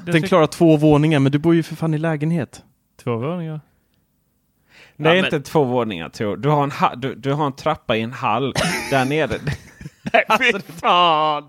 Den 0.06 0.22
klarar 0.22 0.46
två 0.46 0.76
våningar 0.76 1.18
men 1.18 1.32
du 1.32 1.38
bor 1.38 1.54
ju 1.54 1.62
för 1.62 1.76
fan 1.76 1.94
i 1.94 1.98
lägenhet. 1.98 2.62
Två 3.04 3.16
våningar. 3.16 3.60
Är 4.96 5.14
Ja, 5.14 5.24
inte 5.24 5.40
två 5.40 5.64
våningar 5.64 6.08
Tor. 6.08 6.36
Du 6.36 6.48
har 6.48 6.64
en, 6.64 6.70
ha, 6.70 6.94
du, 6.94 7.14
du 7.14 7.32
har 7.32 7.46
en 7.46 7.52
trappa 7.52 7.96
i 7.96 8.00
en 8.00 8.12
hall 8.12 8.54
där 8.90 9.04
nere. 9.04 9.38
Fy 10.38 10.60
fan! 10.80 11.44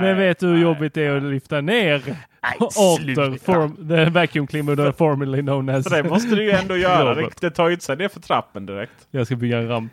Men 0.00 0.16
vet 0.16 0.38
du 0.38 0.46
hur 0.46 0.58
jobbigt 0.58 0.94
det 0.94 1.02
är 1.02 1.16
att 1.16 1.22
lyfta 1.22 1.60
ner 1.60 2.16
Arthur, 2.60 3.38
form, 3.38 3.88
the 3.88 4.04
vacuum 4.04 4.46
cleaner 4.46 4.92
formerly 4.92 5.42
known 5.42 5.68
as... 5.68 5.84
Så 5.84 5.90
det 5.90 6.02
måste 6.02 6.34
du 6.34 6.44
ju 6.44 6.50
ändå 6.50 6.76
göra. 6.76 7.30
Det 7.40 7.50
tar 7.50 7.68
ju 7.68 7.72
inte 7.74 7.84
sig 7.84 7.96
ner 7.96 8.08
för 8.08 8.20
trappen 8.20 8.66
direkt. 8.66 9.08
Jag 9.10 9.26
ska 9.26 9.36
bygga 9.36 9.58
en 9.58 9.68
ramp. 9.68 9.92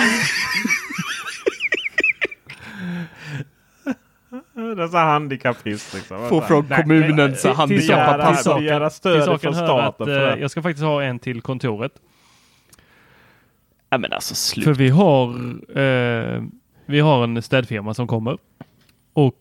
Dessa 4.77 4.97
handikappist 4.97 5.93
liksom. 5.93 6.29
Få 6.29 6.41
från 6.41 6.65
Nej, 6.69 6.81
kommunen 6.81 7.15
men, 7.15 7.35
så 7.35 7.67
till- 7.67 7.77
Begära, 8.55 8.89
stöd 8.89 9.41
från 9.41 9.53
hör 9.53 9.79
att 9.79 9.95
staten 9.95 10.09
eh, 10.15 10.19
det. 10.19 10.37
jag 10.39 10.51
ska 10.51 10.61
faktiskt 10.61 10.83
ha 10.83 11.03
en 11.03 11.19
till 11.19 11.41
kontoret. 11.41 11.91
Nej 13.91 13.99
men 13.99 14.13
alltså 14.13 14.35
slut. 14.35 14.65
För 14.65 14.73
vi 14.73 14.89
har, 14.89 15.29
eh, 15.79 16.43
vi 16.85 16.99
har 16.99 17.23
en 17.23 17.41
städfirma 17.41 17.93
som 17.93 18.07
kommer. 18.07 18.37
Och 19.13 19.35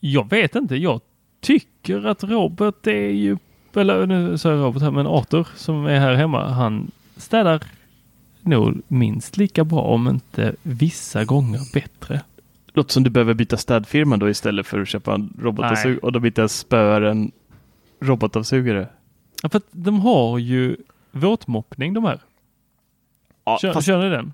jag 0.00 0.30
vet 0.30 0.54
inte, 0.54 0.76
jag 0.76 1.00
tycker 1.40 2.06
att 2.06 2.24
Robert 2.24 2.86
är 2.86 3.10
ju, 3.10 3.36
eller 3.76 4.06
nu 4.06 4.36
jag 4.44 4.44
Robert 4.44 4.82
här, 4.82 4.90
men 4.90 5.06
Arthur 5.06 5.48
som 5.56 5.86
är 5.86 5.98
här 6.00 6.14
hemma, 6.14 6.48
han 6.48 6.90
städar 7.16 7.62
nog 8.40 8.82
minst 8.88 9.36
lika 9.36 9.64
bra 9.64 9.80
om 9.80 10.08
inte 10.08 10.54
vissa 10.62 11.24
gånger 11.24 11.60
bättre. 11.74 12.20
Låter 12.78 12.92
som 12.92 13.04
du 13.04 13.10
behöver 13.10 13.34
byta 13.34 13.56
städfirma 13.56 14.16
då 14.16 14.28
istället 14.30 14.66
för 14.66 14.80
att 14.80 14.88
köpa 14.88 15.14
en 15.14 15.32
robotavsugare 15.40 15.98
och 15.98 16.12
då 16.12 16.20
byter 16.20 16.40
jag 16.40 16.50
spöar 16.50 17.02
en 17.02 17.32
robotavsugare. 18.00 18.88
Ja, 19.42 19.48
för 19.48 19.56
att 19.58 19.66
de 19.70 20.00
har 20.00 20.38
ju 20.38 20.76
våtmoppning 21.12 21.94
de 21.94 22.04
här. 22.04 22.20
Ja, 23.44 23.58
Kör, 23.62 23.72
fast, 23.72 23.86
kör 23.86 23.98
ni 24.02 24.08
den? 24.10 24.32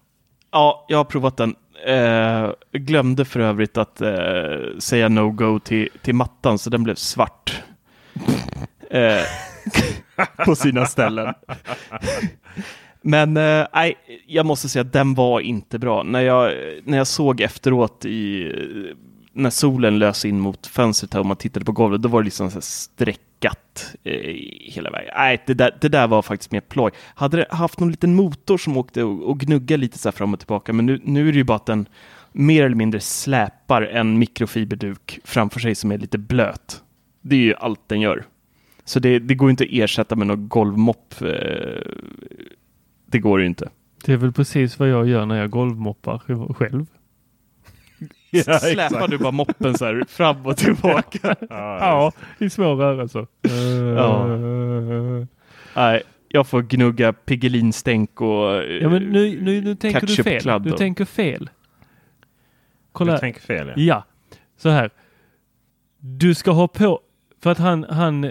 ja, 0.51 0.85
jag 0.89 0.97
har 0.99 1.05
provat 1.05 1.37
den. 1.37 1.55
Eh, 1.87 2.51
glömde 2.73 3.25
för 3.25 3.41
övrigt 3.41 3.77
att 3.79 4.01
eh, 4.01 4.79
säga 4.79 5.09
no-go 5.09 5.59
till, 5.59 5.89
till 6.03 6.15
mattan 6.15 6.59
så 6.59 6.71
den 6.71 6.83
blev 6.83 6.95
svart. 6.95 7.63
eh, 8.91 9.23
på 10.45 10.55
sina 10.57 10.87
ställen. 10.87 11.35
Men 13.07 13.37
eh, 13.37 13.67
jag 14.27 14.47
måste 14.47 14.69
säga 14.69 14.81
att 14.81 14.93
den 14.93 15.15
var 15.15 15.41
inte 15.41 15.79
bra. 15.79 16.03
När 16.03 16.21
jag, 16.21 16.53
när 16.85 16.99
jag 16.99 17.07
såg 17.07 17.41
efteråt 17.41 18.05
i 18.05 18.45
eh, 18.45 18.97
när 19.33 19.51
solen 19.51 19.99
lös 19.99 20.25
in 20.25 20.41
mot 20.41 20.67
fönstret 20.67 21.15
här 21.15 21.21
och 21.21 21.27
man 21.27 21.37
tittade 21.37 21.65
på 21.65 21.73
golvet, 21.73 22.03
då 22.03 22.09
var 22.09 22.21
det 22.21 22.25
liksom 22.25 22.51
så 22.51 22.55
här 22.55 22.61
streckat 22.61 23.95
eh, 24.05 24.35
hela 24.61 24.91
vägen. 24.91 25.15
Nej, 25.17 25.43
det 25.47 25.55
där, 25.55 25.79
det 25.81 25.89
där 25.89 26.07
var 26.07 26.23
faktiskt 26.23 26.51
mer 26.51 26.61
ploj. 26.61 26.91
Hade 27.15 27.37
det 27.37 27.47
haft 27.51 27.81
någon 27.81 27.91
liten 27.91 28.15
motor 28.15 28.59
som 28.59 28.77
åkte 28.77 29.03
och, 29.03 29.23
och 29.23 29.41
gnuggade 29.41 29.81
lite 29.81 29.99
så 29.99 30.09
här 30.09 30.13
fram 30.13 30.33
och 30.35 30.41
tillbaka, 30.41 30.73
men 30.73 30.87
nu, 30.87 31.01
nu 31.05 31.29
är 31.29 31.33
det 31.33 31.39
ju 31.39 31.45
bara 31.45 31.57
att 31.57 31.67
den 31.67 31.89
mer 32.33 32.65
eller 32.65 32.77
mindre 32.77 33.01
släpar 33.01 33.83
en 33.83 34.19
mikrofiberduk 34.19 35.19
framför 35.25 35.61
sig 35.61 35.75
som 35.75 35.93
är 35.93 35.99
lite 35.99 36.19
blöt. 36.19 36.83
Det 37.23 37.37
är 37.37 37.41
ju 37.41 37.55
allt 37.55 37.89
den 37.89 38.01
gör. 38.01 38.25
Så 38.85 39.01
det, 39.01 39.19
det 39.19 39.35
går 39.35 39.51
inte 39.51 39.65
att 39.65 39.71
ersätta 39.73 40.17
med 40.17 40.27
någon 40.27 40.49
golvmopp. 40.49 41.15
Eh, 41.21 41.29
det 43.15 43.19
går 43.19 43.41
ju 43.41 43.47
inte. 43.47 43.69
Det 44.05 44.13
är 44.13 44.17
väl 44.17 44.33
precis 44.33 44.79
vad 44.79 44.89
jag 44.89 45.09
gör 45.09 45.27
när 45.27 45.37
jag 45.37 45.51
golvmoppar 45.51 46.19
själv. 46.55 46.87
Släpar 48.61 49.09
du 49.09 49.19
bara 49.19 49.31
moppen 49.31 49.79
så 49.79 49.85
här 49.85 50.05
fram 50.09 50.47
och 50.47 50.57
tillbaka? 50.57 51.37
Ja, 51.51 52.13
i 52.39 52.51
små 52.51 52.75
rörelser. 52.75 53.27
Ja. 53.97 54.27
Nej, 55.77 56.03
jag 56.29 56.47
får 56.47 56.63
gnugga 56.63 57.13
Piggelinstänk 57.13 58.21
och 58.21 58.55
eh, 58.55 58.83
Ja, 58.83 58.89
men 58.89 59.03
nu, 59.03 59.41
nu, 59.43 59.61
nu 59.61 59.75
tänker 59.75 60.07
du 60.07 60.23
fel. 60.23 60.63
Du 60.63 60.73
tänker 60.73 61.05
fel. 61.05 61.51
Kolla. 62.93 63.13
Du 63.13 63.19
tänker 63.19 63.41
fel 63.41 63.69
ja. 63.69 63.75
Ja, 63.77 64.05
så 64.57 64.69
här. 64.69 64.91
Du 65.99 66.35
ska 66.35 66.51
ha 66.51 66.69
på, 66.69 67.01
för 67.45 67.51
att 67.51 67.59
han, 67.59 67.87
han, 67.89 68.31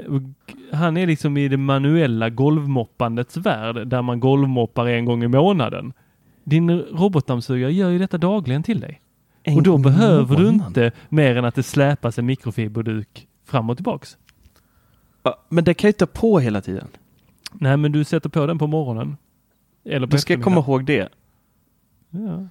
han 0.71 0.97
är 0.97 1.07
liksom 1.07 1.37
i 1.37 1.47
det 1.47 1.57
manuella 1.57 2.29
golvmoppandets 2.29 3.37
värld 3.37 3.87
där 3.87 4.01
man 4.01 4.19
golvmoppar 4.19 4.85
en 4.87 5.05
gång 5.05 5.23
i 5.23 5.27
månaden. 5.27 5.93
Din 6.43 6.79
robotdammsugare 6.79 7.73
gör 7.73 7.89
ju 7.89 7.99
detta 7.99 8.17
dagligen 8.17 8.63
till 8.63 8.79
dig. 8.79 9.01
En 9.43 9.57
och 9.57 9.63
då 9.63 9.77
behöver 9.77 10.35
du 10.35 10.49
inte 10.49 10.91
mer 11.09 11.35
än 11.35 11.45
att 11.45 11.55
det 11.55 11.63
släpas 11.63 12.19
en 12.19 12.25
mikrofiberduk 12.25 13.27
fram 13.45 13.69
och 13.69 13.77
tillbaks. 13.77 14.17
Ja, 15.23 15.45
men 15.49 15.63
det 15.63 15.73
kan 15.73 15.87
jag 15.87 15.97
ta 15.97 16.05
på 16.05 16.39
hela 16.39 16.61
tiden. 16.61 16.87
Nej, 17.53 17.77
men 17.77 17.91
du 17.91 18.03
sätter 18.03 18.29
på 18.29 18.45
den 18.45 18.57
på 18.57 18.67
morgonen. 18.67 19.17
Eller 19.85 20.07
på 20.07 20.11
Då 20.11 20.17
ska 20.17 20.33
jag 20.33 20.43
komma 20.43 20.59
ihåg 20.59 20.85
det. 20.85 21.09
Ja. 22.09 22.47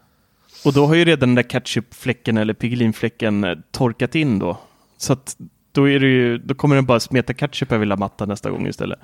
Och 0.64 0.72
då 0.72 0.86
har 0.86 0.94
ju 0.94 1.04
redan 1.04 1.28
den 1.28 1.34
där 1.34 1.42
ketchupfläcken 1.42 2.36
eller 2.36 2.54
Piggelinfläcken 2.54 3.44
eh, 3.44 3.58
torkat 3.70 4.14
in 4.14 4.38
då. 4.38 4.58
Så 4.96 5.12
att 5.12 5.36
då, 5.72 5.88
är 5.88 6.00
det 6.00 6.06
ju, 6.06 6.38
då 6.38 6.54
kommer 6.54 6.76
den 6.76 6.86
bara 6.86 7.00
smeta 7.00 7.34
ketchup 7.34 7.72
över 7.72 7.84
hela 7.84 7.96
mattan 7.96 8.28
nästa 8.28 8.50
gång 8.50 8.66
istället. 8.66 8.98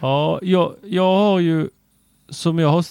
Ja, 0.00 0.38
jag, 0.42 0.74
jag 0.82 1.16
har 1.16 1.40
ju 1.40 1.68
som 2.28 2.58
jag 2.58 2.68
har 2.68 2.84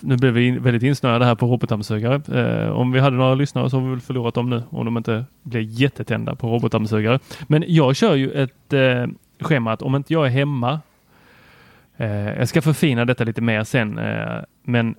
nu 0.00 0.16
blev 0.16 0.32
vi 0.32 0.46
in, 0.46 0.62
väldigt 0.62 0.82
insnöade 0.82 1.24
här 1.24 1.34
på 1.34 1.46
robotdammsugare. 1.46 2.40
Eh, 2.40 2.70
om 2.70 2.92
vi 2.92 3.00
hade 3.00 3.16
några 3.16 3.34
lyssnare 3.34 3.70
så 3.70 3.76
har 3.76 3.84
vi 3.84 3.90
väl 3.90 4.00
förlorat 4.00 4.34
dem 4.34 4.50
nu 4.50 4.62
om 4.70 4.84
de 4.84 4.96
inte 4.96 5.24
blir 5.42 5.60
jättetända 5.60 6.34
på 6.34 6.48
robotdammsugare. 6.48 7.18
Men 7.46 7.64
jag 7.66 7.96
kör 7.96 8.14
ju 8.14 8.30
ett 8.30 8.72
eh, 8.72 9.06
schema 9.40 9.72
att 9.72 9.82
om 9.82 9.96
inte 9.96 10.12
jag 10.12 10.26
är 10.26 10.30
hemma, 10.30 10.80
eh, 11.96 12.38
jag 12.38 12.48
ska 12.48 12.62
förfina 12.62 13.04
detta 13.04 13.24
lite 13.24 13.40
mer 13.40 13.64
sen, 13.64 13.98
eh, 13.98 14.38
men 14.62 14.94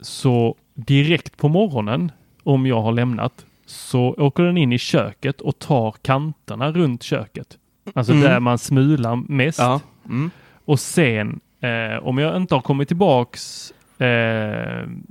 så 0.00 0.56
direkt 0.74 1.36
på 1.36 1.48
morgonen 1.48 2.12
om 2.42 2.66
jag 2.66 2.82
har 2.82 2.92
lämnat 2.92 3.44
så 3.70 4.14
åker 4.18 4.42
den 4.42 4.56
in 4.56 4.72
i 4.72 4.78
köket 4.78 5.40
och 5.40 5.58
tar 5.58 5.94
kanterna 6.02 6.72
runt 6.72 7.02
köket. 7.02 7.58
Alltså 7.94 8.12
Mm. 8.12 8.24
där 8.24 8.40
man 8.40 8.58
smular 8.58 9.16
mest. 9.16 9.58
Ja. 9.58 9.80
Mm. 10.04 10.30
Och 10.64 10.80
sen 10.80 11.40
eh, 11.60 12.06
om 12.06 12.18
jag 12.18 12.36
inte 12.36 12.54
har 12.54 12.62
kommit 12.62 12.88
tillbaks, 12.88 13.72
eh, 13.98 14.06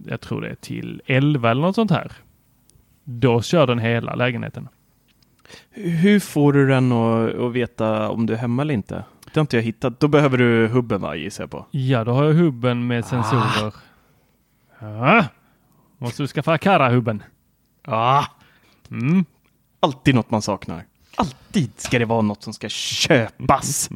jag 0.05 0.22
tror 0.22 0.41
det 0.41 0.49
är 0.49 0.55
till 0.55 1.01
11 1.05 1.51
eller 1.51 1.62
något 1.62 1.76
sånt 1.76 1.91
här. 1.91 2.12
Då 3.03 3.41
kör 3.41 3.68
den 3.68 3.80
hela 3.80 4.16
lägenheten. 4.16 4.68
Hur 5.72 6.20
får 6.20 6.53
du 6.53 6.68
den 6.68 6.91
att, 6.91 7.36
att 7.36 7.51
veta 7.53 8.10
om 8.10 8.26
du 8.26 8.34
är 8.34 8.38
hemma 8.38 8.62
eller 8.62 8.74
inte? 8.74 9.03
Det 9.34 9.39
har 9.39 9.41
inte 9.41 9.55
jag 9.57 9.64
hittat. 9.64 9.99
Då 9.99 10.07
behöver 10.07 10.38
du 10.38 10.68
hubben 10.68 11.01
va, 11.01 11.16
gissar 11.16 11.43
jag 11.43 11.51
på. 11.51 11.66
Ja, 11.72 12.03
då 12.03 12.12
har 12.12 12.24
jag 12.24 12.34
hubben 12.34 12.88
med 12.88 13.05
sensorer. 13.05 13.74
Ja. 14.80 15.26
Måste 15.97 16.24
du 16.24 16.28
skaffa 16.28 16.51
Akara-hubben. 16.53 17.24
Ah. 17.86 18.24
Mm. 18.92 19.26
Alltid 19.80 20.16
något 20.16 20.32
man 20.32 20.42
saknar. 20.42 20.86
Alltid 21.16 21.72
ska 21.78 22.00
det 22.00 22.06
vara 22.06 22.22
något 22.22 22.44
som 22.44 22.54
ska 22.54 22.70
köpas. 22.70 23.90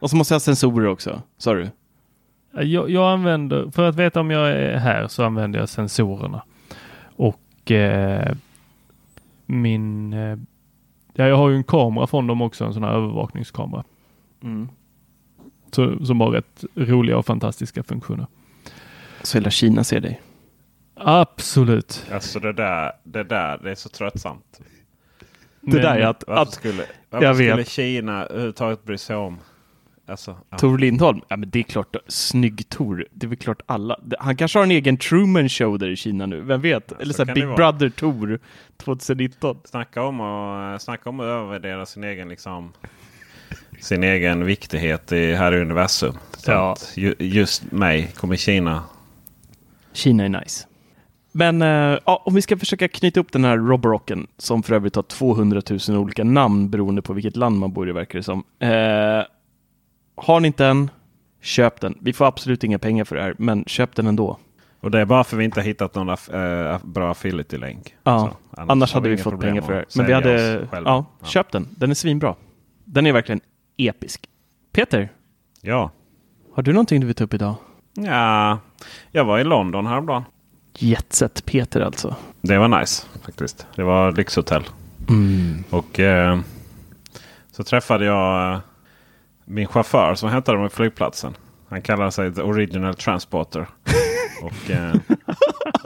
Och 0.00 0.10
så 0.10 0.16
måste 0.16 0.34
jag 0.34 0.36
ha 0.36 0.40
sensorer 0.40 0.88
också, 0.88 1.22
sa 1.38 1.54
du? 1.54 1.70
Jag, 2.52 2.90
jag 2.90 3.12
använder, 3.12 3.70
för 3.70 3.88
att 3.88 3.96
veta 3.96 4.20
om 4.20 4.30
jag 4.30 4.50
är 4.50 4.76
här 4.76 5.08
så 5.08 5.24
använder 5.24 5.58
jag 5.58 5.68
sensorerna. 5.68 6.42
Och 7.16 7.70
eh, 7.70 8.36
min, 9.46 10.12
eh, 10.12 10.38
ja 11.12 11.26
jag 11.26 11.36
har 11.36 11.48
ju 11.48 11.56
en 11.56 11.64
kamera 11.64 12.06
från 12.06 12.26
dem 12.26 12.42
också, 12.42 12.64
en 12.64 12.74
sån 12.74 12.82
här 12.82 12.92
övervakningskamera. 12.92 13.84
Mm. 14.42 14.68
Så, 15.70 16.06
som 16.06 16.20
har 16.20 16.30
rätt 16.30 16.64
roliga 16.74 17.18
och 17.18 17.26
fantastiska 17.26 17.82
funktioner. 17.82 18.26
Så 19.22 19.38
hela 19.38 19.50
Kina 19.50 19.84
ser 19.84 20.00
dig. 20.00 20.20
Absolut. 20.96 22.06
Alltså 22.12 22.40
det 22.40 22.52
där, 22.52 22.92
det 23.02 23.24
där, 23.24 23.58
det 23.62 23.70
är 23.70 23.74
så 23.74 23.88
tröttsamt. 23.88 24.60
Det 25.60 25.80
där 25.80 25.96
är 25.96 26.06
att, 26.06 26.24
Varför 26.26 26.42
att 26.42 26.52
skulle, 26.52 26.84
varför 27.10 27.26
jag 27.26 27.36
skulle 27.36 27.56
vet. 27.56 27.68
Kina 27.68 28.26
överhuvudtaget 28.26 28.84
bry 28.84 28.98
sig 28.98 29.16
om? 29.16 29.38
Alltså, 30.06 30.36
ja. 30.50 30.58
Tor 30.58 30.78
Lindholm, 30.78 31.20
ja 31.28 31.36
men 31.36 31.50
det 31.50 31.58
är 31.58 31.62
klart, 31.62 31.96
snygg 32.08 32.68
Tor. 32.68 33.06
Det 33.12 33.26
är 33.26 33.28
väl 33.28 33.38
klart 33.38 33.62
alla. 33.66 33.96
Han 34.18 34.36
kanske 34.36 34.58
har 34.58 34.64
en 34.64 34.70
egen 34.70 34.96
Truman 34.96 35.48
Show 35.48 35.78
där 35.78 35.88
i 35.88 35.96
Kina 35.96 36.26
nu, 36.26 36.40
vem 36.40 36.60
vet? 36.60 36.92
Eller 36.92 37.12
så 37.14 37.26
så 37.26 37.32
Big. 37.32 37.44
Brother 37.46 37.88
Tor 37.88 38.38
2019. 38.76 39.56
Snacka 39.64 40.02
om, 40.02 40.20
att, 40.20 40.82
snacka 40.82 41.10
om 41.10 41.20
att 41.20 41.24
övervärdera 41.24 41.86
sin 41.86 42.04
egen 42.04 42.28
liksom, 42.28 42.72
sin 43.80 44.04
egen 44.04 44.44
viktighet 44.44 45.12
i, 45.12 45.32
här 45.34 45.52
i 45.52 45.60
universum. 45.60 46.14
Så 46.36 46.50
Ja. 46.50 46.72
att 46.72 46.92
ju, 46.96 47.14
just 47.18 47.72
mig 47.72 48.12
kommer 48.16 48.36
Kina. 48.36 48.82
Kina 49.92 50.24
är 50.24 50.28
nice. 50.28 50.66
Men 51.36 51.62
eh, 51.62 51.98
ja, 52.06 52.22
om 52.26 52.34
vi 52.34 52.42
ska 52.42 52.56
försöka 52.56 52.88
knyta 52.88 53.20
upp 53.20 53.32
den 53.32 53.44
här 53.44 53.56
Roborocken, 53.58 54.26
som 54.38 54.62
för 54.62 54.74
övrigt 54.74 54.96
har 54.96 55.02
200 55.02 55.62
000 55.88 55.98
olika 55.98 56.24
namn 56.24 56.70
beroende 56.70 57.02
på 57.02 57.12
vilket 57.12 57.36
land 57.36 57.58
man 57.58 57.72
bor 57.72 57.88
i, 57.88 57.92
verkar 57.92 58.18
det 58.18 58.22
som. 58.22 58.44
Eh, 58.58 58.68
har 60.16 60.40
ni 60.40 60.46
inte 60.46 60.66
en, 60.66 60.90
köp 61.40 61.80
den. 61.80 61.98
Vi 62.00 62.12
får 62.12 62.24
absolut 62.26 62.64
inga 62.64 62.78
pengar 62.78 63.04
för 63.04 63.16
det 63.16 63.22
här, 63.22 63.34
men 63.38 63.64
köp 63.66 63.94
den 63.94 64.06
ändå. 64.06 64.38
Och 64.80 64.90
det 64.90 65.00
är 65.00 65.04
bara 65.04 65.24
för 65.24 65.36
vi 65.36 65.44
inte 65.44 65.60
har 65.60 65.64
hittat 65.64 65.94
någon 65.94 66.10
aff- 66.10 66.72
eh, 66.72 66.78
bra 66.84 67.10
affiliate-länk. 67.10 67.94
Ja, 68.04 68.18
Så, 68.54 68.60
annars, 68.60 68.92
har 68.92 69.00
hade 69.00 69.08
vi 69.08 69.14
inga 69.14 69.24
fått 69.24 69.40
pengar 69.40 69.62
för 69.62 69.72
det 69.72 69.78
här. 69.78 69.86
Men 69.96 70.06
vi 70.06 70.12
hade, 70.12 70.66
själva. 70.70 70.90
ja, 70.90 71.04
köp 71.26 71.52
den. 71.52 71.68
Den 71.70 71.90
är 71.90 71.94
svinbra. 71.94 72.34
Den 72.84 73.06
är 73.06 73.12
verkligen 73.12 73.40
episk. 73.76 74.26
Peter, 74.72 75.08
Ja. 75.60 75.90
har 76.54 76.62
du 76.62 76.72
någonting 76.72 77.00
du 77.00 77.06
vill 77.06 77.14
ta 77.16 77.24
upp 77.24 77.34
idag? 77.34 77.54
ja, 77.96 78.58
jag 79.10 79.24
var 79.24 79.38
i 79.38 79.44
London 79.44 79.86
häromdagen. 79.86 80.22
Jetset 80.78 81.44
Peter 81.44 81.80
alltså. 81.80 82.16
Det 82.40 82.58
var 82.58 82.80
nice 82.80 83.06
faktiskt. 83.24 83.66
Det 83.76 83.82
var 83.82 84.12
lyxhotell. 84.12 84.64
Och 85.70 86.00
eh, 86.00 86.40
så 87.50 87.64
träffade 87.64 88.04
jag 88.04 88.52
eh, 88.52 88.60
min 89.44 89.66
chaufför 89.66 90.14
som 90.14 90.28
hämtade 90.28 90.58
mig 90.58 90.68
på 90.68 90.74
flygplatsen. 90.76 91.36
Han 91.68 91.82
kallar 91.82 92.10
sig 92.10 92.34
The 92.34 92.42
Original 92.42 92.94
Transporter. 92.94 93.66
och, 94.42 94.70
eh, 94.70 94.94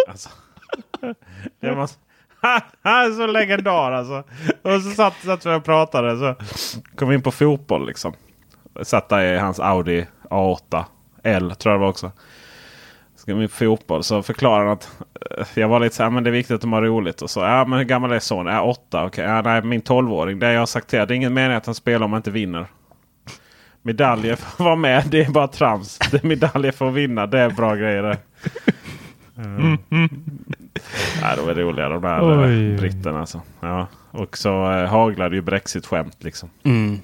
alltså, 0.08 0.28
han 2.82 3.04
är 3.04 3.16
så 3.16 3.26
legendar 3.26 3.92
alltså. 3.92 4.24
Och 4.62 4.82
så 4.82 4.90
satt, 4.90 5.14
satt 5.24 5.46
vi 5.46 5.54
och 5.54 5.64
pratade. 5.64 6.16
Så 6.16 6.34
kom 6.96 7.08
vi 7.08 7.14
in 7.14 7.22
på 7.22 7.30
fotboll 7.30 7.86
liksom. 7.86 8.12
Satt 8.82 9.08
där 9.08 9.34
i 9.34 9.38
hans 9.38 9.60
Audi 9.60 10.06
A8 10.30 10.84
L 11.22 11.54
tror 11.58 11.72
jag 11.72 11.80
det 11.80 11.82
var 11.82 11.90
också. 11.90 12.12
På 13.34 13.48
fotboll 13.48 14.04
så 14.04 14.22
förklarar 14.22 14.64
han 14.64 14.72
att 14.72 15.00
eh, 15.38 15.46
jag 15.54 15.68
var 15.68 15.80
lite 15.80 15.96
så 15.96 16.02
här, 16.02 16.10
men 16.10 16.24
det 16.24 16.30
är 16.30 16.32
viktigt 16.32 16.54
att 16.54 16.60
de 16.60 16.72
har 16.72 16.82
roligt. 16.82 17.22
Och 17.22 17.30
så, 17.30 17.40
ja 17.40 17.64
men 17.64 17.78
hur 17.78 17.86
gammal 17.86 18.12
är 18.12 18.18
sonen? 18.18 18.54
Ja, 18.54 18.62
åtta. 18.62 19.04
Okej, 19.04 19.24
ja, 19.24 19.42
nej, 19.42 19.62
min 19.62 19.80
tolvåring. 19.80 20.38
Det 20.38 20.52
jag 20.52 20.60
har 20.60 20.66
sagt 20.66 20.88
till 20.88 20.98
det 20.98 21.04
är 21.04 21.12
ingen 21.12 21.34
mening 21.34 21.56
att 21.56 21.66
han 21.66 21.74
spelar 21.74 22.04
om 22.04 22.12
han 22.12 22.18
inte 22.18 22.30
vinner. 22.30 22.66
Medaljer 23.82 24.36
får 24.36 24.64
vara 24.64 24.76
med, 24.76 25.04
det 25.10 25.24
är 25.24 25.30
bara 25.30 25.48
trams. 25.48 25.98
Det 26.10 26.24
är 26.24 26.26
medaljer 26.26 26.72
för 26.72 26.88
att 26.88 26.94
vinna, 26.94 27.26
det 27.26 27.38
är 27.38 27.50
bra 27.50 27.74
grejer 27.74 28.02
det. 28.02 28.18
Mm. 29.36 29.78
Ja, 31.22 31.36
de 31.36 31.48
är 31.48 31.54
roliga 31.54 31.88
de 31.88 32.02
där 32.02 32.20
Oj. 32.22 32.48
Oj. 32.48 32.76
britterna. 32.76 33.20
Alltså. 33.20 33.40
Ja. 33.60 33.86
Och 34.10 34.36
så 34.36 34.70
eh, 34.72 34.88
haglade 34.88 35.36
ju 35.36 35.42
Brexit-skämt 35.42 36.16
liksom. 36.24 36.50
Mm. 36.62 36.98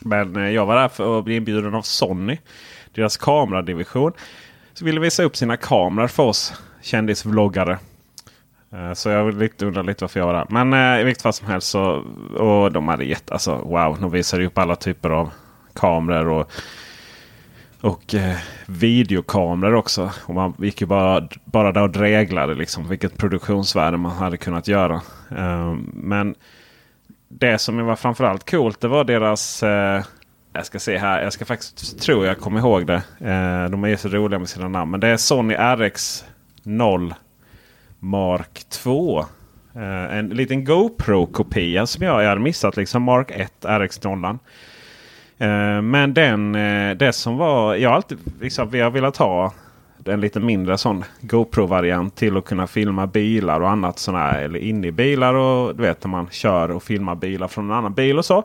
Men 0.00 0.36
eh, 0.36 0.50
jag 0.50 0.66
var 0.66 0.76
där 0.76 0.88
för 0.88 1.18
att 1.18 1.24
bli 1.24 1.36
inbjuden 1.36 1.74
av 1.74 1.82
Sony. 1.82 2.38
Deras 2.94 3.16
kameradivision. 3.16 4.12
Så 4.74 4.84
ville 4.84 5.00
visa 5.00 5.22
upp 5.22 5.36
sina 5.36 5.56
kameror 5.56 6.06
för 6.06 6.22
oss 6.22 6.54
kändisvloggare. 6.82 7.78
Eh, 8.72 8.92
så 8.92 9.08
jag 9.08 9.26
undrar 9.26 9.40
lite 9.40 9.82
lite 9.82 10.04
varför 10.04 10.20
jag 10.20 10.26
var 10.26 10.34
där. 10.34 10.46
Men 10.48 10.72
eh, 10.72 11.00
i 11.00 11.04
vilket 11.04 11.22
fall 11.22 11.32
som 11.32 11.46
helst 11.46 11.68
så. 11.68 12.04
Och 12.36 12.72
de 12.72 12.88
hade 12.88 13.04
gett, 13.04 13.30
alltså 13.30 13.56
wow. 13.56 14.00
De 14.00 14.10
visade 14.10 14.46
upp 14.46 14.58
alla 14.58 14.76
typer 14.76 15.10
av 15.10 15.30
kameror. 15.74 16.28
Och, 16.28 16.50
och 17.80 18.14
eh, 18.14 18.36
videokameror 18.66 19.74
också. 19.74 20.10
Och 20.26 20.34
man 20.34 20.54
gick 20.58 20.80
ju 20.80 20.86
bara, 20.86 21.28
bara 21.44 21.72
där 21.72 21.82
och 21.82 21.90
dreglade 21.90 22.54
liksom. 22.54 22.88
Vilket 22.88 23.16
produktionsvärde 23.16 23.96
man 23.96 24.12
hade 24.12 24.36
kunnat 24.36 24.68
göra. 24.68 24.94
Eh, 25.36 25.74
men 25.92 26.34
det 27.28 27.58
som 27.58 27.86
var 27.86 27.96
framförallt 27.96 28.50
coolt 28.50 28.80
det 28.80 28.88
var 28.88 29.04
deras... 29.04 29.62
Eh, 29.62 30.04
jag 30.54 30.66
ska 30.66 30.78
se 30.78 30.98
här. 30.98 31.22
Jag 31.22 31.32
ska 31.32 31.44
faktiskt 31.44 32.00
tro 32.00 32.24
jag 32.24 32.38
kommer 32.38 32.60
ihåg 32.60 32.86
det. 32.86 33.02
Eh, 33.18 33.70
de 33.70 33.84
är 33.84 33.88
ju 33.88 33.96
så 33.96 34.08
roliga 34.08 34.38
med 34.38 34.48
sina 34.48 34.68
namn. 34.68 34.90
Men 34.90 35.00
det 35.00 35.08
är 35.08 35.16
Sony 35.16 35.54
RX0 35.54 37.14
Mark 37.98 38.64
2. 38.68 39.20
Eh, 39.74 40.16
en 40.18 40.28
liten 40.28 40.64
GoPro-kopia 40.64 41.86
som 41.86 42.04
jag, 42.04 42.22
jag 42.22 42.28
hade 42.28 42.40
missat. 42.40 42.76
Liksom 42.76 43.02
Mark 43.02 43.30
1 43.30 43.52
RX0. 43.60 44.38
Eh, 45.38 45.82
men 45.82 46.14
den, 46.14 46.54
eh, 46.54 46.96
det 46.96 47.12
som 47.12 47.36
var... 47.36 47.74
Jag 47.74 47.88
har 47.88 47.96
alltid 47.96 48.18
liksom, 48.40 48.70
vi 48.70 48.80
har 48.80 48.90
velat 48.90 49.16
ha 49.16 49.52
en 50.04 50.20
lite 50.20 50.40
mindre 50.40 50.78
sån 50.78 51.04
GoPro-variant 51.20 52.16
till 52.16 52.36
att 52.36 52.44
kunna 52.44 52.66
filma 52.66 53.06
bilar 53.06 53.60
och 53.60 53.70
annat 53.70 53.98
sån 53.98 54.14
här. 54.14 54.42
Eller 54.42 54.58
inne 54.58 54.86
i 54.86 54.92
bilar 54.92 55.34
och 55.34 55.76
du 55.76 55.82
vet 55.82 56.04
när 56.04 56.10
man 56.10 56.28
kör 56.30 56.70
och 56.70 56.82
filmar 56.82 57.14
bilar 57.14 57.48
från 57.48 57.70
en 57.70 57.76
annan 57.76 57.94
bil 57.94 58.18
och 58.18 58.24
så. 58.24 58.44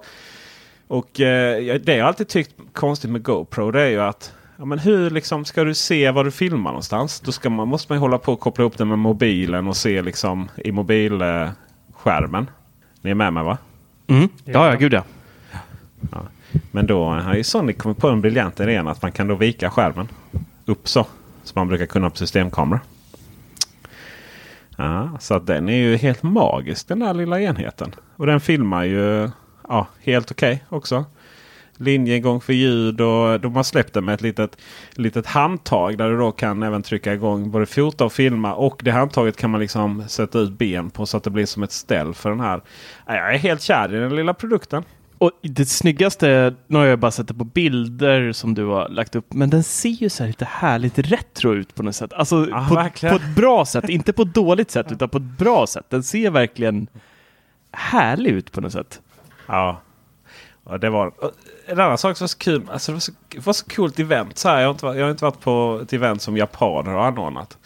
Och 0.89 1.19
eh, 1.19 1.79
det 1.81 1.95
jag 1.95 2.07
alltid 2.07 2.27
tyckt 2.27 2.55
konstigt 2.73 3.11
med 3.11 3.23
GoPro 3.23 3.71
det 3.71 3.81
är 3.81 3.89
ju 3.89 4.01
att 4.01 4.33
ja, 4.57 4.65
men 4.65 4.79
hur 4.79 5.09
liksom 5.09 5.45
ska 5.45 5.63
du 5.63 5.73
se 5.73 6.11
vad 6.11 6.25
du 6.25 6.31
filmar 6.31 6.71
någonstans? 6.71 7.19
Då 7.19 7.31
ska 7.31 7.49
man, 7.49 7.67
måste 7.67 7.91
man 7.91 7.97
ju 7.97 7.99
hålla 7.99 8.17
på 8.17 8.33
och 8.33 8.39
koppla 8.39 8.65
upp 8.65 8.77
den 8.77 8.87
med 8.87 8.99
mobilen 8.99 9.67
och 9.67 9.77
se 9.77 10.01
liksom 10.01 10.49
i 10.57 10.71
mobilskärmen. 10.71 12.49
Ni 13.01 13.11
är 13.11 13.15
med 13.15 13.33
mig 13.33 13.43
va? 13.43 13.57
Mm. 14.07 14.29
Ja, 14.45 14.69
ja, 14.69 14.75
gud 14.75 14.93
ja. 14.93 15.03
Men 16.71 16.87
då 16.87 17.09
har 17.09 17.35
ju 17.35 17.43
Sony 17.43 17.73
kommit 17.73 17.97
på 17.97 18.09
en 18.09 18.21
briljant 18.21 18.59
idé 18.59 18.77
att 18.77 19.01
man 19.01 19.11
kan 19.11 19.27
då 19.27 19.35
vika 19.35 19.69
skärmen 19.69 20.07
upp 20.65 20.87
så. 20.87 21.05
Som 21.43 21.59
man 21.59 21.67
brukar 21.67 21.85
kunna 21.85 22.09
på 22.09 22.17
systemkamera. 22.17 22.79
Ja, 24.77 25.09
så 25.19 25.33
att 25.33 25.47
den 25.47 25.69
är 25.69 25.77
ju 25.77 25.97
helt 25.97 26.23
magisk 26.23 26.87
den 26.87 26.99
där 26.99 27.13
lilla 27.13 27.41
enheten. 27.41 27.95
Och 28.15 28.25
den 28.25 28.39
filmar 28.39 28.83
ju 28.83 29.29
ja, 29.70 29.88
helt 30.03 30.32
okej 30.32 30.63
också. 30.70 31.05
Linjegång 31.78 32.41
för 32.41 32.53
ljud 32.53 33.01
och 33.01 33.39
de 33.39 33.55
har 33.55 33.63
släppt 33.63 33.93
den 33.93 34.05
med 34.05 34.13
ett 34.15 34.22
litet, 34.22 34.57
litet 34.91 35.26
handtag 35.26 35.97
där 35.97 36.09
du 36.09 36.17
då 36.17 36.32
kan 36.32 36.63
även 36.63 36.84
trycka 36.84 37.13
igång 37.13 37.51
både 37.51 37.65
fota 37.65 38.05
och 38.05 38.13
filma. 38.13 38.53
Och 38.53 38.82
det 38.84 38.91
handtaget 38.91 39.38
kan 39.38 39.49
man 39.49 39.59
liksom 39.61 40.03
sätta 40.07 40.39
ut 40.39 40.51
ben 40.51 40.89
på 40.89 41.05
så 41.05 41.17
att 41.17 41.24
det 41.24 41.30
blir 41.30 41.45
som 41.45 41.63
ett 41.63 41.72
ställ 41.72 42.13
för 42.13 42.30
den 42.30 42.39
här. 42.39 42.61
Ja, 43.05 43.15
Jag 43.15 43.34
är 43.34 43.38
helt 43.38 43.61
kär 43.61 43.95
i 43.95 43.99
den 43.99 44.15
lilla 44.15 44.34
produkten. 44.34 44.84
Och 45.17 45.32
det 45.41 45.65
snyggaste, 45.65 46.55
nu 46.67 46.78
har 46.78 46.86
jag 46.86 46.99
bara 46.99 47.11
sett 47.11 47.28
det 47.28 47.34
på 47.34 47.43
bilder 47.43 48.32
som 48.32 48.53
du 48.53 48.65
har 48.65 48.89
lagt 48.89 49.15
upp, 49.15 49.34
men 49.34 49.49
den 49.49 49.63
ser 49.63 49.89
ju 49.89 50.09
så 50.09 50.24
här 50.24 50.28
lite 50.28 50.45
härligt 50.45 50.99
retro 50.99 51.53
ut 51.53 51.76
på 51.76 51.84
något 51.84 51.95
sätt. 51.95 52.13
Alltså 52.13 52.47
Ja, 52.49 52.65
på, 52.70 53.07
på 53.09 53.15
ett 53.15 53.36
bra 53.36 53.65
sätt, 53.65 53.89
inte 53.89 54.13
på 54.13 54.22
ett 54.22 54.34
dåligt 54.34 54.72
sätt, 54.72 54.91
utan 54.91 55.09
på 55.09 55.17
ett 55.17 55.38
bra 55.38 55.67
sätt. 55.67 55.86
Den 55.89 56.03
ser 56.03 56.30
verkligen 56.32 56.88
härlig 57.72 58.32
ut 58.32 58.51
på 58.51 58.61
något 58.61 58.72
sätt. 58.74 59.01
Ja. 59.50 59.82
Och 60.64 60.80
det 60.80 60.89
var 60.89 61.08
och 61.24 61.32
en 61.66 61.80
annan 61.80 61.97
sak 61.97 62.18
som 62.18 62.24
var 62.24 62.28
så 62.28 62.38
kul. 62.38 62.64
Alltså 62.72 62.91
det, 62.91 62.95
var 62.95 63.00
så, 63.00 63.12
det 63.30 63.45
var 63.45 63.54
så 63.54 63.66
coolt 63.66 64.00
event. 64.00 64.38
Så 64.38 64.50
här, 64.50 64.60
jag, 64.60 64.68
har 64.68 64.72
inte, 64.72 64.86
varit- 64.86 64.97
jag 64.97 65.06
har 65.06 65.12
inte 65.12 65.24
varit 65.24 65.39
på 65.39 65.80
ett 65.84 65.93
event 65.93 66.22
som 66.22 66.38
japaner 66.38 66.91
har 66.91 67.08
anordnat. 67.08 67.58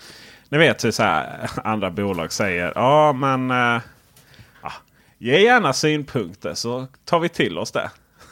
Ni 0.50 0.58
vet 0.58 0.86
hur 0.86 0.92
så 0.92 1.04
här, 1.04 1.50
andra 1.64 1.92
bolag 1.92 2.32
säger. 2.32 2.72
Ja 2.76 3.14
men 3.14 3.50
ja, 4.62 4.72
ge 5.18 5.40
gärna 5.40 5.74
synpunkter 5.74 6.54
så 6.54 6.88
tar 7.06 7.20
vi 7.20 7.30
till 7.30 7.58
oss 7.58 7.72
det. 7.72 7.92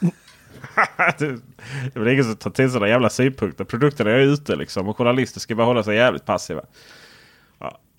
det 1.18 1.38
det 1.84 1.94
är 1.94 1.98
väl 1.98 2.08
ingen 2.08 2.24
som 2.24 2.36
tar 2.36 2.50
till 2.50 2.70
sådana 2.70 2.88
jävla 2.88 3.10
synpunkter. 3.10 3.64
Produkterna 3.64 4.10
är 4.10 4.18
ute 4.18 4.56
liksom 4.56 4.88
och 4.88 4.96
journalister 4.96 5.40
ska 5.40 5.54
bara 5.54 5.66
hålla 5.66 5.82
sig 5.82 5.96
jävligt 5.96 6.24
passiva. 6.26 6.62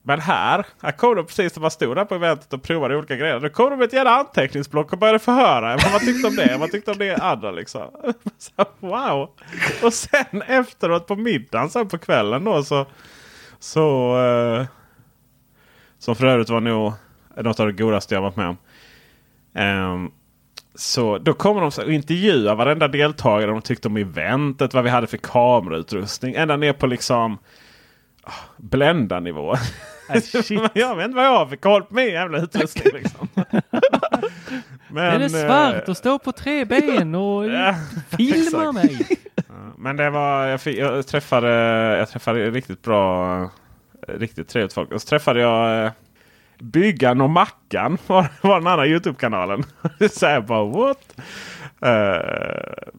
Men 0.06 0.20
här, 0.20 0.66
här 0.82 0.92
kom 0.92 1.16
de 1.16 1.26
precis 1.26 1.56
när 1.56 1.62
man 1.62 1.72
stod 1.72 1.96
där 1.96 2.06
på 2.06 2.16
eventet 2.16 2.54
och 2.54 2.64
provade 2.64 2.98
olika 2.98 3.16
grejer. 3.16 3.40
Då 3.40 3.50
kom 3.50 3.70
de 3.70 3.80
med 3.80 3.86
ett 3.86 3.94
jävla 3.94 4.12
anteckningsblock 4.12 4.94
och 4.94 5.00
började 5.00 5.20
förhöra 5.20 5.78
vad 5.78 5.92
man 5.92 6.00
tyckte 6.00 6.28
om 6.28 6.36
det. 6.36 6.58
Vad 6.60 6.72
tyckte 6.72 6.92
om 6.92 6.98
det 6.98 7.16
andra 7.16 7.52
liksom. 7.52 7.82
Så, 8.38 8.66
wow! 8.80 9.30
Och 9.84 9.94
sen 9.94 10.42
efteråt 10.48 11.08
på 11.08 11.16
middagen 11.16 11.70
sen 11.70 11.88
på 11.88 11.98
kvällen 11.98 12.44
då 12.44 12.64
så... 12.64 12.86
Så... 13.60 14.18
Eh, 14.26 14.66
som 16.00 16.16
för 16.16 16.26
övrigt 16.26 16.50
var 16.50 16.62
nog 16.62 16.94
något 17.36 17.60
av 17.60 17.68
det 17.68 17.74
godaste 17.74 18.16
jag 18.16 18.22
varit 18.22 18.36
med 18.36 18.48
om. 18.48 18.58
Ehm, 19.54 20.12
så 20.76 21.18
då 21.18 21.34
kommer 21.34 21.62
de 21.62 21.72
så 21.72 21.84
och 21.84 21.92
intervjuar 21.92 22.56
varenda 22.56 22.88
deltagare. 22.88 23.52
De 23.52 23.62
tyckte 23.62 23.88
om 23.88 23.98
eventet, 23.98 24.74
vad 24.74 24.84
vi 24.84 24.90
hade 24.90 25.08
för 25.08 25.18
kamerautrustning. 25.18 26.36
Ända 26.36 26.58
ner 26.58 26.74
på 26.74 26.88
liksom 26.88 27.38
ah, 28.24 28.32
bländarnivå. 30.08 30.70
jag 30.74 30.96
vet 30.96 31.06
inte 31.06 31.16
vad 31.16 31.26
jag 31.26 31.38
har 31.38 31.46
för 31.46 31.56
koll 31.56 31.84
på 31.84 31.94
min 31.94 32.08
jävla 32.08 32.38
utrustning. 32.38 32.94
Liksom. 32.94 33.28
Men, 34.88 35.04
är 35.04 35.20
det 35.20 35.26
eh, 35.26 35.48
svart 35.48 35.90
och 35.90 35.98
står 35.98 36.20
på 36.20 36.32
tre 36.32 36.66
ben 36.66 37.16
och 37.16 37.44
filmar 38.18 38.72
mig? 38.72 39.08
Men 39.78 39.98
det 39.98 40.10
var, 40.10 40.46
jag, 40.46 40.62
fick, 40.62 40.78
jag, 40.78 41.08
träffade, 41.08 41.50
jag 41.98 42.10
träffade 42.10 42.52
riktigt 42.52 42.82
bra, 42.82 43.50
riktigt 44.08 44.48
trevligt 44.48 44.74
folk. 44.74 44.92
Och 44.92 45.02
så 45.02 45.08
träffade 45.08 45.40
jag 45.40 45.86
eh, 45.86 45.92
Byggan 46.60 47.22
och 47.22 47.30
Mackan 47.30 47.98
var, 48.08 48.26
var 48.42 48.60
den 48.60 48.68
andra 48.68 48.88
Youtube-kanalen. 48.88 49.64
så 50.12 50.26
jag 50.26 50.46
bara 50.46 50.66
what? 50.66 51.16
Eh, 51.82 52.94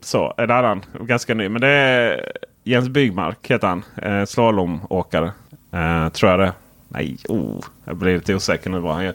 så, 0.00 0.34
en 0.36 0.50
annan, 0.50 0.82
ganska 1.00 1.34
ny. 1.34 1.48
Men 1.48 1.60
det 1.60 1.68
är 1.68 2.32
Jens 2.64 2.88
Byggmark 2.88 3.50
heter 3.50 3.68
han. 3.68 3.84
Eh, 4.02 4.24
slalomåkare. 4.24 5.32
Eh, 5.74 6.08
tror 6.08 6.30
jag 6.30 6.40
det. 6.40 6.52
Nej, 6.88 7.16
oh, 7.28 7.64
jag 7.84 7.96
blir 7.96 8.14
lite 8.14 8.34
osäker 8.34 8.70
nu. 8.70 8.78
Vad 8.78 8.94
han, 8.94 9.04
gör. 9.04 9.14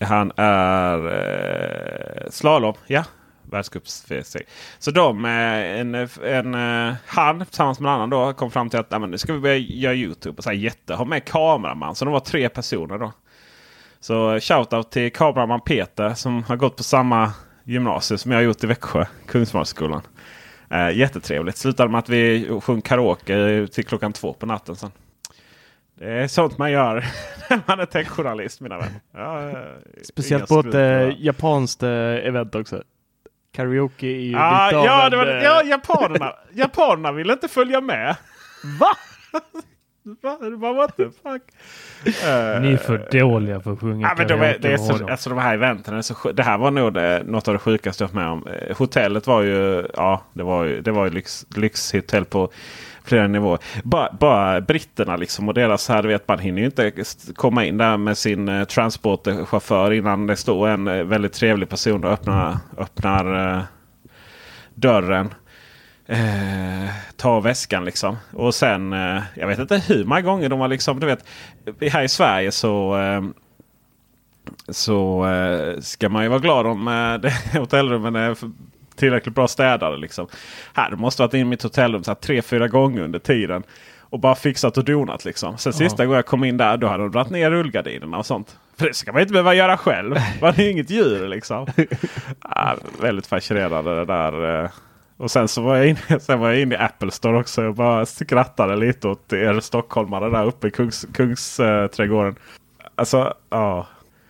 han 0.00 0.32
är 0.36 1.06
eh, 1.06 2.30
slalom, 2.30 2.74
ja. 2.86 3.04
världscupsseger. 3.42 4.46
Så 4.78 4.90
de, 4.90 5.24
en, 5.24 5.94
en, 6.24 6.54
eh, 6.54 6.94
han 7.06 7.44
tillsammans 7.44 7.80
med 7.80 7.88
en 7.88 7.94
annan 7.94 8.10
då 8.10 8.32
kom 8.32 8.50
fram 8.50 8.70
till 8.70 8.78
att 8.78 9.00
nu 9.10 9.18
ska 9.18 9.32
vi 9.32 9.40
börja 9.40 9.56
göra 9.56 9.94
YouTube. 9.94 10.36
Och 10.38 10.44
så 10.44 10.50
här, 10.50 10.56
jätte, 10.56 10.94
ha 10.94 11.04
med 11.04 11.24
kameraman. 11.24 11.94
Så 11.94 12.04
de 12.04 12.12
var 12.12 12.20
tre 12.20 12.48
personer 12.48 12.98
då. 12.98 13.12
Så 14.00 14.40
shoutout 14.40 14.90
till 14.90 15.12
kameraman 15.12 15.60
Peter 15.60 16.14
som 16.14 16.42
har 16.42 16.56
gått 16.56 16.76
på 16.76 16.82
samma 16.82 17.32
gymnasium 17.64 18.18
som 18.18 18.30
jag 18.30 18.38
har 18.38 18.42
gjort 18.42 18.64
i 18.64 18.66
Växjö, 18.66 19.04
Kungsholmsskolan. 19.26 20.02
Eh, 20.70 20.90
jättetrevligt. 20.90 21.56
Slutade 21.56 21.90
med 21.90 21.98
att 21.98 22.08
vi 22.08 22.50
sjöng 22.62 22.80
karaoke 22.80 23.66
till 23.72 23.84
klockan 23.84 24.12
två 24.12 24.32
på 24.32 24.46
natten. 24.46 24.76
Sen. 24.76 24.90
Det 25.98 26.12
är 26.12 26.28
sånt 26.28 26.58
man 26.58 26.72
gör 26.72 26.94
när 27.50 27.60
man 27.66 27.80
är 27.80 27.86
techjournalist 27.86 28.60
mina 28.60 28.78
vänner. 28.78 29.00
Ja, 29.14 29.52
Speciellt 30.02 30.48
på 30.48 30.60
ett 30.60 30.74
äh, 30.74 31.24
japanskt 31.24 31.82
äh, 31.82 31.90
event 31.90 32.54
också. 32.54 32.82
Karaoke 33.52 34.06
är 34.06 34.20
ju 34.20 34.36
ah, 34.36 34.66
lite 34.66 34.76
ja, 34.76 35.04
av 35.04 35.10
det 35.10 35.16
var, 35.16 35.26
en, 35.26 35.44
ja, 35.44 35.62
japanerna, 35.62 36.32
japanerna 36.52 37.12
ville 37.12 37.32
inte 37.32 37.48
följa 37.48 37.80
med. 37.80 38.16
Va? 38.80 38.96
Va? 40.56 40.72
What 40.72 40.96
the 40.96 41.04
fuck? 41.04 41.42
Ni 42.60 42.72
är 42.72 42.76
för 42.76 43.08
dåliga 43.10 43.60
för 43.60 43.72
att 43.72 43.80
sjunga 43.80 44.08
ja, 44.08 44.14
men 44.18 44.28
de, 44.28 44.34
är, 44.34 44.58
det 44.58 44.72
är 44.72 44.76
så, 44.76 44.98
så, 44.98 45.08
alltså, 45.08 45.30
de 45.30 45.38
här 45.38 45.54
eventen 45.54 45.94
är 45.94 46.02
så 46.02 46.32
Det 46.32 46.42
här 46.42 46.58
var 46.58 46.70
nog 46.70 46.92
det, 46.92 47.22
något 47.26 47.48
av 47.48 47.54
det 47.54 47.58
sjukaste 47.58 48.04
jag 48.04 48.08
varit 48.08 48.14
med 48.14 48.28
om. 48.28 48.46
Eh, 48.46 48.76
hotellet 48.76 49.26
var 49.26 49.42
ju, 49.42 49.86
ja, 49.94 50.22
det 50.32 50.42
var 50.42 50.64
ju, 50.64 50.80
det 50.80 50.92
var 50.92 51.04
ju 51.04 51.10
lyx, 51.10 51.46
lyxhotell 51.56 52.24
på 52.24 52.50
flera 53.06 53.26
nivåer. 53.26 53.58
Bara, 53.84 54.12
bara 54.20 54.60
britterna 54.60 55.16
liksom 55.16 55.48
och 55.48 55.54
deras 55.54 55.88
här, 55.88 56.02
vet 56.02 56.28
man 56.28 56.38
hinner 56.38 56.58
ju 56.58 56.66
inte 56.66 56.92
komma 57.34 57.64
in 57.64 57.78
där 57.78 57.96
med 57.96 58.18
sin 58.18 58.48
eh, 58.48 58.64
transportchaufför 58.64 59.92
innan 59.92 60.26
det 60.26 60.36
står 60.36 60.68
en 60.68 60.88
eh, 60.88 61.04
väldigt 61.04 61.32
trevlig 61.32 61.68
person 61.68 62.04
och 62.04 62.12
öppnar, 62.12 62.58
öppnar 62.78 63.56
eh, 63.56 63.62
dörren. 64.74 65.34
Eh, 66.06 66.90
ta 67.16 67.40
väskan 67.40 67.84
liksom. 67.84 68.16
Och 68.32 68.54
sen, 68.54 68.92
eh, 68.92 69.22
jag 69.34 69.46
vet 69.46 69.58
inte 69.58 69.82
hur 69.88 70.04
många 70.04 70.20
gånger 70.20 70.48
de 70.48 70.60
har 70.60 70.68
liksom, 70.68 71.00
du 71.00 71.06
vet. 71.06 71.24
Här 71.92 72.02
i 72.02 72.08
Sverige 72.08 72.52
så 72.52 72.98
eh, 72.98 73.22
så 74.68 75.26
eh, 75.26 75.80
ska 75.80 76.08
man 76.08 76.22
ju 76.22 76.28
vara 76.28 76.38
glad 76.38 76.66
om 76.66 76.88
eh, 76.88 77.32
hotellrummen 77.60 78.16
är 78.16 78.36
tillräckligt 78.96 79.34
bra 79.34 79.48
städade. 79.48 79.96
Liksom. 79.96 80.26
Här 80.74 80.90
du 80.90 80.96
måste 80.96 81.22
varit 81.22 81.34
in 81.34 81.40
i 81.40 81.44
mitt 81.44 81.62
hotellrum 81.62 82.04
så 82.04 82.10
här, 82.10 82.16
tre, 82.16 82.42
fyra 82.42 82.68
gånger 82.68 83.02
under 83.02 83.18
tiden. 83.18 83.62
Och 84.00 84.20
bara 84.20 84.34
fixat 84.34 84.78
och 84.78 84.84
donat 84.84 85.24
liksom. 85.24 85.58
Sen 85.58 85.72
sista 85.72 86.04
gången 86.06 86.16
jag 86.16 86.26
kom 86.26 86.44
in 86.44 86.56
där 86.56 86.76
då 86.76 86.86
hade 86.86 87.02
de 87.02 87.12
dragit 87.12 87.30
ner 87.30 87.50
rullgardinerna 87.50 88.18
och 88.18 88.26
sånt. 88.26 88.58
För 88.78 88.86
det 88.86 88.94
ska 88.94 89.12
man 89.12 89.20
inte 89.20 89.32
behöva 89.32 89.54
göra 89.54 89.76
själv. 89.76 90.16
Man 90.40 90.54
är 90.54 90.62
ju 90.62 90.70
inget 90.70 90.90
djur 90.90 91.28
liksom. 91.28 91.66
ja, 92.42 92.76
väldigt 93.00 93.26
fascinerande 93.26 93.94
det 93.94 94.04
där. 94.04 94.64
Eh. 94.64 94.70
Och 95.16 95.30
sen 95.30 95.48
så 95.48 95.62
var 95.62 95.76
jag 95.76 95.88
inne, 95.88 96.20
sen 96.20 96.40
var 96.40 96.50
jag 96.50 96.60
inne 96.60 96.74
i 96.74 96.78
Apple 96.78 97.10
Store 97.10 97.38
också. 97.38 97.62
Jag 97.62 97.74
bara 97.74 98.06
skrattade 98.06 98.76
lite 98.76 99.08
åt 99.08 99.32
er 99.32 99.60
stockholmare 99.60 100.30
där 100.30 100.44
uppe 100.44 100.68
i 100.68 100.70
Kungs, 100.70 101.06
Kungsträdgården. 101.14 102.36
Alltså, 102.94 103.34
ja. 103.50 103.86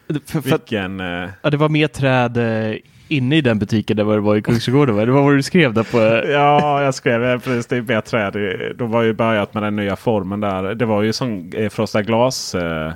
För, 0.07 0.41
för, 0.43 0.51
Vilken... 0.51 1.01
eh, 1.01 1.29
ja, 1.43 1.51
det 1.51 1.57
var 1.57 1.69
mer 1.69 1.89
träd 1.89 2.37
eh, 2.37 2.79
inne 3.09 3.37
i 3.37 3.41
den 3.41 3.59
butiken 3.59 4.07
vad 4.07 4.17
det 4.17 4.21
var 4.21 4.37
i 4.37 4.43
Kungsträdgården. 4.43 4.97
va? 4.97 5.05
Det 5.05 5.13
var 5.13 5.23
vad 5.23 5.33
du 5.37 5.43
skrev 5.43 5.75
där 5.75 5.83
på... 5.83 5.99
eh, 6.01 6.31
Ja, 6.33 6.83
jag 6.83 6.95
skrev 6.95 7.25
eh, 7.25 7.39
precis. 7.39 7.67
Det 7.67 7.77
är 7.95 8.01
träd. 8.01 8.37
i- 8.37 8.73
De 8.79 8.91
var 8.91 9.03
ju 9.03 9.13
börjat 9.13 9.55
med 9.55 9.63
den 9.63 9.77
nya 9.77 9.97
formen 9.97 10.41
där. 10.41 10.75
Det 10.75 10.85
var 10.87 11.03
ju 11.03 11.13
som 11.13 11.53
eh, 11.55 11.69
frostad 11.69 12.07
glas 12.07 12.55
eh, 12.55 12.93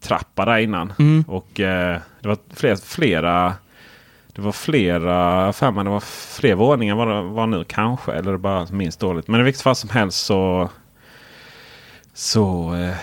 trappa 0.00 0.44
där 0.44 0.58
innan. 0.58 0.92
Mm. 0.98 1.24
Och 1.28 1.60
eh, 1.60 1.98
det 2.20 2.28
var 2.28 2.38
flera, 2.54 2.76
flera 2.76 3.52
det 4.34 4.42
var 4.42 4.52
flera, 4.52 5.52
för 5.52 5.72
det 5.84 5.90
var 5.90 6.00
fler 6.40 6.54
våningar 6.54 6.94
vad 6.94 7.08
det 7.08 7.22
var 7.22 7.46
nu 7.46 7.64
kanske. 7.68 8.12
Eller 8.12 8.32
det 8.32 8.38
bara 8.38 8.66
minst 8.72 9.00
dåligt. 9.00 9.28
Men 9.28 9.40
i 9.40 9.42
vilket 9.42 9.62
fall 9.62 9.76
som 9.76 9.90
helst 9.90 10.24
så... 10.26 10.68
Så... 12.14 12.74
Eh, 12.74 12.94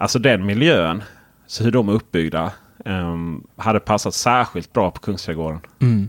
alltså 0.00 0.18
den 0.18 0.46
miljön. 0.46 1.02
Så 1.46 1.64
hur 1.64 1.70
de 1.70 1.88
är 1.88 1.92
uppbyggda. 1.92 2.50
Ehm, 2.84 3.46
hade 3.56 3.80
passat 3.80 4.14
särskilt 4.14 4.72
bra 4.72 4.90
på 4.90 5.00
Kungsträdgården. 5.00 5.60
Mm. 5.80 6.08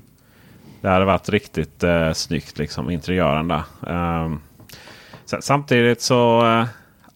Det 0.81 0.89
hade 0.89 1.05
varit 1.05 1.29
riktigt 1.29 1.83
eh, 1.83 2.13
snyggt 2.13 2.57
liksom 2.57 2.89
interiören 2.89 3.47
där. 3.47 3.63
Ehm, 3.87 4.39
sen, 5.25 5.41
samtidigt 5.41 6.01
så 6.01 6.43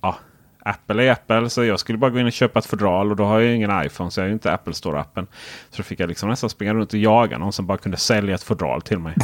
ja, 0.02 0.16
Apple 0.60 1.04
är 1.04 1.12
Apple. 1.12 1.50
Så 1.50 1.64
jag 1.64 1.80
skulle 1.80 1.98
bara 1.98 2.12
gå 2.12 2.20
in 2.20 2.26
och 2.26 2.32
köpa 2.32 2.60
ett 2.60 2.66
fodral 2.66 3.12
och 3.12 3.16
då 3.16 3.26
har 3.26 3.40
jag 3.40 3.50
ju 3.50 3.56
ingen 3.56 3.86
iPhone 3.86 4.12
så 4.12 4.20
jag 4.20 4.24
har 4.24 4.28
ju 4.28 4.34
inte 4.34 4.54
Apple 4.54 4.74
Store-appen. 4.74 5.28
Så 5.70 5.78
då 5.78 5.84
fick 5.84 6.00
jag 6.00 6.10
liksom 6.10 6.30
nästan 6.30 6.50
springa 6.50 6.74
runt 6.74 6.94
och 6.94 7.00
jaga 7.00 7.38
någon 7.38 7.54
som 7.54 7.66
bara 7.66 7.78
kunde 7.78 7.98
sälja 7.98 8.36
ett 8.36 8.44
fodral 8.44 8.82
till 8.82 9.00
mig. 9.00 9.16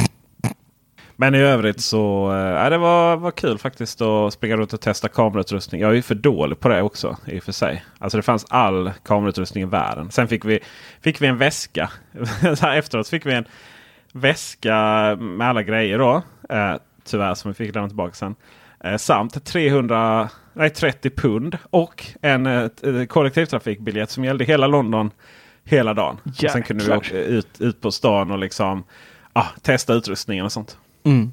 Men 1.16 1.34
i 1.34 1.38
övrigt 1.38 1.80
så 1.80 2.32
eh, 2.32 2.70
det 2.70 2.78
var, 2.78 3.16
var 3.16 3.30
kul 3.30 3.58
faktiskt 3.58 4.00
att 4.00 4.32
springa 4.32 4.56
runt 4.56 4.72
och 4.72 4.80
testa 4.80 5.08
kamerautrustning. 5.08 5.80
Jag 5.80 5.90
är 5.90 5.94
ju 5.94 6.02
för 6.02 6.14
dålig 6.14 6.60
på 6.60 6.68
det 6.68 6.82
också 6.82 7.16
i 7.26 7.38
och 7.38 7.42
för 7.42 7.52
sig. 7.52 7.84
Alltså 7.98 8.18
det 8.18 8.22
fanns 8.22 8.46
all 8.48 8.90
kamerautrustning 9.04 9.62
i 9.62 9.66
världen. 9.66 10.10
Sen 10.10 10.28
fick 10.28 10.44
vi, 10.44 10.58
fick 11.00 11.22
vi 11.22 11.26
en 11.26 11.38
väska. 11.38 11.90
Efteråt 12.74 13.08
fick 13.08 13.26
vi 13.26 13.32
en 13.34 13.44
väska 14.12 14.76
med 15.20 15.48
alla 15.48 15.62
grejer 15.62 15.98
då. 15.98 16.22
Eh, 16.48 16.74
tyvärr 17.04 17.34
som 17.34 17.50
vi 17.50 17.54
fick 17.54 17.74
lämna 17.74 17.88
tillbaka 17.88 18.14
sen. 18.14 18.34
Eh, 18.84 18.96
samt 18.96 19.44
300, 19.44 20.28
nej, 20.52 20.70
30 20.70 21.10
pund 21.10 21.58
och 21.70 22.04
en 22.22 22.46
eh, 22.46 22.68
t- 22.68 23.06
kollektivtrafikbiljett 23.06 24.10
som 24.10 24.24
gällde 24.24 24.44
hela 24.44 24.66
London 24.66 25.10
hela 25.64 25.94
dagen. 25.94 26.16
Och 26.46 26.50
sen 26.52 26.62
kunde 26.62 26.84
vi 26.84 26.90
åka 26.98 27.18
ut, 27.18 27.60
ut 27.60 27.80
på 27.80 27.90
stan 27.90 28.30
och 28.30 28.38
liksom 28.38 28.84
ah, 29.32 29.46
testa 29.62 29.92
utrustningen 29.94 30.44
och 30.44 30.52
sånt. 30.52 30.78
Mm. 31.04 31.32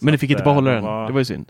Men 0.00 0.12
ni 0.12 0.18
fick 0.18 0.30
inte 0.30 0.42
behålla 0.42 0.70
eh, 0.70 0.74
den. 0.74 0.84
det 0.84 0.90
var- 0.90 1.06
Det 1.06 1.12
var 1.12 1.20
ju 1.20 1.24
synd. 1.24 1.48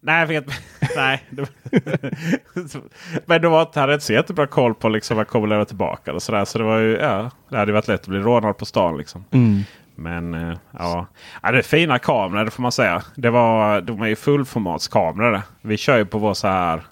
Nej, 0.00 0.20
jag 0.20 0.26
vet 0.26 0.46
Nej. 0.96 1.22
Men 3.26 3.42
de 3.42 3.52
var 3.52 3.62
inte, 3.62 3.80
hade 3.80 3.92
inte 3.94 4.04
så 4.06 4.12
jättebra 4.12 4.46
koll 4.46 4.74
på 4.74 4.88
liksom, 4.88 5.16
vad 5.16 5.28
kommer 5.28 5.46
lämna 5.48 5.64
tillbaka. 5.64 6.12
Och 6.12 6.22
så, 6.22 6.32
där. 6.32 6.44
så 6.44 6.58
det 6.58 6.64
var 6.64 6.78
ju, 6.78 6.96
ja, 6.96 7.30
det 7.48 7.56
hade 7.58 7.72
varit 7.72 7.88
lätt 7.88 8.00
att 8.00 8.06
bli 8.08 8.18
rånad 8.18 8.56
på 8.58 8.64
stan. 8.66 8.96
Liksom. 8.98 9.24
Mm. 9.30 9.62
Men 9.94 10.34
eh, 10.34 10.56
ja. 10.78 11.06
ja, 11.42 11.52
det 11.52 11.58
är 11.58 11.62
fina 11.62 11.98
kameror 11.98 12.44
det 12.44 12.50
får 12.50 12.62
man 12.62 12.72
säga. 12.72 13.02
Det 13.14 13.30
var, 13.30 13.80
de 13.80 14.02
är 14.02 14.06
ju 14.06 14.16
fullformatskameror. 14.16 15.42
Vi 15.62 15.76
kör 15.76 15.96
ju 15.96 16.06
på 16.06 16.18
vår 16.18 16.34
så 16.34 16.48
här. 16.48 16.82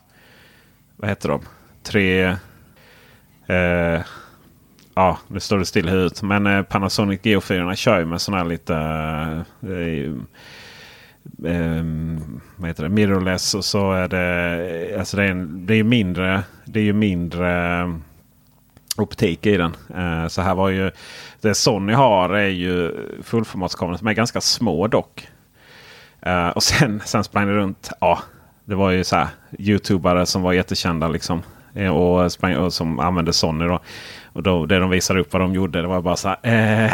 Vad 0.96 1.08
heter 1.10 1.28
de? 1.28 1.40
Tre. 1.82 2.24
Eh, 3.46 4.00
ja, 4.94 5.18
nu 5.28 5.40
står 5.40 5.58
det 5.58 5.66
still 5.66 5.88
ut. 5.88 6.22
Men 6.22 6.46
eh, 6.46 6.62
Panasonic 6.62 7.20
Geo4 7.20 7.74
kör 7.74 7.98
ju 7.98 8.04
med 8.04 8.20
sådana 8.20 8.42
här 8.42 8.48
lite. 8.48 8.74
Eh, 9.62 10.10
eh, 11.52 11.84
vad 12.56 12.68
heter 12.68 12.82
det? 12.82 12.88
Mirrorless 12.88 13.54
och 13.54 13.64
så 13.64 13.92
är 13.92 14.08
det. 14.08 14.90
Eh, 14.92 14.98
alltså 14.98 15.16
det 15.16 15.24
är, 15.24 15.30
en, 15.30 15.66
det 15.66 15.74
är 15.74 15.76
ju 15.76 15.84
mindre. 15.84 16.42
Det 16.64 16.80
är 16.80 16.84
ju 16.84 16.92
mindre 16.92 17.80
eh, 17.80 17.94
optik 18.96 19.46
i 19.46 19.56
den. 19.56 19.76
Eh, 19.96 20.28
så 20.28 20.42
här 20.42 20.54
var 20.54 20.68
ju 20.68 20.90
det 21.40 21.54
Sony 21.54 21.92
har 21.92 22.30
är 22.30 22.48
ju 22.48 22.92
fullformatskameror 23.22 23.96
som 23.96 24.06
är 24.06 24.12
ganska 24.12 24.40
små 24.40 24.86
dock. 24.86 25.28
Eh, 26.22 26.48
och 26.48 26.62
sen, 26.62 27.02
sen 27.04 27.24
sprang 27.24 27.46
det 27.46 27.54
runt. 27.54 27.90
Ja, 28.00 28.18
det 28.64 28.74
var 28.74 28.90
ju 28.90 29.04
så 29.04 29.16
här 29.16 29.28
Youtubare 29.58 30.26
som 30.26 30.42
var 30.42 30.52
jättekända 30.52 31.08
liksom. 31.08 31.42
Eh, 31.74 31.90
och, 31.90 32.32
sprang, 32.32 32.56
och 32.56 32.72
som 32.72 32.98
använde 32.98 33.32
Sony 33.32 33.64
då. 33.64 33.80
Och 34.34 34.42
då, 34.42 34.66
det 34.66 34.78
de 34.78 34.90
visade 34.90 35.20
upp 35.20 35.32
vad 35.32 35.42
de 35.42 35.54
gjorde 35.54 35.82
det 35.82 35.88
var 35.88 36.02
bara 36.02 36.16
så 36.16 36.28
här. 36.28 36.38
Eh, 36.42 36.92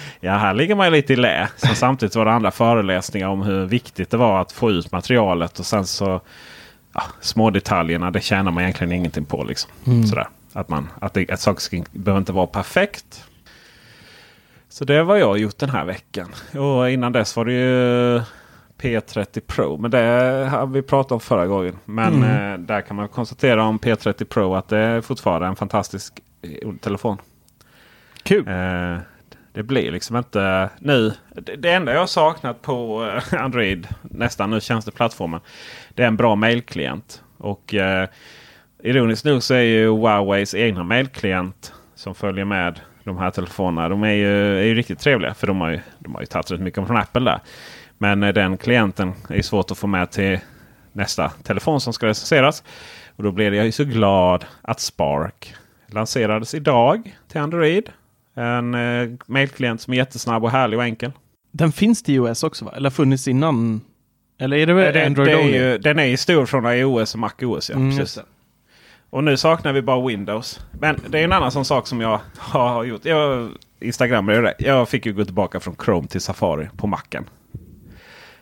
ja, 0.20 0.32
här 0.32 0.54
ligger 0.54 0.74
man 0.74 0.86
ju 0.86 0.92
lite 0.92 1.12
i 1.12 1.16
lä. 1.16 1.48
Sen 1.56 1.76
samtidigt 1.76 2.16
var 2.16 2.24
det 2.24 2.32
andra 2.32 2.50
föreläsningar 2.50 3.28
om 3.28 3.42
hur 3.42 3.66
viktigt 3.66 4.10
det 4.10 4.16
var 4.16 4.40
att 4.40 4.52
få 4.52 4.70
ut 4.70 4.92
materialet. 4.92 5.58
Och 5.58 5.66
sen 5.66 5.86
så 5.86 6.20
ja, 6.94 7.02
små 7.20 7.50
detaljerna 7.50 8.10
det 8.10 8.20
tjänar 8.20 8.50
man 8.50 8.62
egentligen 8.62 8.92
ingenting 8.92 9.24
på. 9.24 9.44
Liksom. 9.44 9.70
Sådär. 10.08 10.28
Att, 10.52 10.68
man, 10.68 10.88
att, 11.00 11.14
det, 11.14 11.30
att 11.30 11.40
saker 11.40 11.84
behöver 11.92 12.18
inte 12.18 12.32
vara 12.32 12.46
perfekt. 12.46 13.24
Så 14.68 14.84
det 14.84 15.02
var 15.02 15.16
jag 15.16 15.38
gjort 15.38 15.58
den 15.58 15.70
här 15.70 15.84
veckan. 15.84 16.28
Och 16.58 16.90
innan 16.90 17.12
dess 17.12 17.36
var 17.36 17.44
det 17.44 17.52
ju 17.52 18.20
P30 18.80 19.40
Pro. 19.46 19.76
Men 19.76 19.90
det 19.90 19.98
har 20.50 20.66
vi 20.66 20.82
pratat 20.82 21.12
om 21.12 21.20
förra 21.20 21.46
gången. 21.46 21.78
Men 21.84 22.22
eh, 22.22 22.58
där 22.58 22.80
kan 22.80 22.96
man 22.96 23.08
konstatera 23.08 23.64
om 23.64 23.78
P30 23.78 24.24
Pro 24.24 24.54
att 24.54 24.68
det 24.68 24.78
är 24.78 25.00
fortfarande 25.00 25.46
en 25.46 25.56
fantastisk 25.56 26.20
telefon. 26.80 27.18
Kul. 28.22 28.48
Eh, 28.48 28.98
det 29.52 29.62
blir 29.62 29.92
liksom 29.92 30.16
inte 30.16 30.70
nu. 30.78 31.12
Det, 31.34 31.56
det 31.56 31.72
enda 31.72 31.94
jag 31.94 32.08
saknat 32.08 32.62
på 32.62 33.04
eh, 33.04 33.42
Android, 33.44 33.88
nästan 34.02 34.50
nu 34.50 34.60
tjänsteplattformen. 34.60 35.40
Det 35.94 36.02
är 36.02 36.06
en 36.06 36.16
bra 36.16 36.36
mailklient. 36.36 37.22
Och 37.38 37.74
eh, 37.74 38.08
ironiskt 38.82 39.24
nog 39.24 39.42
så 39.42 39.54
är 39.54 39.62
ju 39.62 39.88
Huaweis 39.88 40.54
egna 40.54 40.82
mailklient 40.82 41.72
som 41.94 42.14
följer 42.14 42.44
med 42.44 42.80
de 43.04 43.18
här 43.18 43.30
telefonerna. 43.30 43.88
De 43.88 44.04
är 44.04 44.12
ju, 44.12 44.58
är 44.58 44.64
ju 44.64 44.74
riktigt 44.74 44.98
trevliga. 44.98 45.34
För 45.34 45.46
de 45.46 45.60
har 45.60 45.70
ju, 45.70 45.80
de 45.98 46.14
har 46.14 46.20
ju 46.20 46.26
tagit 46.26 46.50
rätt 46.50 46.60
mycket 46.60 46.86
från 46.86 46.96
Apple 46.96 47.24
där. 47.24 47.40
Men 47.98 48.22
eh, 48.22 48.32
den 48.32 48.56
klienten 48.56 49.12
är 49.28 49.42
svårt 49.42 49.70
att 49.70 49.78
få 49.78 49.86
med 49.86 50.10
till 50.10 50.38
nästa 50.92 51.28
telefon 51.28 51.80
som 51.80 51.92
ska 51.92 52.06
recenseras. 52.06 52.62
Och 53.16 53.22
då 53.22 53.32
blev 53.32 53.54
jag 53.54 53.66
ju 53.66 53.72
så 53.72 53.84
glad 53.84 54.44
att 54.62 54.80
Spark 54.80 55.54
lanserades 55.90 56.54
idag 56.54 57.16
till 57.28 57.40
Android. 57.40 57.90
En 58.34 58.74
eh, 58.74 59.08
mailklient 59.26 59.80
som 59.80 59.92
är 59.92 59.96
jättesnabb 59.96 60.44
och 60.44 60.50
härlig 60.50 60.78
och 60.78 60.84
enkel. 60.84 61.12
Den 61.50 61.72
finns 61.72 62.02
till 62.02 62.14
iOS 62.14 62.42
också 62.44 62.64
va? 62.64 62.72
Eller 62.76 62.90
funnits 62.90 63.28
innan? 63.28 63.80
Eller 64.38 64.56
är 64.56 64.66
det 64.66 64.72
väl 64.74 64.94
det, 64.94 65.06
Android 65.06 65.28
det 65.28 65.42
är 65.42 65.70
ju, 65.70 65.78
den 65.78 65.98
är 65.98 66.04
ju 66.04 66.16
stor 66.16 66.46
från 66.46 66.66
iOS 66.66 67.14
och 67.14 67.20
MacOS. 67.20 67.70
Ja, 67.70 67.76
Mm, 67.76 67.98
precis. 67.98 68.22
Och 69.10 69.24
nu 69.24 69.36
saknar 69.36 69.72
vi 69.72 69.82
bara 69.82 70.06
Windows. 70.06 70.60
Men 70.80 71.00
det 71.08 71.18
är 71.20 71.24
en 71.24 71.32
annan 71.32 71.52
sån 71.52 71.64
sak 71.64 71.86
som 71.86 72.00
jag 72.00 72.20
har 72.38 72.84
gjort. 72.84 73.04
Jag, 73.04 73.50
Instagram 73.80 74.28
är 74.28 74.42
det. 74.42 74.54
Jag 74.58 74.88
fick 74.88 75.06
ju 75.06 75.12
gå 75.12 75.24
tillbaka 75.24 75.60
från 75.60 75.76
Chrome 75.84 76.08
till 76.08 76.20
Safari 76.20 76.68
på 76.76 76.86
Macen. 76.86 77.24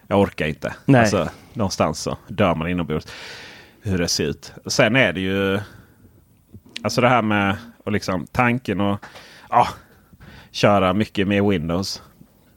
Jag 0.07 0.21
orkar 0.21 0.47
inte. 0.47 0.75
Nej. 0.85 1.01
Alltså, 1.01 1.29
någonstans 1.53 2.01
så 2.01 2.17
dör 2.29 2.55
man 2.55 2.69
inombords. 2.69 3.07
Hur 3.83 3.99
det 3.99 4.09
ser 4.09 4.25
ut. 4.25 4.53
Sen 4.67 4.97
är 4.97 5.13
det 5.13 5.21
ju... 5.21 5.61
Alltså 6.87 7.01
det 7.01 7.09
här 7.09 7.23
med 7.23 7.57
och 7.85 7.93
liksom 7.93 8.27
tanken 8.27 8.81
och 8.81 9.05
ah, 9.49 9.69
köra 10.51 10.93
mycket 10.93 11.29
mer 11.29 11.51
Windows 11.51 12.03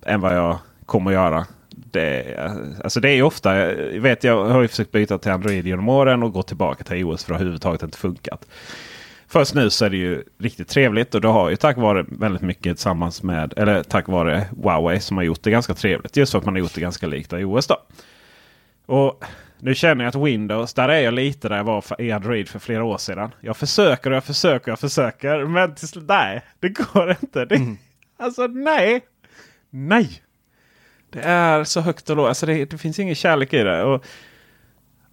än 0.06 0.22
vad 0.22 0.36
jag 0.36 0.58
kommer 0.86 1.12
att 1.12 1.16
göra. 1.16 1.46
Det, 1.70 2.38
alltså 2.84 3.00
det 3.00 3.10
är 3.10 3.16
ju 3.16 3.22
ofta, 3.22 3.56
jag 3.94 4.02
vet 4.02 4.24
jag 4.24 4.46
har 4.46 4.62
ju 4.62 4.68
försökt 4.68 4.92
byta 4.92 5.18
till 5.18 5.32
Android 5.32 5.68
genom 5.68 5.90
åren 5.90 6.24
och 6.24 6.34
gå 6.34 6.44
tillbaka 6.44 6.84
till 6.84 6.98
iOS 6.98 7.24
för 7.24 7.32
det 7.32 7.36
har 7.36 7.40
överhuvudtaget 7.40 7.84
inte 7.84 7.98
funkat. 7.98 8.46
Först 9.28 9.56
nu 9.56 9.70
så 9.70 9.86
är 9.86 9.90
det 9.90 9.98
ju 9.98 10.24
riktigt 10.40 10.68
trevligt 10.68 11.16
och 11.16 11.22
det 11.22 11.28
har 11.28 11.50
ju 11.50 11.56
tack 11.56 11.78
vare 11.78 12.06
väldigt 12.08 12.42
mycket 12.42 12.64
tillsammans 12.64 13.24
med, 13.24 13.54
eller 13.58 13.84
tack 13.84 14.08
vare 14.08 14.48
Huawei 14.64 15.00
som 15.00 15.18
har 15.18 15.24
gjort 15.24 15.44
det 15.44 15.52
ganska 15.52 15.74
trevligt. 15.74 16.18
Just 16.18 16.32
för 16.32 16.40
att 16.40 16.46
man 16.46 16.54
har 16.54 16.60
gjort 16.60 16.76
det 16.76 16.82
ganska 16.82 17.08
likt 17.08 17.34
iOS 17.34 17.68
då. 17.68 17.78
Och 18.86 19.24
nu 19.60 19.76
känner 19.76 20.04
jag 20.04 20.10
att 20.10 20.28
Windows, 20.28 20.74
där 20.74 20.90
är 20.90 21.00
jag 21.00 21.14
lite 21.14 21.50
där 21.50 21.58
jag 21.58 21.64
var 21.64 21.82
för, 21.82 22.02
i 22.02 22.12
Android 22.12 22.50
för 22.50 22.60
flera 22.60 22.84
år 22.84 22.98
sedan. 22.98 23.32
Jag 23.42 23.58
försöker 23.58 24.10
och 24.10 24.16
jag 24.16 24.24
försöker 24.24 24.68
och 24.68 24.72
jag 24.72 24.80
försöker. 24.80 25.46
Men 25.46 25.76
till 25.76 25.88
slut, 25.88 26.06
nej, 26.08 26.42
det 26.60 26.70
går 26.70 27.10
inte. 27.10 27.46
Det, 27.46 27.76
Alltså 28.20 28.48
nej! 28.48 29.02
Nej! 29.70 30.22
Det 31.10 31.22
är 31.22 31.64
så 31.64 31.82
högt 31.82 32.10
och 32.10 32.18
lågt. 32.18 32.28
Alltså 32.28 32.46
det, 32.46 32.66
det 32.66 32.78
finns 32.78 33.00
ingen 33.00 33.16
kärlek 33.16 33.54
i 33.54 33.64
det. 33.64 33.84
Och, 33.84 34.06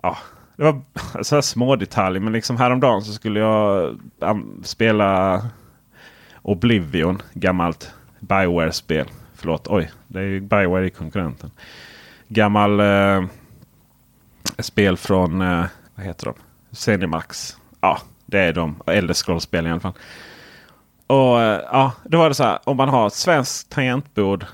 ja, 0.02 0.16
det 0.56 0.62
var 0.64 0.82
så 1.22 1.34
här 1.34 1.42
små 1.42 1.76
detaljer. 1.76 2.20
Men 2.20 2.32
liksom 2.32 2.56
häromdagen 2.56 3.02
så 3.02 3.12
skulle 3.12 3.40
jag 3.40 3.96
spela 4.62 5.42
Oblivion. 6.42 7.22
Gammalt 7.34 7.94
Bioware-spel. 8.20 9.06
Förlåt, 9.34 9.66
oj. 9.68 9.90
Det 10.08 10.18
är 10.18 10.24
ju 10.24 10.40
Bioware 10.40 10.86
i 10.86 10.90
konkurrenten. 10.90 11.50
Gammal 12.28 12.80
eh, 12.80 13.24
spel 14.58 14.96
från, 14.96 15.40
eh, 15.40 15.64
vad 15.94 16.06
heter 16.06 16.26
de? 16.26 16.34
Zenimax. 16.76 17.56
Ja, 17.80 17.98
det 18.26 18.38
är 18.38 18.52
de. 18.52 18.82
Elder 18.86 19.14
scrollspel 19.14 19.66
i 19.66 19.70
alla 19.70 19.80
fall. 19.80 19.92
Och 21.06 21.42
eh, 21.42 21.60
ja, 21.72 21.92
då 22.04 22.18
var 22.18 22.28
det 22.28 22.34
så 22.34 22.44
här. 22.44 22.58
Om 22.64 22.76
man 22.76 22.88
har 22.88 23.06
ett 23.06 23.12
svenskt 23.12 23.70
tangentbord. 23.70 24.46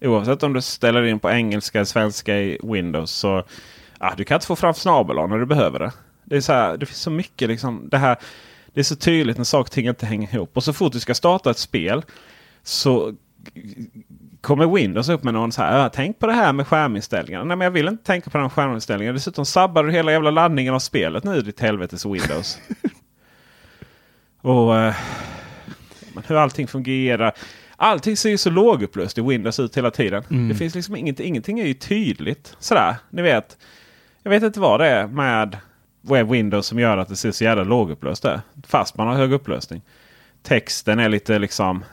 Oavsett 0.00 0.42
om 0.42 0.52
du 0.52 0.60
ställer 0.60 1.04
in 1.04 1.18
på 1.18 1.30
engelska 1.30 1.78
eller 1.78 1.86
svenska 1.86 2.36
i 2.36 2.58
Windows. 2.62 3.10
Så 3.10 3.42
ja, 4.00 4.14
du 4.16 4.24
kan 4.24 4.34
inte 4.34 4.46
få 4.46 4.56
fram 4.56 4.74
snabel 4.74 5.16
när 5.16 5.38
du 5.38 5.46
behöver 5.46 5.78
det. 5.78 5.92
Det, 6.24 6.36
är 6.36 6.40
så 6.40 6.52
här, 6.52 6.76
det 6.76 6.86
finns 6.86 7.00
så 7.00 7.10
mycket 7.10 7.48
liksom. 7.48 7.88
Det, 7.88 7.98
här, 7.98 8.16
det 8.66 8.80
är 8.80 8.84
så 8.84 8.96
tydligt 8.96 9.36
när 9.36 9.44
saker 9.44 9.68
och 9.68 9.70
ting 9.70 9.88
inte 9.88 10.06
hänger 10.06 10.34
ihop. 10.34 10.56
Och 10.56 10.64
så 10.64 10.72
fort 10.72 10.92
du 10.92 11.00
ska 11.00 11.14
starta 11.14 11.50
ett 11.50 11.58
spel. 11.58 12.04
Så 12.62 13.14
kommer 14.44 14.66
Windows 14.66 15.08
upp 15.08 15.24
med 15.24 15.34
någon 15.34 15.52
så 15.52 15.62
här. 15.62 15.78
"Ja, 15.78 15.88
Tänk 15.88 16.18
på 16.18 16.26
det 16.26 16.32
här 16.32 16.52
med 16.52 16.66
skärminställningarna. 16.66 17.44
Nej 17.44 17.56
men 17.56 17.64
jag 17.64 17.70
vill 17.70 17.88
inte 17.88 18.04
tänka 18.04 18.30
på 18.30 18.38
den 18.38 18.50
skärminställningen. 18.50 19.14
Dessutom 19.14 19.46
sabbar 19.46 19.84
du 19.84 19.92
hela 19.92 20.12
jävla 20.12 20.30
laddningen 20.30 20.74
av 20.74 20.78
spelet 20.78 21.24
nu 21.24 21.40
ditt 21.40 21.60
helvetes 21.60 22.06
Windows. 22.06 22.58
och 24.40 24.76
eh, 24.78 24.94
hur 26.26 26.36
allting 26.36 26.66
fungerar. 26.66 27.32
Allting 27.76 28.16
ser 28.16 28.30
ju 28.30 28.38
så 28.38 28.50
lågupplöst 28.50 29.18
i 29.18 29.20
Windows 29.20 29.60
ut 29.60 29.76
hela 29.76 29.90
tiden. 29.90 30.48
Det 30.48 30.54
finns 30.54 30.74
liksom 30.74 30.96
inget, 30.96 31.20
ingenting 31.20 31.60
är 31.60 31.66
ju 31.66 31.74
tydligt. 31.74 32.56
Sådär, 32.58 32.96
ni 33.10 33.22
vet. 33.22 33.56
Jag 34.22 34.30
vet 34.30 34.42
inte 34.42 34.60
vad 34.60 34.80
det 34.80 34.86
är 34.86 35.06
med 35.06 35.56
web 36.00 36.30
Windows 36.30 36.66
som 36.66 36.78
gör 36.78 36.96
att 36.96 37.08
det 37.08 37.16
ser 37.16 37.32
så 37.32 37.44
jävla 37.44 37.64
lågupplöst 37.64 38.22
där. 38.22 38.40
Fast 38.66 38.96
man 38.96 39.06
har 39.06 39.14
hög 39.14 39.32
upplösning. 39.32 39.82
Texten 40.42 40.98
är 40.98 41.08
lite 41.08 41.38
liksom 41.38 41.84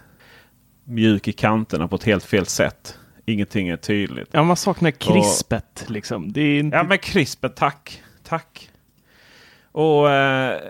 mjuk 0.84 1.28
i 1.28 1.32
kanterna 1.32 1.88
på 1.88 1.96
ett 1.96 2.04
helt 2.04 2.24
fel 2.24 2.46
sätt. 2.46 2.98
Ingenting 3.26 3.70
är 3.70 3.78
tydligt. 3.78 4.30
Ja, 4.32 4.44
man 4.44 4.58
saknar 4.58 4.92
krispet 4.92 5.86
liksom. 5.88 6.32
Det 6.32 6.42
är 6.42 6.60
inte... 6.60 6.78
Ja 6.78 6.84
men 6.84 6.98
krispet, 6.98 7.56
tack. 7.56 8.04
Tack. 8.24 8.70
Och... 9.72 10.12
Eh, 10.12 10.62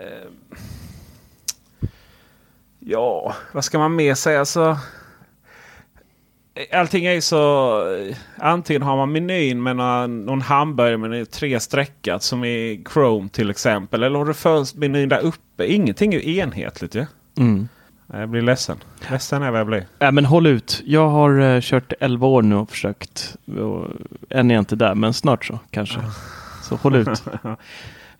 ja, 2.78 3.34
vad 3.52 3.64
ska 3.64 3.78
man 3.78 3.96
mer 3.96 4.14
säga? 4.14 4.44
Så, 4.44 4.76
allting 6.72 7.04
är 7.04 7.12
ju 7.12 7.20
så... 7.20 7.82
Antingen 8.36 8.82
har 8.82 8.96
man 8.96 9.12
menyn 9.12 9.62
med 9.62 9.76
någon, 9.76 10.26
någon 10.26 10.40
hamburgare 10.40 10.96
med 10.96 11.30
tre 11.30 11.60
streckat 11.60 12.22
som 12.22 12.44
i 12.44 12.84
Chrome 12.92 13.28
till 13.28 13.50
exempel. 13.50 14.02
Eller 14.02 14.18
har 14.18 14.24
du 14.24 14.34
först 14.34 14.74
menyn 14.74 15.08
där 15.08 15.20
uppe. 15.20 15.66
Ingenting 15.66 16.14
är 16.14 16.20
ju 16.20 16.36
enhetligt 16.36 16.94
ju. 16.94 17.06
Mm. 17.38 17.68
Jag 18.06 18.28
blir 18.28 18.42
ledsen. 18.42 18.76
Ledsen 19.10 19.42
är 19.42 19.50
vad 19.50 19.60
jag 19.60 19.66
blir. 19.66 19.86
Nej, 19.98 20.12
men 20.12 20.24
håll 20.24 20.46
ut. 20.46 20.82
Jag 20.84 21.08
har 21.08 21.40
eh, 21.40 21.60
kört 21.60 21.92
11 22.00 22.26
år 22.26 22.42
nu 22.42 22.56
och 22.56 22.70
försökt. 22.70 23.36
Och 23.46 23.86
än 24.30 24.50
är 24.50 24.54
jag 24.54 24.62
inte 24.62 24.76
där, 24.76 24.94
men 24.94 25.14
snart 25.14 25.44
så 25.44 25.58
kanske. 25.70 26.00
Så 26.62 26.76
håll 26.76 26.96
ut. 26.96 27.22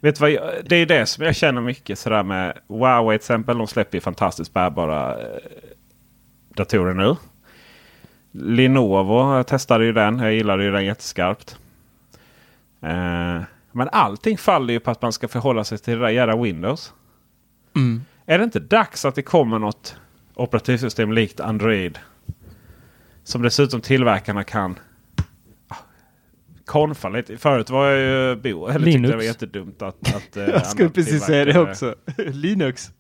Vet 0.00 0.20
vad, 0.20 0.30
jag, 0.30 0.52
det 0.64 0.76
är 0.76 0.86
det 0.86 1.06
som 1.06 1.24
jag 1.24 1.36
känner 1.36 1.60
mycket 1.60 1.98
sådär 1.98 2.22
med 2.22 2.58
Huawei 2.68 3.18
till 3.18 3.24
exempel. 3.24 3.58
De 3.58 3.66
släpper 3.66 3.96
ju 3.96 4.00
fantastiskt 4.00 4.52
bärbara 4.52 5.20
eh, 5.20 5.26
datorer 6.54 6.94
nu. 6.94 7.16
Lenovo, 8.32 9.36
jag 9.36 9.46
testade 9.46 9.84
ju 9.84 9.92
den. 9.92 10.18
Jag 10.18 10.34
gillade 10.34 10.64
ju 10.64 10.72
den 10.72 10.84
jätteskarpt. 10.84 11.58
Eh, 12.80 13.40
men 13.72 13.88
allting 13.92 14.38
faller 14.38 14.74
ju 14.74 14.80
på 14.80 14.90
att 14.90 15.02
man 15.02 15.12
ska 15.12 15.28
förhålla 15.28 15.64
sig 15.64 15.78
till 15.78 15.94
det 15.94 16.00
där 16.00 16.08
jävla 16.08 16.36
Windows. 16.36 16.92
Mm. 17.76 18.04
Är 18.26 18.38
det 18.38 18.44
inte 18.44 18.60
dags 18.60 19.04
att 19.04 19.14
det 19.14 19.22
kommer 19.22 19.58
något 19.58 19.96
operativsystem 20.34 21.12
likt 21.12 21.40
Android? 21.40 21.98
Som 23.24 23.42
dessutom 23.42 23.80
tillverkarna 23.80 24.44
kan 24.44 24.78
ah, 25.68 25.76
konfa 26.64 27.08
lite. 27.08 27.36
Förut 27.36 27.70
var 27.70 27.86
jag 27.86 28.00
ju 28.00 28.36
bo, 28.36 28.66
eller 28.66 28.78
tyckte 28.78 28.90
Linux. 28.90 29.10
det 29.10 29.16
var 29.16 29.24
jättedumt 29.24 29.82
att... 29.82 30.14
att 30.14 30.36
eh, 30.36 30.44
Jag 30.44 30.66
skulle 30.66 30.88
precis 30.88 31.22
säga 31.22 31.44
det 31.44 31.60
också. 31.60 31.94
Linux. 32.16 32.90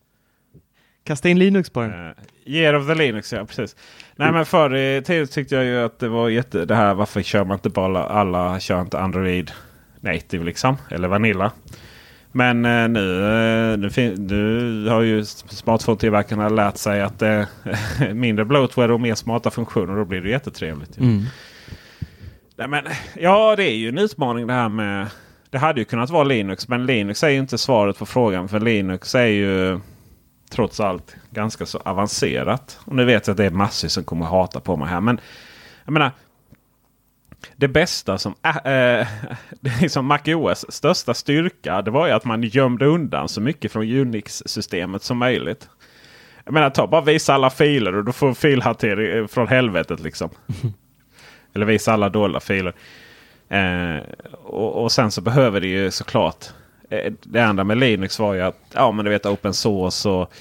Kasta 1.04 1.28
in 1.28 1.38
Linux 1.38 1.70
på 1.70 1.80
den. 1.80 2.08
Eh, 2.08 2.14
Year 2.44 2.74
of 2.74 2.86
the 2.86 2.94
Linux, 2.94 3.32
ja 3.32 3.44
precis. 3.44 3.76
Nej 4.16 4.32
men 4.32 4.46
förr 4.46 4.76
i 4.76 5.02
tiden 5.02 5.26
tyckte 5.26 5.54
jag 5.54 5.64
ju 5.64 5.78
att 5.78 5.98
det 5.98 6.08
var 6.08 6.28
jätte... 6.28 6.64
Det 6.64 6.74
här 6.74 6.94
varför 6.94 7.22
kör 7.22 7.44
man 7.44 7.54
inte 7.54 7.68
bara 7.68 8.04
alla 8.04 8.60
kör 8.60 8.80
inte 8.80 8.98
Android 8.98 9.52
native 10.00 10.44
liksom. 10.44 10.76
Eller 10.90 11.08
Vanilla. 11.08 11.52
Men 12.32 12.64
eh, 12.64 12.88
nu, 12.88 13.24
eh, 13.72 13.78
nu, 13.78 14.16
nu 14.18 14.88
har 14.88 15.00
ju 15.00 15.24
smartphone-tillverkarna 15.48 16.48
lärt 16.48 16.76
sig 16.76 17.02
att 17.02 17.18
det 17.18 17.28
är 17.28 18.14
mindre 18.14 18.44
bloatware 18.44 18.92
och 18.92 19.00
mer 19.00 19.14
smarta 19.14 19.50
funktioner. 19.50 19.96
Då 19.96 20.04
blir 20.04 20.20
det 20.20 20.30
jättetrevligt. 20.30 20.98
Mm. 20.98 21.22
Nej, 22.56 22.68
men, 22.68 22.84
ja, 23.14 23.56
det 23.56 23.64
är 23.64 23.74
ju 23.74 23.88
en 23.88 23.98
utmaning 23.98 24.46
det 24.46 24.52
här 24.52 24.68
med... 24.68 25.06
Det 25.50 25.58
hade 25.58 25.80
ju 25.80 25.84
kunnat 25.84 26.10
vara 26.10 26.24
Linux, 26.24 26.68
men 26.68 26.86
Linux 26.86 27.24
är 27.24 27.28
ju 27.28 27.38
inte 27.38 27.58
svaret 27.58 27.98
på 27.98 28.06
frågan. 28.06 28.48
För 28.48 28.60
Linux 28.60 29.14
är 29.14 29.26
ju 29.26 29.80
trots 30.50 30.80
allt 30.80 31.16
ganska 31.30 31.66
så 31.66 31.78
avancerat. 31.78 32.78
Och 32.84 32.96
nu 32.96 33.04
vet 33.04 33.26
jag 33.26 33.34
att 33.34 33.38
det 33.38 33.46
är 33.46 33.50
massor 33.50 33.88
som 33.88 34.04
kommer 34.04 34.26
hata 34.26 34.60
på 34.60 34.76
mig 34.76 34.88
här. 34.88 35.00
Men 35.00 35.20
jag 35.84 35.92
menar. 35.92 36.10
Det 37.56 37.68
bästa 37.68 38.18
som 38.18 38.34
äh, 38.64 39.06
liksom 39.80 40.06
MacOS 40.06 40.64
största 40.68 41.14
styrka. 41.14 41.82
Det 41.82 41.90
var 41.90 42.06
ju 42.06 42.12
att 42.12 42.24
man 42.24 42.42
gömde 42.42 42.86
undan 42.86 43.28
så 43.28 43.40
mycket 43.40 43.72
från 43.72 43.82
Unix-systemet 43.82 45.02
som 45.02 45.18
möjligt. 45.18 45.68
Jag 46.44 46.54
menar, 46.54 46.70
ta 46.70 46.86
bara 46.86 47.00
visa 47.00 47.34
alla 47.34 47.50
filer 47.50 47.96
och 47.96 48.04
du 48.04 48.12
får 48.12 48.34
filhantering 48.34 49.28
från 49.28 49.48
helvetet 49.48 50.00
liksom. 50.00 50.30
Eller 51.54 51.66
visa 51.66 51.92
alla 51.92 52.08
dolda 52.08 52.40
filer. 52.40 52.74
Eh, 53.48 54.02
och, 54.42 54.82
och 54.82 54.92
sen 54.92 55.10
så 55.10 55.20
behöver 55.20 55.60
det 55.60 55.68
ju 55.68 55.90
såklart. 55.90 56.46
Eh, 56.90 57.12
det 57.22 57.40
andra 57.40 57.64
med 57.64 57.78
Linux 57.78 58.18
var 58.18 58.34
ju 58.34 58.40
att 58.40 58.56
ja 58.74 58.92
men 58.92 59.04
du 59.04 59.10
vet 59.10 59.26
open 59.26 59.54
source 59.54 60.08
och 60.08 60.32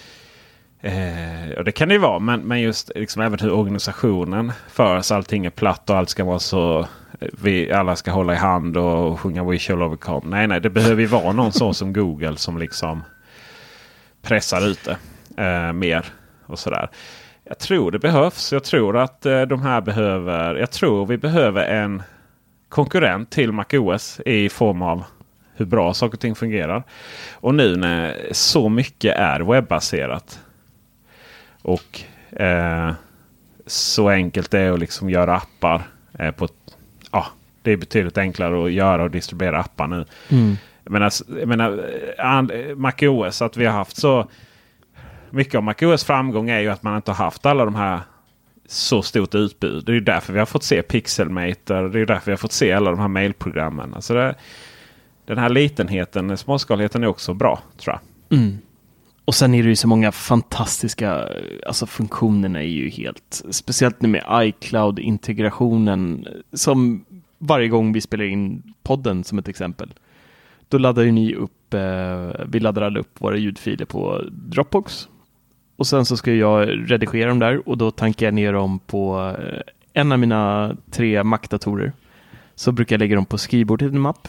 Eh, 0.81 1.57
och 1.57 1.63
det 1.63 1.71
kan 1.71 1.87
det 1.87 1.93
ju 1.93 1.99
vara, 1.99 2.19
men, 2.19 2.41
men 2.41 2.61
just 2.61 2.91
liksom 2.95 3.21
även 3.21 3.39
hur 3.39 3.51
organisationen 3.51 4.51
förs. 4.69 5.11
Allting 5.11 5.45
är 5.45 5.49
platt 5.49 5.89
och 5.89 5.97
allt 5.97 6.09
ska 6.09 6.23
vara 6.23 6.39
så... 6.39 6.79
Eh, 7.19 7.27
vi 7.43 7.71
alla 7.71 7.95
ska 7.95 8.11
hålla 8.11 8.33
i 8.33 8.37
hand 8.37 8.77
och 8.77 9.19
sjunga 9.19 9.43
We 9.43 9.59
shall 9.59 9.81
overcome. 9.81 10.21
Nej, 10.37 10.47
nej, 10.47 10.61
det 10.61 10.69
behöver 10.69 11.01
ju 11.01 11.07
vara 11.07 11.31
någon 11.31 11.51
så 11.51 11.73
som 11.73 11.93
Google 11.93 12.37
som 12.37 12.57
liksom 12.57 13.03
pressar 14.21 14.67
ut 14.67 14.79
det 14.83 14.97
eh, 15.43 15.73
mer. 15.73 16.05
och 16.45 16.59
sådär. 16.59 16.89
Jag 17.43 17.59
tror 17.59 17.91
det 17.91 17.99
behövs. 17.99 18.53
Jag 18.53 18.63
tror 18.63 18.97
att 18.97 19.25
eh, 19.25 19.41
de 19.41 19.61
här 19.61 19.81
behöver... 19.81 20.55
Jag 20.55 20.71
tror 20.71 21.05
vi 21.05 21.17
behöver 21.17 21.65
en 21.65 22.03
konkurrent 22.69 23.29
till 23.29 23.51
MacOS 23.51 24.19
i 24.25 24.49
form 24.49 24.81
av 24.81 25.03
hur 25.55 25.65
bra 25.65 25.93
saker 25.93 26.13
och 26.13 26.19
ting 26.19 26.35
fungerar. 26.35 26.83
Och 27.33 27.55
nu 27.55 27.75
när 27.75 28.27
så 28.31 28.69
mycket 28.69 29.17
är 29.17 29.39
webbaserat 29.39 30.39
och 31.61 32.01
eh, 32.41 32.93
så 33.65 34.09
enkelt 34.09 34.51
det 34.51 34.59
är 34.59 34.71
att 34.71 34.79
liksom 34.79 35.09
göra 35.09 35.35
appar. 35.35 35.81
Eh, 36.19 36.31
på, 36.31 36.47
ja, 37.11 37.27
det 37.61 37.71
är 37.71 37.77
betydligt 37.77 38.17
enklare 38.17 38.65
att 38.65 38.71
göra 38.71 39.03
och 39.03 39.11
distribuera 39.11 39.59
appar 39.59 39.87
nu. 39.87 40.05
Jag 40.83 40.91
menar, 40.91 41.11
jag 41.39 41.47
menar 41.47 42.75
MacOS, 42.75 43.41
att 43.41 43.57
vi 43.57 43.65
har 43.65 43.73
haft 43.73 43.97
så 43.97 44.29
mycket 45.29 45.55
av 45.55 45.63
MacOS 45.63 46.03
framgång 46.03 46.49
är 46.49 46.59
ju 46.59 46.69
att 46.69 46.83
man 46.83 46.95
inte 46.95 47.11
har 47.11 47.25
haft 47.25 47.45
alla 47.45 47.65
de 47.65 47.75
här 47.75 47.99
så 48.67 49.01
stort 49.01 49.35
utbud. 49.35 49.85
Det 49.85 49.91
är 49.91 49.93
ju 49.93 49.99
därför 49.99 50.33
vi 50.33 50.39
har 50.39 50.45
fått 50.45 50.63
se 50.63 50.81
Pixelmator. 50.81 51.89
Det 51.89 51.97
är 51.97 51.99
ju 51.99 52.05
därför 52.05 52.25
vi 52.25 52.31
har 52.31 52.37
fått 52.37 52.51
se 52.51 52.71
alla 52.71 52.91
de 52.91 52.99
här 52.99 53.07
mailprogrammen. 53.07 53.93
Alltså 53.93 54.13
det, 54.13 54.35
den 55.25 55.37
här 55.37 55.49
litenheten, 55.49 56.37
småskaligheten 56.37 57.03
är 57.03 57.07
också 57.07 57.33
bra 57.33 57.61
tror 57.77 57.99
jag. 58.29 58.39
Mm. 58.39 58.57
Och 59.25 59.35
sen 59.35 59.53
är 59.53 59.63
det 59.63 59.69
ju 59.69 59.75
så 59.75 59.87
många 59.87 60.11
fantastiska, 60.11 61.27
alltså 61.67 61.85
funktionerna 61.85 62.59
är 62.59 62.67
ju 62.67 62.89
helt, 62.89 63.43
speciellt 63.49 64.01
nu 64.01 64.07
med 64.07 64.23
iCloud-integrationen 64.29 66.27
som 66.53 67.05
varje 67.37 67.67
gång 67.67 67.93
vi 67.93 68.01
spelar 68.01 68.25
in 68.25 68.73
podden 68.83 69.23
som 69.23 69.39
ett 69.39 69.47
exempel. 69.47 69.93
Då 70.67 70.77
laddar 70.77 71.03
ju 71.03 71.11
ni 71.11 71.35
upp, 71.35 71.73
eh, 71.73 72.29
vi 72.47 72.59
laddar 72.59 72.81
alla 72.81 72.99
upp 72.99 73.21
våra 73.21 73.37
ljudfiler 73.37 73.85
på 73.85 74.21
Dropbox. 74.31 75.07
Och 75.75 75.87
sen 75.87 76.05
så 76.05 76.17
ska 76.17 76.33
jag 76.33 76.69
redigera 76.91 77.29
dem 77.29 77.39
där 77.39 77.69
och 77.69 77.77
då 77.77 77.91
tankar 77.91 78.27
jag 78.27 78.33
ner 78.33 78.53
dem 78.53 78.79
på 78.79 79.35
eh, 79.39 79.61
en 79.93 80.11
av 80.11 80.19
mina 80.19 80.75
tre 80.91 81.23
Mac-datorer. 81.23 81.91
Så 82.55 82.71
brukar 82.71 82.93
jag 82.93 82.99
lägga 82.99 83.15
dem 83.15 83.25
på 83.25 83.37
skrivbordet 83.37 83.91
i 83.91 83.95
en 83.95 84.01
mapp. 84.01 84.27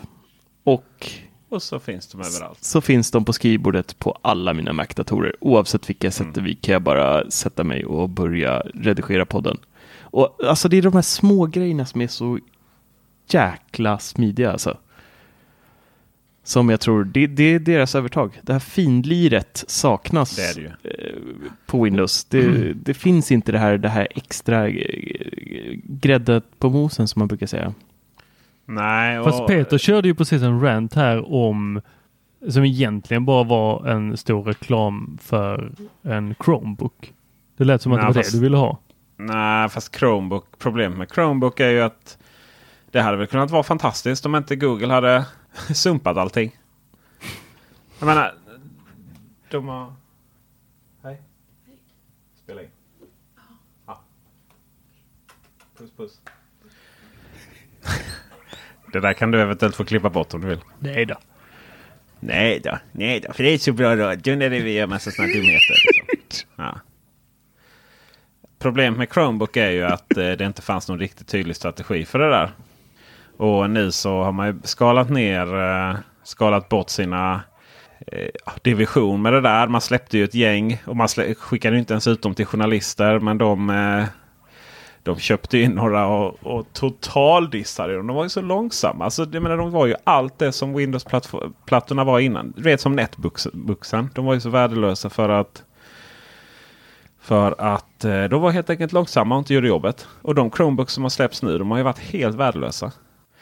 Och 0.65 1.11
och 1.53 1.63
så 1.63 1.81
finns 1.81 2.07
de 2.07 2.21
överallt. 2.21 2.65
så 2.65 2.81
finns 2.81 3.11
de 3.11 3.25
på 3.25 3.33
skrivbordet 3.33 3.99
på 3.99 4.19
alla 4.23 4.55
mina 4.55 4.73
Mac-datorer. 4.73 5.37
Oavsett 5.41 5.91
vilka 5.91 6.07
jag 6.07 6.15
sätter 6.15 6.41
vid 6.41 6.61
kan 6.61 6.73
jag 6.73 6.83
bara 6.83 7.31
sätta 7.31 7.65
mig 7.65 7.85
och 7.85 8.09
börja 8.09 8.61
redigera 8.75 9.27
podden. 9.27 9.59
Och 10.01 10.37
alltså 10.45 10.69
det 10.69 10.79
är 10.79 10.83
de 10.83 10.93
här 10.93 11.03
små 11.03 11.47
grejerna 11.47 11.87
som 11.87 12.01
är 12.01 12.09
så 12.09 12.39
jäkla 13.29 13.99
smidiga 13.99 14.53
alltså. 14.53 14.79
Som 16.45 16.71
jag 16.71 16.81
tror, 16.81 17.05
det, 17.05 17.27
det 17.27 17.55
är 17.55 17.59
deras 17.59 17.95
övertag. 17.95 18.41
Det 18.43 18.53
här 18.53 18.61
finliret 18.61 19.65
saknas 19.67 20.37
Det 20.37 20.63
det 20.83 20.91
eh, 20.91 21.17
på 21.67 21.83
Windows. 21.83 22.25
Det, 22.25 22.73
det 22.73 22.95
finns 22.95 23.33
inte 23.33 23.53
det 23.53 23.59
här, 23.59 23.79
det 23.79 23.89
här 23.89 24.09
extra 24.11 24.69
eh, 24.69 25.79
gräddet 25.85 26.45
på 26.59 26.71
mosen 26.71 27.09
som 27.09 27.21
man 27.21 27.29
brukar 27.29 27.47
säga. 27.47 27.75
Nej, 28.65 29.19
och, 29.19 29.25
Fast 29.25 29.47
Peter 29.47 29.79
körde 29.79 30.09
ju 30.09 30.15
precis 30.15 30.43
en 30.43 30.61
rant 30.61 30.95
här 30.95 31.33
om 31.35 31.81
som 32.49 32.65
egentligen 32.65 33.25
bara 33.25 33.45
var 33.45 33.87
en 33.89 34.17
stor 34.17 34.43
reklam 34.43 35.19
för 35.23 35.73
en 36.03 36.35
Chromebook. 36.45 37.15
Det 37.57 37.65
lät 37.65 37.83
som 37.83 37.93
att 37.93 37.97
Nej, 37.97 38.03
det 38.03 38.07
var 38.07 38.23
fast- 38.23 38.33
det 38.33 38.39
du 38.39 38.43
ville 38.43 38.57
ha. 38.57 38.79
Nej, 39.17 39.69
fast 39.69 39.97
Chromebook, 39.99 40.47
problemet 40.59 40.99
med 40.99 41.11
Chromebook 41.15 41.61
är 41.61 41.69
ju 41.71 41.81
att 41.81 42.19
det 42.91 43.01
hade 43.01 43.17
väl 43.17 43.27
kunnat 43.27 43.51
vara 43.51 43.63
fantastiskt 43.63 44.27
om 44.27 44.35
inte 44.35 44.57
Google 44.57 44.93
hade 44.93 45.27
sumpat 45.75 46.17
allting. 46.17 46.57
Jag 47.99 48.07
menar, 48.07 48.35
de 49.51 49.69
har... 49.69 49.95
Hej. 51.03 51.23
Spela 52.45 52.63
in. 52.63 52.69
Ja. 53.87 54.01
Puss 55.79 55.91
puss. 55.97 56.21
Det 58.93 59.01
där 59.01 59.13
kan 59.13 59.31
du 59.31 59.41
eventuellt 59.41 59.77
få 59.77 59.85
klippa 59.85 60.11
bort 60.11 60.35
om 60.35 60.41
du 60.41 60.47
vill. 60.49 60.61
Nej 60.79 61.07
då. 61.07 61.15
Nej 62.21 62.61
då, 62.65 62.79
nej 62.93 63.21
då. 63.21 63.33
För 63.33 63.43
det 63.43 63.51
är 63.51 63.59
så 63.59 63.73
bra 63.73 63.97
radio 63.97 64.37
när 64.37 64.51
vi 64.51 64.73
gör 64.73 64.87
massa 64.87 65.11
sådana 65.11 65.33
dumheter. 65.33 65.75
Liksom. 66.13 66.49
Ja. 66.57 66.81
Problemet 68.59 68.99
med 68.99 69.09
Chromebook 69.13 69.57
är 69.57 69.71
ju 69.71 69.85
att 69.85 70.17
eh, 70.17 70.31
det 70.31 70.45
inte 70.45 70.63
fanns 70.63 70.89
någon 70.89 70.99
riktigt 70.99 71.29
tydlig 71.29 71.57
strategi 71.57 72.05
för 72.05 72.19
det 72.19 72.31
där. 72.31 72.51
Och 73.37 73.71
nu 73.71 73.93
så 73.93 74.23
har 74.23 74.33
man 74.33 74.47
ju 74.47 74.55
skalat 74.65 75.11
ner, 75.11 75.61
eh, 75.61 75.97
skalat 76.23 76.69
bort 76.69 76.91
sina 76.91 77.41
eh, 78.07 78.53
division 78.63 79.23
med 79.23 79.33
det 79.33 79.41
där. 79.41 79.69
Man 79.69 79.81
släppte 79.81 80.19
ju 80.19 80.25
ett 80.25 80.35
gäng 80.35 80.83
och 80.87 80.97
man 80.97 81.09
skickade 81.09 81.79
inte 81.79 81.93
ens 81.93 82.07
ut 82.07 82.23
dem 82.23 82.35
till 82.35 82.47
journalister. 82.47 83.19
Men 83.19 83.39
de, 83.39 83.71
eh, 83.71 84.05
de 85.03 85.19
köpte 85.19 85.59
in 85.59 85.71
några 85.71 86.07
och, 86.07 86.39
och 86.43 86.67
totaldissade 86.73 87.97
dem. 87.97 88.07
De 88.07 88.17
var 88.17 88.23
ju 88.23 88.29
så 88.29 88.41
långsamma. 88.41 89.05
Alltså, 89.05 89.27
jag 89.33 89.43
menar, 89.43 89.57
de 89.57 89.71
var 89.71 89.87
ju 89.87 89.95
allt 90.05 90.39
det 90.39 90.53
som 90.53 90.75
Windows-plattorna 90.75 92.05
var 92.05 92.21
innan. 92.21 92.53
Du 92.57 92.63
vet 92.63 92.81
som 92.81 92.97
Netbooksen. 92.97 94.11
De 94.15 94.25
var 94.25 94.35
ju 94.35 94.41
så 94.41 94.51
värdelösa 94.51 95.11
för 95.11 95.29
att 95.29 95.63
för 97.21 97.55
att 97.59 98.05
eh, 98.05 98.25
de 98.25 98.43
var 98.43 98.51
helt 98.51 98.71
enkelt 98.71 98.93
långsamma 98.93 99.35
och 99.35 99.39
inte 99.39 99.55
gjorde 99.55 99.69
jobbet. 99.69 100.07
Och 100.23 100.35
de 100.35 100.51
Chromebooks 100.51 100.93
som 100.93 101.03
har 101.03 101.11
släppts 101.11 101.43
nu 101.43 101.59
de 101.59 101.71
har 101.71 101.79
ju 101.79 101.85
varit 101.85 101.99
helt 101.99 102.37
värdelösa. 102.37 102.93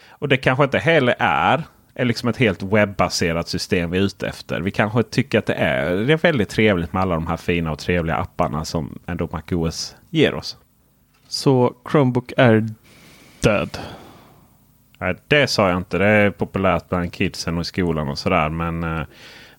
Och 0.09 0.29
det 0.29 0.37
kanske 0.37 0.65
inte 0.65 0.79
heller 0.79 1.15
är, 1.19 1.65
är 1.95 2.05
liksom 2.05 2.29
ett 2.29 2.37
helt 2.37 2.63
webbaserat 2.63 3.49
system 3.49 3.91
vi 3.91 3.99
är 3.99 4.03
ute 4.03 4.29
efter. 4.29 4.61
Vi 4.61 4.71
kanske 4.71 5.03
tycker 5.03 5.39
att 5.39 5.47
det 5.47 5.55
är, 5.55 5.97
det 5.97 6.13
är 6.13 6.17
väldigt 6.17 6.49
trevligt 6.49 6.93
med 6.93 7.03
alla 7.03 7.15
de 7.15 7.27
här 7.27 7.37
fina 7.37 7.73
och 7.73 7.79
trevliga 7.79 8.17
apparna 8.17 8.65
som 8.65 8.99
ändå 9.07 9.29
MacOS 9.33 9.97
ger 10.11 10.35
oss. 10.35 10.57
Så 11.31 11.75
Chromebook 11.91 12.33
är 12.37 12.69
död. 13.41 13.79
Nej, 14.99 15.17
det 15.29 15.47
sa 15.47 15.69
jag 15.69 15.77
inte. 15.77 15.99
Det 15.99 16.07
är 16.07 16.31
populärt 16.31 16.89
bland 16.89 17.13
kidsen 17.13 17.57
och 17.57 17.61
i 17.61 17.65
skolan 17.65 18.09
och 18.09 18.19
sådär. 18.19 18.49
Men, 18.49 18.85
eh, 18.85 19.03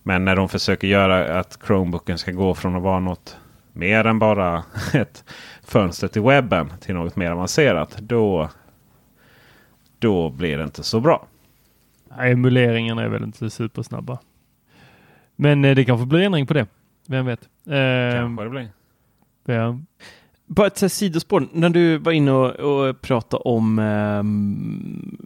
men 0.04 0.26
när 0.26 0.36
de 0.36 0.50
försöker 0.50 0.88
göra 0.88 1.40
att 1.40 1.60
Chromebooken 1.66 2.18
ska 2.18 2.32
gå 2.32 2.56
från 2.56 2.76
att 2.76 2.82
vara 2.82 3.00
något 3.00 3.38
mer 3.74 4.06
än 4.06 4.20
bara 4.20 4.64
ett 4.94 5.24
fönster 5.64 6.08
till 6.08 6.22
webben 6.22 6.74
till 6.82 6.96
något 6.96 7.16
mer 7.16 7.32
avancerat. 7.32 7.98
Då, 7.98 8.50
då 10.00 10.30
blir 10.30 10.58
det 10.58 10.64
inte 10.64 10.84
så 10.84 11.00
bra. 11.00 11.28
Nej, 12.18 12.32
Emuleringarna 12.32 13.04
är 13.04 13.10
väl 13.10 13.24
inte 13.24 13.50
supersnabba. 13.50 14.20
Men 15.36 15.66
eh, 15.66 15.76
det 15.76 15.86
kanske 15.86 16.06
blir 16.06 16.22
ändring 16.22 16.48
på 16.48 16.54
det. 16.54 16.68
Vem 17.08 17.26
vet? 17.26 17.50
Kanske 17.66 18.44
det 18.44 18.50
blir. 18.50 18.70
ja. 19.46 19.80
Bara 20.56 20.68
ett 20.68 20.78
så 20.78 20.86
här 20.86 20.90
sidospår. 20.90 21.48
När 21.54 21.70
du 21.70 21.98
var 21.98 22.12
inne 22.12 22.32
och, 22.32 22.50
och 22.56 23.02
pratade 23.02 23.44
om 23.44 23.80
um, 23.80 25.18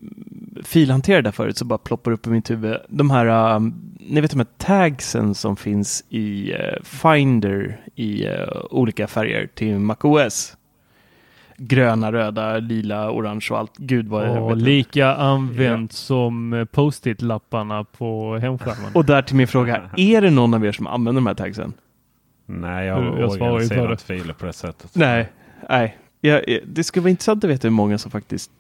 filhanterare 0.63 1.21
där 1.21 1.31
förut 1.31 1.57
så 1.57 1.65
bara 1.65 1.77
ploppar 1.77 2.11
upp 2.11 2.27
i 2.27 2.29
mitt 2.29 2.49
huvud. 2.51 2.77
De 2.89 3.09
här, 3.09 3.55
um, 3.55 3.73
ni 3.99 4.21
vet 4.21 4.31
de 4.31 4.37
här 4.37 4.47
tagsen 4.57 5.35
som 5.35 5.55
finns 5.55 6.03
i 6.09 6.51
eh, 6.51 6.83
Finder 6.83 7.79
i 7.95 8.25
eh, 8.25 8.33
olika 8.69 9.07
färger 9.07 9.47
till 9.53 9.79
MacOS. 9.79 10.57
Gröna, 11.57 12.11
röda, 12.11 12.57
lila, 12.57 13.11
orange 13.11 13.47
och 13.51 13.57
allt. 13.57 13.77
Gud 13.77 14.07
vad 14.07 14.25
jag 14.27 14.43
Och 14.43 14.49
vet 14.49 14.57
inte. 14.57 14.69
lika 14.69 15.15
använt 15.15 15.93
som 15.93 16.53
eh, 16.53 16.65
post-it-lapparna 16.65 17.83
på 17.83 18.37
hemskärmen. 18.37 18.91
Och 18.93 19.05
där 19.05 19.21
till 19.21 19.35
min 19.35 19.47
fråga. 19.47 19.81
Är 19.97 20.21
det 20.21 20.29
någon 20.29 20.53
av 20.53 20.65
er 20.65 20.71
som 20.71 20.87
använder 20.87 21.21
de 21.21 21.27
här 21.27 21.33
tagsen? 21.33 21.73
Nej, 22.45 22.87
jag 22.87 23.19
Jag 23.19 23.31
svarar 23.31 23.31
ju 23.33 23.39
på 23.39 23.45
organiserat 23.75 23.99
det. 23.99 24.05
filer 24.05 24.33
på 24.33 24.45
det 24.45 24.53
sättet. 24.53 24.95
Nej. 24.95 25.29
Nej. 25.69 25.97
Ja, 26.21 26.41
ja, 26.47 26.59
det 26.65 26.83
skulle 26.83 27.01
vara 27.03 27.09
intressant 27.09 27.43
att 27.43 27.49
veta 27.49 27.67
hur 27.67 27.73
många 27.75 27.97
som 27.97 28.11
faktiskt 28.11 28.51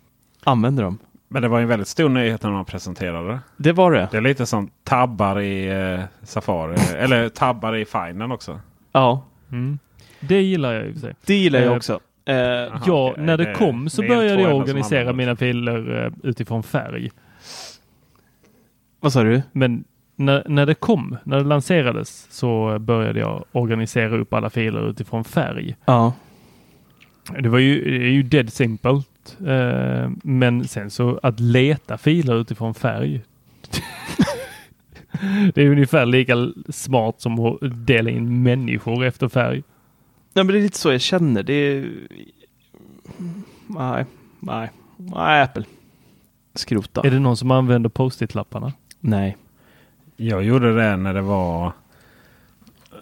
använder 0.43 0.83
dem. 0.83 0.97
Men 1.27 1.41
det 1.41 1.47
var 1.47 1.59
en 1.61 1.67
väldigt 1.67 1.87
stor 1.87 2.09
nyhet 2.09 2.43
när 2.43 2.51
man 2.51 2.65
presenterade 2.65 3.29
det. 3.29 3.39
Det 3.57 3.71
var 3.71 3.91
det. 3.91 4.07
Det 4.11 4.17
är 4.17 4.21
lite 4.21 4.45
som 4.45 4.69
tabbar 4.83 5.39
i 5.41 5.67
eh, 5.93 5.99
Safari. 6.23 6.75
eller 6.97 7.29
tabbar 7.29 7.75
i 7.75 7.85
Findern 7.85 8.31
också. 8.31 8.59
Ja, 8.91 9.23
Mm. 9.51 9.79
Det 10.19 10.41
gillar 10.41 10.73
jag 10.73 10.85
i 10.85 10.89
och 10.89 10.93
för 10.93 10.99
sig. 11.01 11.15
det 11.25 11.35
gillar 11.35 11.59
jag 11.59 11.71
Eh, 11.71 11.77
också. 11.77 11.99
Eh, 12.25 12.35
Aha, 12.35 12.81
ja, 12.85 13.11
okej. 13.11 13.23
när 13.25 13.37
det, 13.37 13.43
Det 13.45 13.53
kom 13.53 13.89
så 13.89 14.01
än 14.01 14.07
började 14.07 14.41
jag 14.41 14.55
organisera 14.55 15.13
mina 15.13 15.35
filer 15.35 16.05
eh, 16.05 16.11
utifrån 16.29 16.63
färg. 16.63 17.11
vad 18.99 19.13
sa 19.13 19.23
du? 19.23 19.41
Men 19.51 19.83
när, 20.15 20.43
när 20.47 20.65
det 20.65 20.75
kom, 20.75 21.17
när 21.23 21.37
det 21.37 21.43
lanserades, 21.43 22.27
så 22.29 22.79
började 22.79 23.19
jag 23.19 23.45
organisera 23.51 24.17
upp 24.17 24.33
alla 24.33 24.49
filer 24.49 24.89
utifrån 24.89 25.23
färg. 25.23 25.75
Ja. 25.85 26.13
Det 27.39 27.49
var 27.49 27.59
ju, 27.59 27.99
det 27.99 28.05
är 28.05 28.11
ju 28.11 28.23
dead 28.23 28.53
simple. 28.53 29.01
Eh, 29.47 30.09
men 30.23 30.67
sen 30.67 30.91
så 30.91 31.19
att 31.23 31.39
leta 31.39 31.97
filer 31.97 32.41
utifrån 32.41 32.73
färg. 32.73 33.21
det 35.53 35.61
är 35.61 35.69
ungefär 35.69 36.05
lika 36.05 36.51
smart 36.69 37.21
som 37.21 37.39
att 37.39 37.57
dela 37.61 38.09
in 38.09 38.43
människor 38.43 39.05
efter 39.05 39.27
färg. 39.27 39.63
Nej, 40.33 40.45
men 40.45 40.47
det 40.47 40.59
är 40.59 40.63
lite 40.63 40.77
så 40.77 40.91
jag 40.91 41.01
känner. 41.01 41.43
Det 41.43 41.53
är... 41.53 41.89
Nej, 43.67 44.05
nej, 44.39 44.71
nej, 44.97 45.41
Apple. 45.41 45.63
Skrota. 46.53 47.01
Är 47.01 47.11
det 47.11 47.19
någon 47.19 47.37
som 47.37 47.51
använder 47.51 47.89
post-it-lapparna? 47.89 48.73
Nej. 48.99 49.37
Jag 50.15 50.43
gjorde 50.43 50.75
det 50.75 50.97
när 50.97 51.13
det 51.13 51.21
var... 51.21 51.71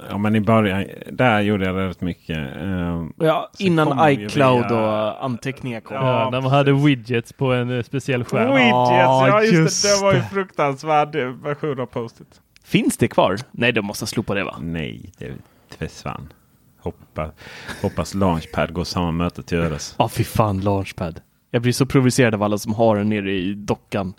Ja 0.09 0.17
men 0.17 0.35
i 0.35 0.41
början, 0.41 0.85
där 1.11 1.41
gjorde 1.41 1.65
jag 1.65 1.75
det 1.75 1.87
rätt 1.87 2.01
mycket. 2.01 2.37
Eh, 2.37 3.05
Ja, 3.17 3.49
innan 3.59 4.09
iCloud 4.11 4.65
via- 4.69 4.79
och 5.13 5.25
anteckningar 5.25 5.79
kom. 5.81 5.95
Ja, 5.95 6.19
Ja, 6.23 6.29
när 6.29 6.41
man 6.41 6.51
hade 6.51 6.71
widgets 6.73 7.33
på 7.33 7.53
en 7.53 7.77
eh, 7.77 7.83
speciell 7.83 8.23
skärm. 8.23 8.53
Widgets, 8.55 8.71
ja 8.73 9.41
just, 9.41 9.53
just 9.53 9.83
det. 9.83 9.95
Det 9.97 10.01
var 10.05 10.13
ju 10.13 10.21
fruktansvärd 10.21 11.15
version 11.43 11.79
av 11.79 11.85
Post-it. 11.85 12.41
Finns 12.63 12.97
det 12.97 13.07
kvar? 13.07 13.37
Nej, 13.51 13.71
de 13.71 13.85
måste 13.85 14.05
slopa 14.07 14.33
det 14.33 14.43
va? 14.43 14.55
Nej, 14.61 15.11
det 15.17 15.31
försvann. 15.77 16.33
Hoppas, 16.79 17.31
hoppas 17.81 18.13
Launchpad 18.13 18.73
går 18.73 18.83
samma 18.83 19.11
möte 19.11 19.43
till 19.43 19.57
ödes. 19.57 19.95
Ja, 19.99 20.09
fy 20.09 20.23
fan, 20.23 20.61
Launchpad. 20.61 21.21
Jag 21.51 21.61
blir 21.61 21.73
så 21.73 21.85
provocerad 21.85 22.33
av 22.33 22.43
alla 22.43 22.57
som 22.57 22.73
har 22.73 22.95
den 22.95 23.09
nere 23.09 23.31
i 23.31 23.53
dockan. 23.53 24.13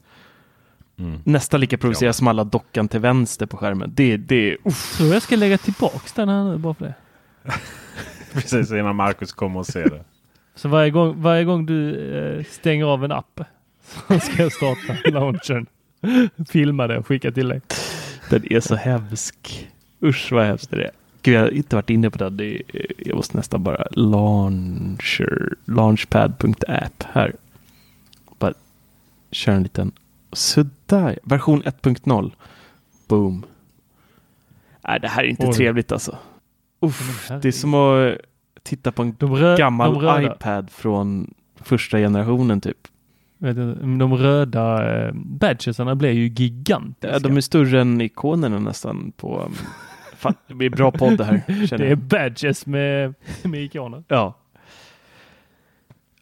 Mm. 0.98 1.20
Nästan 1.24 1.60
lika 1.60 1.78
provocerad 1.78 2.14
som 2.14 2.28
alla 2.28 2.44
dockan 2.44 2.88
till 2.88 3.00
vänster 3.00 3.46
på 3.46 3.56
skärmen. 3.56 3.92
Det, 3.94 4.16
det, 4.16 4.56
uff. 4.64 4.96
Tror 4.96 5.12
jag 5.12 5.22
ska 5.22 5.36
lägga 5.36 5.58
tillbaks 5.58 6.12
den 6.12 6.28
här 6.28 6.44
nu 6.44 6.58
bara 6.58 6.74
för 6.74 6.84
det. 6.84 6.94
Precis 8.32 8.70
innan 8.70 8.96
Marcus 8.96 9.32
kommer 9.32 9.60
och 9.60 9.66
ser 9.66 9.90
det. 9.90 10.04
Så 10.54 10.68
varje 10.68 10.90
gång, 10.90 11.22
varje 11.22 11.44
gång 11.44 11.66
du 11.66 12.10
eh, 12.16 12.44
stänger 12.44 12.84
av 12.84 13.04
en 13.04 13.12
app 13.12 13.40
så 14.08 14.20
ska 14.20 14.42
jag 14.42 14.52
starta 14.52 15.10
launchern. 15.10 15.66
Filma 16.48 16.86
det 16.86 16.98
och 16.98 17.06
skicka 17.06 17.32
till 17.32 17.48
dig. 17.48 17.60
Den 18.30 18.52
är 18.52 18.60
så 18.60 18.74
hemsk. 18.74 19.68
Usch 20.02 20.32
vad 20.32 20.46
hemskt 20.46 20.70
det 20.70 20.84
är. 20.84 20.90
Gud, 21.22 21.34
jag 21.34 21.40
har 21.40 21.50
inte 21.50 21.76
varit 21.76 21.90
inne 21.90 22.10
på 22.10 22.18
det. 22.18 22.30
det 22.30 22.54
är, 22.54 22.62
jag 22.98 23.16
måste 23.16 23.36
nästan 23.36 23.62
bara 23.62 23.86
launcher, 23.90 25.54
launchpad.app 25.64 27.02
här. 27.12 27.32
Bara 28.38 28.54
köra 29.30 29.56
en 29.56 29.62
liten. 29.62 29.92
Sådär, 30.94 31.18
version 31.22 31.62
1.0. 31.62 32.32
Boom. 33.08 33.44
Nej, 34.88 35.00
det 35.00 35.08
här 35.08 35.22
är 35.24 35.26
inte 35.26 35.46
Oj. 35.46 35.52
trevligt 35.52 35.92
alltså. 35.92 36.18
Uff, 36.80 37.28
det 37.42 37.48
är 37.48 37.52
som 37.52 37.74
att 37.74 38.18
titta 38.62 38.92
på 38.92 39.02
en 39.02 39.12
rö- 39.16 39.56
gammal 39.58 40.24
iPad 40.24 40.70
från 40.70 41.34
första 41.56 41.98
generationen 41.98 42.60
typ. 42.60 42.76
de 43.98 44.16
röda 44.16 44.94
eh, 45.06 45.12
badgesarna 45.14 45.94
blir 45.94 46.10
ju 46.10 46.26
gigantiska. 46.28 47.12
Ja, 47.12 47.18
de 47.18 47.36
är 47.36 47.40
större 47.40 47.80
än 47.80 48.00
ikonerna 48.00 48.58
nästan 48.58 49.12
på... 49.16 49.40
um, 49.42 49.54
Fan, 50.16 50.34
det 50.46 50.54
blir 50.54 50.70
bra 50.70 50.90
podd 50.92 51.18
det 51.18 51.24
här. 51.24 51.42
Känner 51.66 51.84
det 51.84 51.90
är 51.90 51.96
badges 51.96 52.66
med, 52.66 53.14
med 53.42 53.62
ikoner. 53.62 54.04
Ja. 54.08 54.34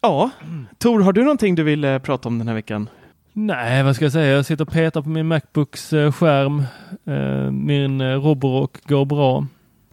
Ja, 0.01 0.29
Tor, 0.77 0.99
har 1.01 1.13
du 1.13 1.21
någonting 1.23 1.55
du 1.55 1.63
vill 1.63 1.83
eh, 1.83 1.99
prata 1.99 2.29
om 2.29 2.37
den 2.37 2.47
här 2.47 2.55
veckan? 2.55 2.89
Nej, 3.33 3.83
vad 3.83 3.95
ska 3.95 4.05
jag 4.05 4.11
säga? 4.11 4.35
Jag 4.35 4.45
sitter 4.45 4.65
och 4.65 4.71
petar 4.71 5.01
på 5.01 5.09
min 5.09 5.27
Macbooks 5.27 5.93
eh, 5.93 6.11
skärm. 6.11 6.63
Eh, 7.05 7.51
min 7.51 8.01
eh, 8.01 8.05
Roborock 8.21 8.87
går 8.87 9.05
bra. 9.05 9.45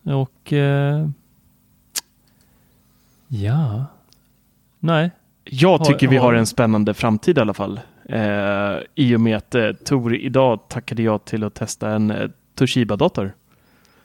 Och 0.03 0.53
ja, 3.28 3.84
nej. 4.78 5.11
Jag 5.45 5.84
tycker 5.84 6.09
vi 6.09 6.16
har- 6.16 6.34
en 6.34 6.47
spännande 6.47 6.95
framtid 6.95 7.38
i 7.38 7.41
alla 7.41 7.55
fall. 7.55 7.80
I 8.95 9.14
och 9.16 9.20
med 9.20 9.36
att 9.36 9.84
Tor 9.84 10.14
idag 10.16 10.61
tackade 10.68 11.03
jag 11.03 11.24
till 11.24 11.45
att 11.45 11.55
testa 11.55 11.91
en 11.91 12.32
Toshiba-dator. 12.55 13.32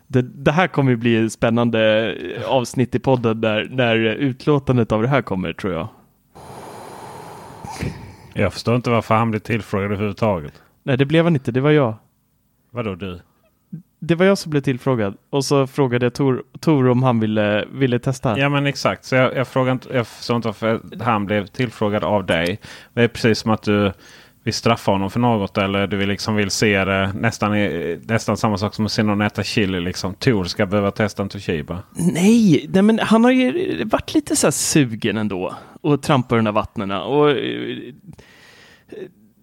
Det, 0.08 0.22
det 0.22 0.52
här 0.52 0.68
kommer 0.68 0.92
ju 0.92 0.98
bli 0.98 1.26
ett 1.26 1.32
spännande 1.32 2.14
avsnitt 2.48 2.96
i 2.96 3.00
podden 3.00 3.42
där, 3.42 3.68
när 3.72 3.96
utlåtandet 3.96 4.92
av 4.92 5.02
det 5.02 5.08
här 5.08 5.22
kommer 5.22 5.54
tror 5.54 5.74
jag. 5.74 5.88
Jag 8.38 8.54
förstår 8.54 8.76
inte 8.76 8.90
varför 8.90 9.16
han 9.16 9.32
blev 9.32 9.40
tillfrågad 9.40 9.86
överhuvudtaget. 9.86 10.54
Nej, 10.84 10.98
det 10.98 11.06
blev 11.06 11.24
han 11.24 11.36
inte. 11.36 11.52
Det 11.52 11.62
var 11.62 11.72
jag. 11.72 11.96
Vadå 12.72 12.96
du? 12.96 13.22
Det 14.00 14.16
var 14.16 14.26
jag 14.26 14.38
som 14.38 14.50
blev 14.50 14.62
tillfrågad 14.62 15.18
och 15.30 15.46
så 15.46 15.68
frågade 15.68 16.06
jag 16.06 16.14
Tor, 16.14 16.44
Tor 16.60 16.88
om 16.90 17.04
han 17.04 17.20
ville, 17.20 17.66
ville 17.72 18.00
testa. 18.00 18.40
Ja 18.40 18.50
men 18.50 18.66
exakt. 18.66 19.06
Så 19.06 19.16
jag, 19.16 19.36
jag, 19.36 19.48
frågar 19.48 19.72
inte, 19.72 19.90
jag 19.94 20.08
förstår 20.08 20.36
inte 20.36 20.48
varför 20.48 20.82
han 21.00 21.26
blev 21.26 21.48
tillfrågad 21.48 22.04
av 22.04 22.26
dig. 22.26 22.60
Det 22.94 23.02
är 23.02 23.08
precis 23.08 23.40
som 23.40 23.52
att 23.52 23.64
du 23.64 23.92
vill 24.46 24.54
straffa 24.54 24.92
honom 24.92 25.10
för 25.10 25.20
något. 25.20 25.58
Eller 25.58 25.88
du 25.88 25.98
vill 25.98 26.10
liksom 26.10 26.36
vill 26.36 26.52
se 26.52 26.86
det 26.86 27.14
nästan, 27.14 27.52
nästan 28.08 28.38
samma 28.38 28.58
sak 28.58 28.76
som 28.76 28.86
att 28.86 28.92
se 28.92 29.04
någon 29.04 29.22
äta 29.22 29.44
chili. 29.44 29.80
Liksom. 29.80 30.14
Tor 30.14 30.44
ska 30.44 30.66
behöva 30.66 30.92
testa 30.92 31.24
en 31.24 31.30
Toshiba. 31.30 31.80
Nej, 31.94 32.66
nej, 32.70 32.82
men 32.82 33.00
han 33.00 33.24
har 33.24 33.32
ju 33.32 33.84
varit 33.86 34.14
lite 34.14 34.36
så 34.36 34.48
här 34.48 34.52
sugen 34.52 35.18
ändå 35.18 35.56
och 35.82 36.02
trampa 36.02 36.36
de 36.36 36.46
där 36.46 36.52
vattnena. 36.52 37.04
Och, 37.04 37.32
eh, 37.32 37.94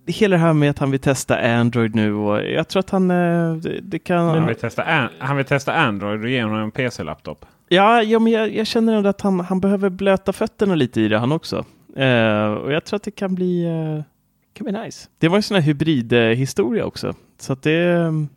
hela 0.06 0.36
det 0.36 0.42
här 0.42 0.52
med 0.52 0.70
att 0.70 0.78
han 0.78 0.90
vill 0.90 1.00
testa 1.00 1.38
Android 1.38 1.94
nu 1.94 2.14
och 2.14 2.42
jag 2.42 2.68
tror 2.68 2.80
att 2.80 2.90
han 2.90 3.10
eh, 3.10 3.54
det, 3.82 3.98
kan... 3.98 4.28
Han 4.28 4.46
vill, 4.46 4.56
testa, 4.56 4.82
an, 4.82 5.08
han 5.18 5.36
vill 5.36 5.46
testa 5.46 5.74
Android 5.74 6.20
och 6.20 6.30
ge 6.30 6.42
honom 6.42 6.58
en 6.58 6.70
PC-laptop. 6.70 7.46
Ja, 7.68 8.02
ja 8.02 8.18
men 8.18 8.32
jag, 8.32 8.54
jag 8.54 8.66
känner 8.66 8.92
ändå 8.92 9.08
att 9.08 9.20
han, 9.20 9.40
han 9.40 9.60
behöver 9.60 9.90
blöta 9.90 10.32
fötterna 10.32 10.74
lite 10.74 11.00
i 11.00 11.08
det 11.08 11.18
han 11.18 11.32
också. 11.32 11.64
Eh, 11.96 12.52
och 12.52 12.72
jag 12.72 12.84
tror 12.84 12.96
att 12.96 13.02
det 13.02 13.10
kan 13.10 13.34
bli, 13.34 13.64
eh, 13.64 14.04
kan 14.52 14.64
bli 14.64 14.72
nice. 14.72 15.08
Det 15.18 15.28
var 15.28 15.36
en 15.36 15.42
sån 15.42 15.54
här 15.54 15.62
hybridhistoria 15.62 16.84
också. 16.84 17.14
Så 17.38 17.52
att 17.52 17.62
det 17.62 17.70
är 17.72 17.96
um, 18.06 18.28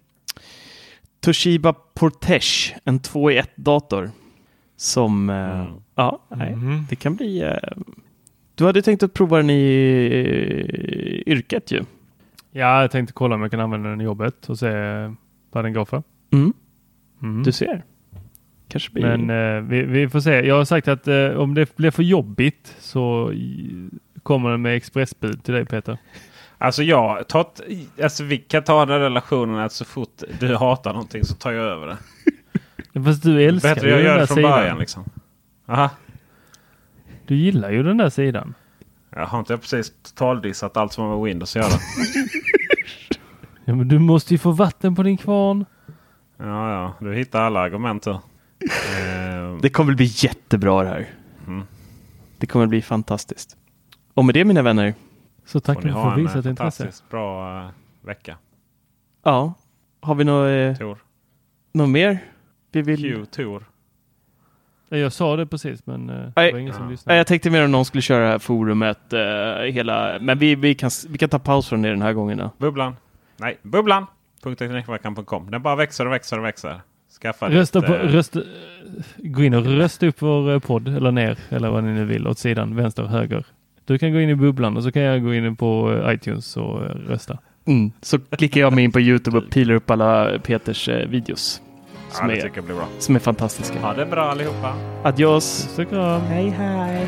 Toshiba 1.20 1.74
Portage, 1.74 2.76
en 2.84 3.00
2 3.00 3.32
i 3.32 3.38
1 3.38 3.50
dator. 3.56 4.12
Som, 4.78 5.30
Mm. 5.30 5.66
ja, 5.96 6.26
nej, 6.36 6.56
Mhm. 6.56 6.86
det 6.90 6.96
kan 6.96 7.16
bli... 7.16 7.42
Eh, 7.42 7.58
du 8.56 8.66
hade 8.66 8.82
tänkt 8.82 9.04
att 9.04 9.14
prova 9.14 9.38
den 9.38 9.50
i 9.50 9.64
eh, 11.26 11.32
yrket 11.34 11.72
ju. 11.72 11.84
Ja, 12.52 12.82
jag 12.82 12.92
tänkte 12.92 13.14
kolla 13.14 13.36
om 13.36 13.42
jag 13.42 13.52
kan 13.52 13.60
använda 13.60 13.90
den 13.90 14.02
i 14.02 14.04
jobbet 14.04 14.50
och 14.50 14.60
se 14.60 14.68
vad 15.52 15.66
den 15.66 15.74
går 15.74 15.86
för. 15.86 16.04
Mm, 16.34 16.54
Mm. 17.22 17.44
Du 17.44 17.52
ser. 17.52 17.84
Kanske 18.68 18.92
blir... 18.92 19.18
Men 19.18 19.30
eh, 19.30 19.70
vi, 19.70 19.82
vi 19.84 20.10
får 20.10 20.20
se. 20.20 20.32
Jag 20.48 20.56
har 20.56 20.66
sagt 20.66 20.88
att 20.88 21.08
eh, 21.08 21.28
om 21.30 21.54
det 21.54 21.76
blir 21.78 21.92
för 21.92 22.04
jobbigt 22.04 22.76
så 22.80 23.32
kommer 24.26 24.50
den 24.50 24.62
med 24.62 24.76
expressbud 24.76 25.44
till 25.44 25.54
dig 25.54 25.66
Peter. 25.66 25.98
Alltså 26.58 26.84
jag 26.84 27.28
tar, 27.28 27.48
alltså 28.04 28.24
vi 28.24 28.38
kan 28.38 28.64
ta 28.64 28.86
den 28.86 29.00
relationen 29.00 29.60
att 29.60 29.72
så 29.72 29.86
fort 29.86 30.24
du 30.40 30.56
hatar 30.56 30.94
någonting 30.94 31.24
så 31.26 31.34
tar 31.36 31.52
jag 31.52 31.66
över 31.66 31.88
det. 31.88 31.98
Fast 33.04 33.24
du 33.24 33.44
älskar 33.44 33.76
Bättre 33.76 33.88
ju 33.88 33.94
jag 33.94 34.00
den 34.00 34.06
gör 34.06 34.14
där 34.14 34.22
det 34.22 34.28
från 34.28 34.36
sidan. 34.36 34.52
början 34.52 34.78
liksom. 34.80 35.04
Aha. 35.68 35.90
Du 37.28 37.36
gillar 37.36 37.72
ju 37.72 37.84
den 37.84 37.98
där 37.98 38.10
sidan. 38.10 38.54
Jag 39.10 39.26
har 39.26 39.40
inte 39.40 39.58
precis 39.58 39.94
totaldissat 40.04 40.78
allt 40.78 40.94
som 40.94 41.04
har 41.04 41.16
med 41.18 41.24
Windows 41.26 41.56
att 41.56 41.64
göra. 41.64 41.80
Ja, 43.68 43.76
men 43.76 43.88
du 43.88 44.00
måste 44.00 44.34
ju 44.34 44.38
få 44.38 44.52
vatten 44.52 44.96
på 44.96 45.04
din 45.04 45.18
kvarn. 45.18 45.66
Ja, 46.38 46.72
ja. 46.72 46.94
Du 47.00 47.14
hittar 47.16 47.42
alla 47.42 47.60
argument 47.60 48.06
här. 48.06 48.20
Det 49.62 49.70
kommer 49.70 49.94
bli 49.94 50.06
jättebra 50.06 50.84
det 50.84 50.90
här. 50.90 51.10
Mm. 51.48 51.64
Det 52.38 52.48
kommer 52.48 52.68
bli 52.68 52.82
fantastiskt. 52.82 53.58
Och 54.16 54.26
med 54.26 54.34
det 54.36 54.46
mina 54.46 54.62
vänner, 54.62 54.94
Så 55.46 55.60
tack 55.60 55.78
för 55.82 55.84
ni 55.88 55.90
att 55.90 55.96
ha 55.98 56.16
du 56.16 56.22
en 56.22 56.28
visat 56.28 56.46
eh, 56.46 56.50
intresse. 56.50 56.84
fantastiskt 56.84 57.10
bra 57.10 57.60
eh, 57.64 57.70
vecka. 58.02 58.38
ja, 59.24 59.54
har 60.02 60.16
vi 60.16 60.24
något, 60.24 60.80
eh, 60.82 60.88
något 61.74 61.90
mer 61.90 62.20
vi 62.72 62.82
vill? 62.82 63.02
Q, 63.02 63.26
Tor. 63.26 63.64
Ja, 64.90 64.98
Jag 64.98 65.14
sa 65.14 65.36
det 65.36 65.46
precis 65.46 65.86
men 65.86 66.10
eh, 66.10 66.16
det 66.16 66.52
var 66.52 66.60
ingen 66.60 66.74
som 66.74 66.90
lyssnade. 66.90 67.14
Nej, 67.14 67.18
Jag 67.18 67.28
tänkte 67.28 67.50
mer 67.50 67.66
om 67.66 67.72
någon 67.72 67.86
skulle 67.86 68.02
köra 68.02 68.24
det 68.24 68.30
här 68.30 68.40
forumet 68.40 69.14
eh, 69.14 69.20
hela, 69.74 70.18
men 70.22 70.38
vi, 70.38 70.56
vi, 70.56 70.76
kan, 70.76 70.90
vi 71.10 71.18
kan 71.18 71.30
ta 71.30 71.40
paus 71.40 71.68
från 71.70 71.82
det 71.82 71.90
den 71.90 72.02
här 72.02 72.14
gången. 72.14 72.38
Då. 72.38 72.52
Bubblan. 72.58 72.96
Nej, 73.38 73.58
bubblan. 73.62 74.06
Teknikveckan.com. 74.44 75.52
Den 75.52 75.62
bara 75.62 75.76
växer 75.76 76.06
och 76.06 76.12
växer 76.14 76.40
och 76.40 76.46
växer. 76.46 76.82
Skaffa 77.22 77.50
Rösta 77.50 77.80
ditt, 77.80 77.88
på, 77.88 77.96
eh, 77.96 78.00
rösta, 78.00 78.40
gå 79.18 79.44
in 79.44 79.54
och 79.54 79.66
rösta 79.66 80.08
upp 80.08 80.22
vår 80.22 80.52
eh, 80.52 80.60
podd 80.60 80.88
eller 80.88 81.12
ner 81.12 81.38
eller 81.50 81.70
vad 81.70 81.84
ni 81.84 81.94
nu 81.94 82.06
vill 82.06 82.28
åt 82.28 82.38
sidan 82.40 82.76
vänster 82.76 83.04
och 83.04 83.10
höger. 83.10 83.46
Du 83.86 83.98
kan 83.98 84.14
gå 84.14 84.20
in 84.20 84.30
i 84.30 84.36
bubblan 84.36 84.78
och 84.78 84.84
så 84.84 84.92
kan 84.92 85.02
jag 85.02 85.24
gå 85.24 85.34
in 85.34 85.56
på 85.56 85.94
eh, 85.94 86.14
iTunes 86.14 86.58
och 86.58 86.84
eh, 86.86 86.90
rösta. 86.90 87.38
Mm. 87.66 87.92
Så 88.02 88.20
klickar 88.20 88.62
jag 88.62 88.74
mig 88.74 88.84
in 88.84 88.92
på 88.92 89.00
Youtube 89.00 89.38
och 89.38 89.50
pilar 89.50 89.76
upp 89.76 89.90
alla 89.92 90.40
Peters 90.40 90.90
eh, 90.90 91.08
videos. 91.10 91.62
Ja, 92.10 92.16
Som, 92.16 92.28
det 92.28 92.40
är, 92.40 93.02
som 93.02 93.16
är 93.16 93.20
fantastiska. 93.20 93.80
Ha 93.80 93.94
det 93.94 94.06
bra 94.06 94.24
allihopa. 94.24 94.74
Adios! 95.04 95.68
Puss 95.68 95.80
och 95.80 95.90
kram! 95.90 96.22
Hej 96.22 96.50
hej! 96.50 97.08